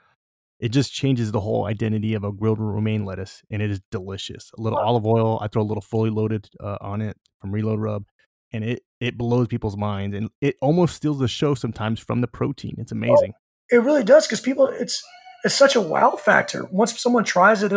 [0.60, 4.52] it just changes the whole identity of a grilled romaine lettuce and it is delicious
[4.58, 7.80] a little olive oil i throw a little fully loaded uh, on it from reload
[7.80, 8.06] rub
[8.52, 12.28] and it it blows people's minds and it almost steals the show sometimes from the
[12.28, 13.34] protein it's amazing
[13.70, 15.04] it really does because people it's
[15.44, 17.72] it's such a wow factor once someone tries it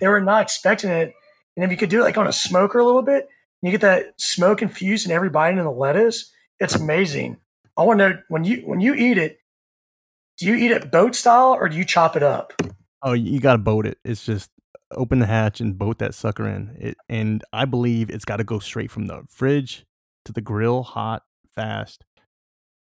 [0.00, 1.12] they were not expecting it
[1.56, 3.28] and if you could do it like on a smoker a little bit
[3.62, 7.36] you get that smoke infused in every bite in the lettuce it's amazing
[7.76, 9.40] i want to know when you when you eat it
[10.40, 12.54] do you eat it boat style or do you chop it up?
[13.02, 13.98] Oh, you got to boat it.
[14.06, 14.50] It's just
[14.90, 16.76] open the hatch and boat that sucker in.
[16.80, 19.84] It, and I believe it's got to go straight from the fridge
[20.24, 21.22] to the grill, hot,
[21.54, 22.04] fast.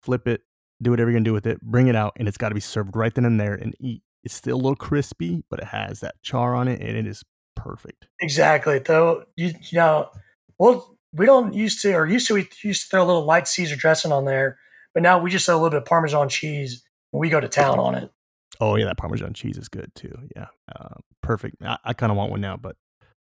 [0.03, 0.41] Flip it,
[0.81, 1.61] do whatever you're gonna do with it.
[1.61, 4.01] Bring it out, and it's got to be served right then and there and eat.
[4.23, 7.23] It's still a little crispy, but it has that char on it, and it is
[7.55, 8.07] perfect.
[8.19, 8.79] Exactly.
[8.79, 10.09] Though you, you know,
[10.57, 13.47] well, we don't used to, or used to, we used to throw a little light
[13.47, 14.57] Caesar dressing on there,
[14.93, 17.47] but now we just throw a little bit of Parmesan cheese when we go to
[17.47, 18.11] town on it.
[18.59, 20.15] Oh yeah, that Parmesan cheese is good too.
[20.35, 21.57] Yeah, uh, perfect.
[21.63, 22.75] I, I kind of want one now, but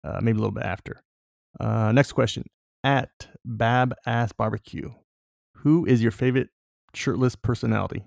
[0.04, 1.02] uh, maybe a little bit after.
[1.60, 2.46] Uh, next question
[2.84, 4.92] at Bab Ass Barbecue.
[5.58, 6.50] Who is your favorite
[6.94, 8.04] shirtless personality?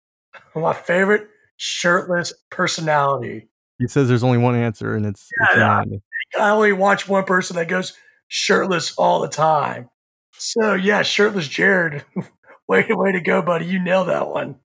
[0.54, 3.48] My favorite shirtless personality.
[3.78, 6.02] He says there's only one answer, and it's, yeah, it's
[6.38, 7.92] I only watch one person that goes
[8.28, 9.90] shirtless all the time.
[10.32, 12.04] So yeah, shirtless Jared.
[12.68, 13.66] way way to go, buddy!
[13.66, 14.56] You nailed that one.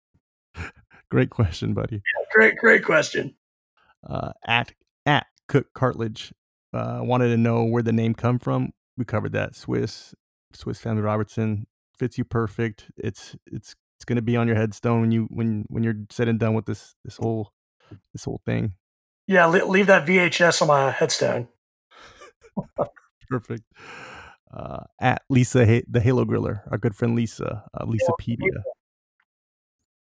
[1.11, 1.95] Great question, buddy.
[1.95, 3.35] Yeah, great, great question.
[4.09, 4.71] Uh, at
[5.05, 6.33] at Cook Cartilage
[6.73, 8.71] uh, wanted to know where the name come from.
[9.01, 9.55] We covered that.
[9.55, 10.13] Swiss
[10.53, 11.65] Swiss Family Robertson
[11.97, 12.91] fits you perfect.
[12.97, 16.27] It's it's it's going to be on your headstone when you when when you're said
[16.27, 17.51] and done with this this whole
[18.13, 18.73] this whole thing.
[19.25, 21.47] Yeah, leave that VHS on my headstone.
[23.27, 23.63] perfect.
[24.53, 28.61] Uh, at Lisa the Halo Griller, our good friend Lisa, uh, Lisapedia.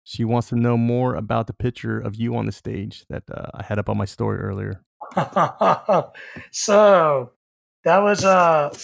[0.04, 3.46] She wants to know more about the picture of you on the stage that uh,
[3.54, 4.84] I had up on my story earlier.
[6.52, 7.32] so
[7.84, 8.76] that was uh,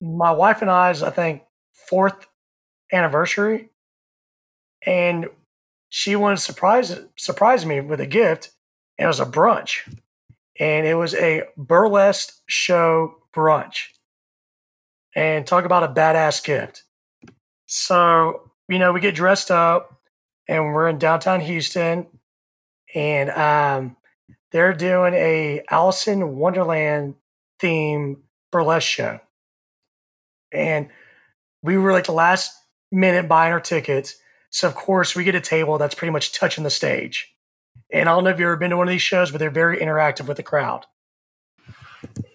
[0.00, 1.42] my wife and I's, I think,
[1.72, 2.26] fourth
[2.92, 3.70] anniversary,
[4.84, 5.26] and
[5.88, 8.50] she wanted to surprise surprise me with a gift.
[8.98, 9.92] And it was a brunch,
[10.58, 13.88] and it was a burlesque show brunch.
[15.14, 16.84] And talk about a badass gift.
[17.66, 20.00] So you know, we get dressed up
[20.48, 22.06] and we're in downtown Houston.
[22.94, 23.96] And um,
[24.50, 27.14] they're doing a Alice in Wonderland
[27.62, 28.18] theme
[28.50, 29.20] burlesque show.
[30.52, 30.90] And
[31.62, 32.52] we were like the last
[32.90, 34.16] minute buying our tickets.
[34.50, 37.34] So of course we get a table that's pretty much touching the stage.
[37.90, 39.50] And I don't know if you've ever been to one of these shows, but they're
[39.50, 40.84] very interactive with the crowd.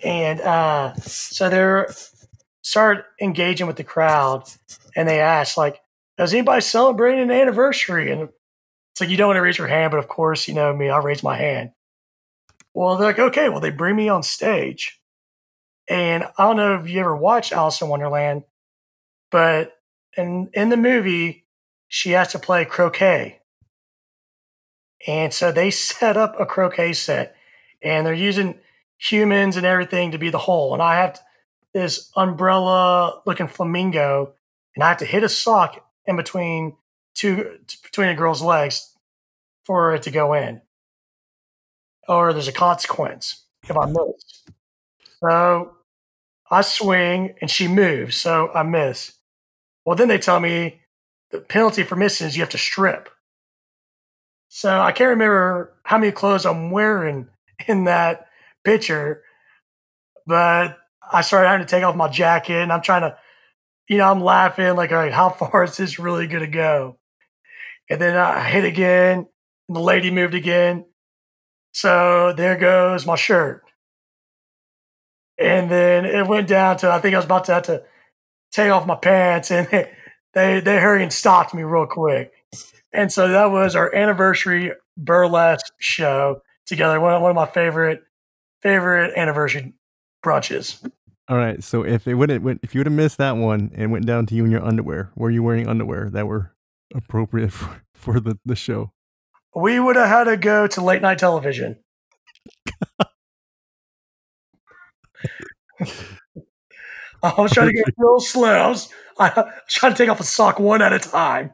[0.04, 1.90] And uh, so they're
[2.64, 4.44] start engaging with the crowd
[4.96, 5.82] and they ask like,
[6.18, 8.30] "Does anybody celebrating an anniversary?" And
[8.92, 10.90] it's like you don't want to raise your hand, but of course, you know me,
[10.90, 11.72] I'll raise my hand.
[12.74, 15.00] Well, they're like, okay, well, they bring me on stage.
[15.90, 18.44] And I don't know if you ever watched Alice in Wonderland,
[19.32, 19.74] but
[20.16, 21.46] in in the movie,
[21.88, 23.42] she has to play croquet.
[25.08, 27.36] And so they set up a croquet set
[27.82, 28.60] and they're using
[28.98, 30.74] humans and everything to be the hole.
[30.74, 31.20] And I have
[31.74, 34.34] this umbrella looking flamingo
[34.76, 36.76] and I have to hit a sock in between
[37.14, 38.94] two between a girl's legs
[39.64, 40.62] for it to go in.
[42.08, 44.44] Or there's a consequence if I miss.
[45.22, 45.76] So
[46.52, 49.14] I swing and she moves, so I miss.
[49.86, 50.82] Well, then they tell me
[51.32, 53.10] the penalty for missing is you have to strip.
[54.50, 57.28] So I can't remember how many clothes I'm wearing
[57.68, 58.28] in that
[58.64, 59.24] picture,
[60.26, 60.78] but
[61.12, 63.18] I started having to take off my jacket and I'm trying to,
[63.90, 66.98] you know, I'm laughing like, all right, how far is this really going to go?
[67.90, 69.28] And then I hit again
[69.68, 70.86] and the lady moved again.
[71.74, 73.64] So there goes my shirt.
[75.40, 77.84] And then it went down to, I think I was about to have to
[78.52, 79.92] take off my pants and they,
[80.34, 82.32] they, they hurried and stopped me real quick.
[82.94, 87.00] And so that was our anniversary burlesque show together.
[87.00, 88.04] One, one of my favorite
[88.62, 89.74] favorite anniversary
[90.26, 90.84] brunches.
[91.30, 91.64] All right.
[91.64, 94.36] So if it wouldn't, if you would have missed that one and went down to
[94.36, 96.54] you in your underwear, were you wearing underwear that were
[96.96, 98.92] appropriate for, for the, the show?
[99.56, 101.80] We would have had to go to late night television.
[107.24, 108.50] I was trying to get real slow.
[108.50, 108.90] I was,
[109.20, 111.54] I was trying to take off a sock one at a time.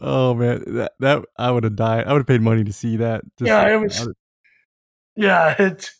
[0.00, 2.06] Oh man, that that I would have died.
[2.06, 3.22] I would have paid money to see that.
[3.36, 4.08] Just yeah, it was.
[5.16, 5.90] Yeah, it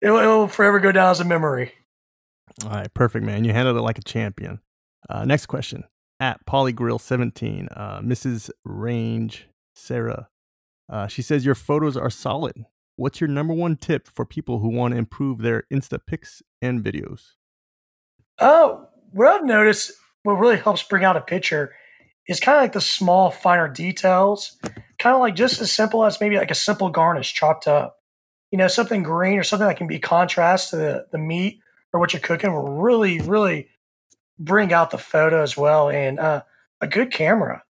[0.00, 1.72] it will forever go down as a memory.
[2.64, 3.44] All right, perfect, man.
[3.44, 4.60] You handled it like a champion.
[5.10, 5.84] Uh, next question
[6.20, 8.50] at Polygrill17, uh, Mrs.
[8.64, 10.28] Range Sarah.
[10.88, 12.64] Uh, she says your photos are solid.
[12.98, 16.82] What's your number one tip for people who want to improve their Insta pics and
[16.82, 17.34] videos?
[18.40, 19.92] Oh, what I've noticed,
[20.24, 21.72] what really helps bring out a picture
[22.26, 24.56] is kind of like the small, finer details,
[24.98, 27.98] kind of like just as simple as maybe like a simple garnish chopped up.
[28.50, 31.60] You know, something green or something that can be contrast to the, the meat
[31.92, 33.68] or what you're cooking will really, really
[34.40, 35.88] bring out the photo as well.
[35.88, 36.42] And uh,
[36.80, 37.62] a good camera.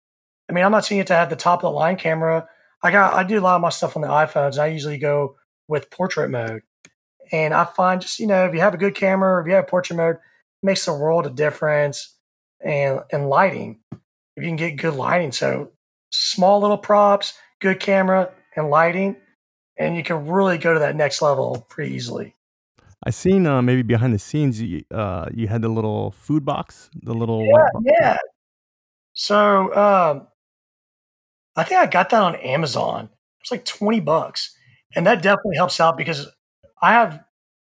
[0.49, 2.47] I mean, I'm not saying it to have the top of the line camera.
[2.83, 4.57] I got I do a lot of my stuff on the iPhones.
[4.57, 5.35] I usually go
[5.67, 6.61] with portrait mode.
[7.31, 9.67] And I find just, you know, if you have a good camera, if you have
[9.67, 10.17] portrait mode,
[10.63, 12.15] makes a world of difference
[12.63, 15.31] and and lighting if you can get good lighting.
[15.31, 15.71] So
[16.11, 19.17] small little props, good camera and lighting,
[19.77, 22.35] and you can really go to that next level pretty easily.
[23.03, 26.89] I seen uh, maybe behind the scenes you uh, you had the little food box,
[27.01, 28.17] the little yeah, yeah.
[29.13, 30.27] So um,
[31.57, 33.09] I think I got that on Amazon.
[33.41, 34.55] It's like twenty bucks,
[34.95, 36.27] and that definitely helps out because
[36.81, 37.23] I have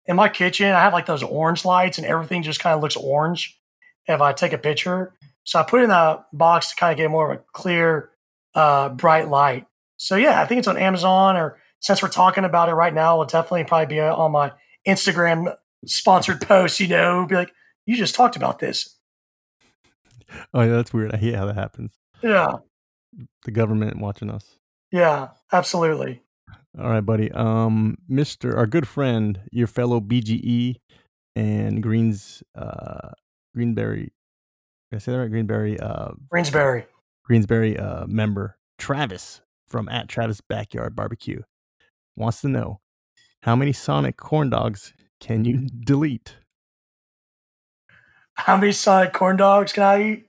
[0.07, 2.97] in my kitchen I have like those orange lights, and everything just kind of looks
[2.97, 3.61] orange
[4.07, 5.15] if I take a picture.
[5.45, 8.11] So I put in that box to kind of get more of a clear,
[8.55, 9.67] uh, bright light.
[9.99, 13.13] So yeah, I think it's on Amazon or since we're talking about it right now,
[13.13, 14.53] it'll definitely probably be on my
[14.89, 15.55] Instagram
[15.85, 17.53] sponsored post, you know, be like,
[17.85, 18.97] you just talked about this.
[20.55, 21.13] Oh, yeah, that's weird.
[21.13, 21.93] I hate how that happens.
[22.23, 22.57] Yeah.
[23.45, 24.59] The government watching us.
[24.91, 26.23] Yeah, absolutely.
[26.79, 27.31] All right, buddy.
[27.33, 28.57] Um, Mr.
[28.57, 30.77] our good friend, your fellow BGE
[31.37, 33.11] and Greens uh
[33.55, 34.13] Greenberry
[34.95, 35.31] I say that right?
[35.31, 35.79] Greenberry.
[35.79, 36.87] Uh, Greensbury.
[37.25, 41.41] Greensbury uh, member Travis from at Travis Backyard Barbecue
[42.17, 42.81] wants to know
[43.43, 46.37] how many Sonic corn dogs can you delete?
[48.35, 50.27] How many Sonic corn dogs can I eat?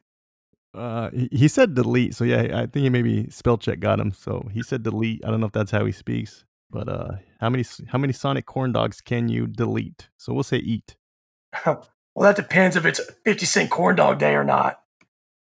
[0.75, 4.11] Uh, he, he said delete, so yeah, I think he maybe spell check got him.
[4.11, 5.23] So he said delete.
[5.25, 8.45] I don't know if that's how he speaks, but uh, how many how many Sonic
[8.45, 10.09] corn dogs can you delete?
[10.17, 10.95] So we'll say eat.
[12.15, 14.79] Well, that depends if it's 50 cent corn dog day or not.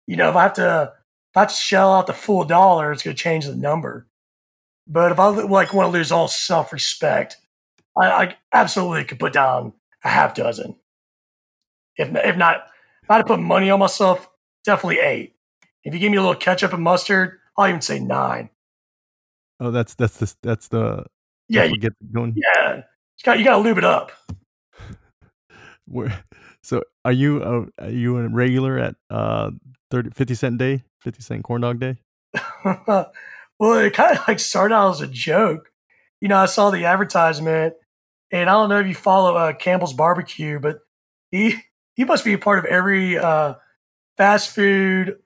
[0.06, 0.94] You know, if I have to,
[1.32, 4.08] if I have to shell out the full dollar, it's going to change the number.
[4.88, 7.38] But if I like want to lose all self respect,
[7.98, 9.74] I, I, absolutely could put down
[10.04, 10.76] a half dozen.
[11.98, 12.68] If if not,
[13.04, 14.29] if I had to put money on myself,
[14.65, 15.36] definitely eight.
[15.84, 18.49] If you give me a little ketchup and mustard, I'll even say nine.
[19.60, 21.06] Oh, that's that's the that's the
[21.48, 22.36] Yeah, that's you, it going.
[22.36, 22.77] yeah.
[22.77, 24.11] You got you got to lube it up.
[25.86, 26.23] Where,
[26.64, 29.52] so are you a, are you a regular at uh
[29.91, 31.98] 30, 50 cent day, 50 cent corn dog day?
[32.64, 35.69] well, it kind of like started out as a joke.
[36.22, 37.73] You know, I saw the advertisement,
[38.31, 40.80] and I don't know if you follow uh, Campbell's Barbecue, but
[41.31, 41.56] he
[41.95, 43.56] he must be a part of every uh,
[44.20, 45.18] fast food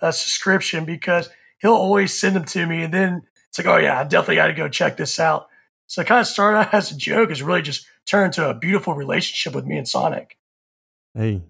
[0.00, 1.28] uh, subscription because
[1.58, 4.46] he'll always send them to me, and then it's like, oh yeah, I definitely got
[4.46, 5.48] to go check this out.
[5.88, 8.54] So it kind of started out as a joke, it's really just turned into a
[8.54, 10.38] beautiful relationship with me and Sonic.
[11.12, 11.42] Hey,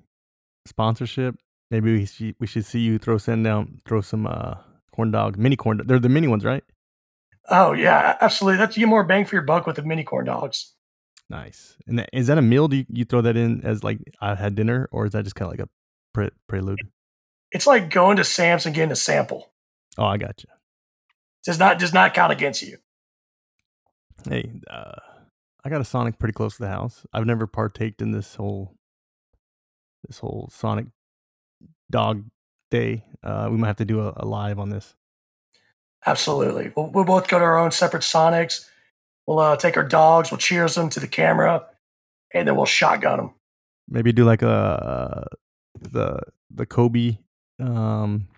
[0.64, 1.36] sponsorship.
[1.70, 4.54] Maybe we should, we should see you throw send down throw some uh
[4.92, 5.82] corn dogs, mini corn.
[5.84, 6.64] They're the mini ones, right?
[7.50, 8.56] Oh yeah, absolutely.
[8.56, 10.72] That's you get more bang for your buck with the mini corn dogs.
[11.28, 11.76] Nice.
[11.86, 12.68] And that, is that a meal?
[12.68, 15.34] Do you, you throw that in as like I had dinner, or is that just
[15.34, 15.68] kind of like a
[16.16, 16.80] pre- prelude?
[17.52, 19.52] It's like going to Sam's and getting a sample.
[19.98, 20.48] Oh, I got you.
[21.44, 22.78] Does not does not count against you.
[24.26, 24.98] Hey, uh,
[25.62, 27.06] I got a Sonic pretty close to the house.
[27.12, 28.74] I've never partaked in this whole
[30.08, 30.86] this whole Sonic
[31.90, 32.24] dog
[32.70, 33.04] day.
[33.22, 34.94] Uh, we might have to do a, a live on this.
[36.06, 36.72] Absolutely.
[36.74, 38.66] We'll, we'll both go to our own separate Sonics.
[39.26, 40.30] We'll uh, take our dogs.
[40.30, 41.66] We'll cheers them to the camera,
[42.32, 43.34] and then we'll shotgun them.
[43.88, 45.24] Maybe do like a uh,
[45.92, 47.18] the the Kobe
[47.58, 48.28] um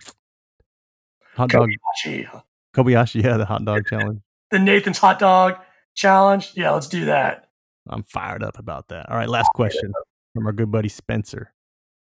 [1.36, 1.68] hot dog
[2.04, 2.42] Kobayashi.
[2.74, 4.20] Kobayashi, yeah, the hot dog challenge.
[4.50, 5.56] The Nathan's hot dog
[5.94, 6.52] challenge.
[6.54, 7.48] Yeah, let's do that.
[7.88, 9.08] I'm fired up about that.
[9.10, 9.92] All right, last question
[10.34, 11.52] from our good buddy Spencer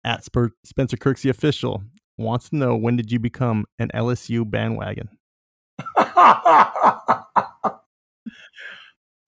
[0.04, 1.82] at Spencer Kirksey official
[2.16, 5.08] wants to know when did you become an LSU bandwagon?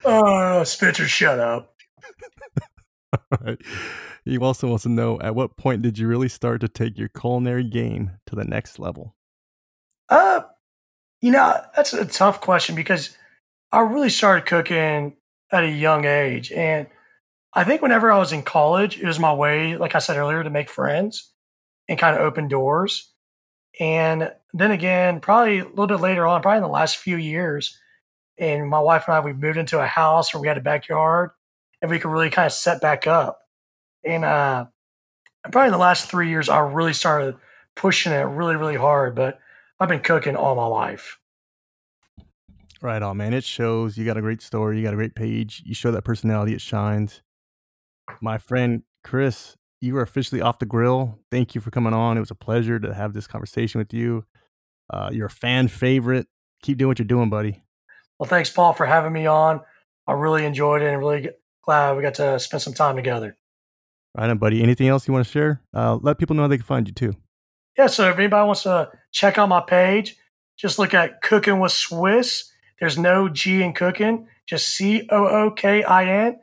[0.05, 1.75] oh, Spencer, shut up.
[4.25, 7.07] He also wants to know at what point did you really start to take your
[7.07, 9.15] culinary game to the next level?
[10.09, 10.41] Uh,
[11.21, 13.17] you know, that's a tough question because
[13.71, 15.17] I really started cooking
[15.51, 16.51] at a young age.
[16.51, 16.87] And
[17.53, 20.43] I think whenever I was in college, it was my way, like I said earlier,
[20.43, 21.31] to make friends
[21.87, 23.11] and kind of open doors.
[23.79, 27.77] And then again, probably a little bit later on, probably in the last few years,
[28.37, 31.31] and my wife and I, we moved into a house where we had a backyard
[31.81, 33.41] and we could really kind of set back up.
[34.03, 34.65] And uh,
[35.51, 37.35] probably in the last three years, I really started
[37.75, 39.15] pushing it really, really hard.
[39.15, 39.39] But
[39.79, 41.19] I've been cooking all my life.
[42.81, 43.33] Right on, man.
[43.33, 46.03] It shows you got a great story, you got a great page, you show that
[46.03, 47.21] personality, it shines.
[48.21, 51.19] My friend Chris, you are officially off the grill.
[51.29, 52.17] Thank you for coming on.
[52.17, 54.25] It was a pleasure to have this conversation with you.
[54.89, 56.27] Uh, you're a fan favorite.
[56.63, 57.63] Keep doing what you're doing, buddy.
[58.17, 59.61] Well, thanks, Paul, for having me on.
[60.07, 61.29] I really enjoyed it and really
[61.69, 63.37] glad we got to spend some time together.
[64.17, 64.63] Right on, buddy.
[64.63, 65.61] Anything else you want to share?
[65.71, 67.13] Uh, let people know how they can find you too.
[67.77, 70.17] Yeah, so if anybody wants to check out my page,
[70.57, 72.51] just look at Cooking with Swiss.
[72.79, 76.39] There's no G in cooking, just C O O K I N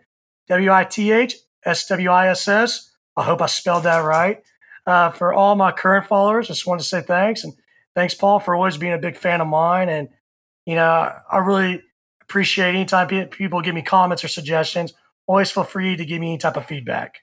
[0.48, 1.34] W I T H
[1.64, 2.92] S W I S S.
[3.16, 4.42] I hope I spelled that right.
[4.86, 7.42] Uh, for all my current followers, I just wanted to say thanks.
[7.42, 7.54] And
[7.96, 9.88] thanks, Paul, for always being a big fan of mine.
[9.88, 10.08] And,
[10.66, 11.82] you know, I really
[12.22, 14.94] appreciate anytime people give me comments or suggestions.
[15.26, 17.20] Always feel free to give me any type of feedback.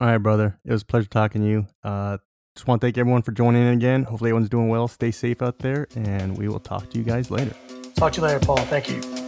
[0.00, 0.58] All right, brother.
[0.64, 1.66] It was a pleasure talking to you.
[1.82, 2.18] Uh,
[2.54, 4.04] just want to thank everyone for joining in again.
[4.04, 4.88] Hopefully, everyone's doing well.
[4.88, 7.54] Stay safe out there, and we will talk to you guys later.
[7.96, 8.58] Talk to you later, Paul.
[8.58, 9.25] Thank you.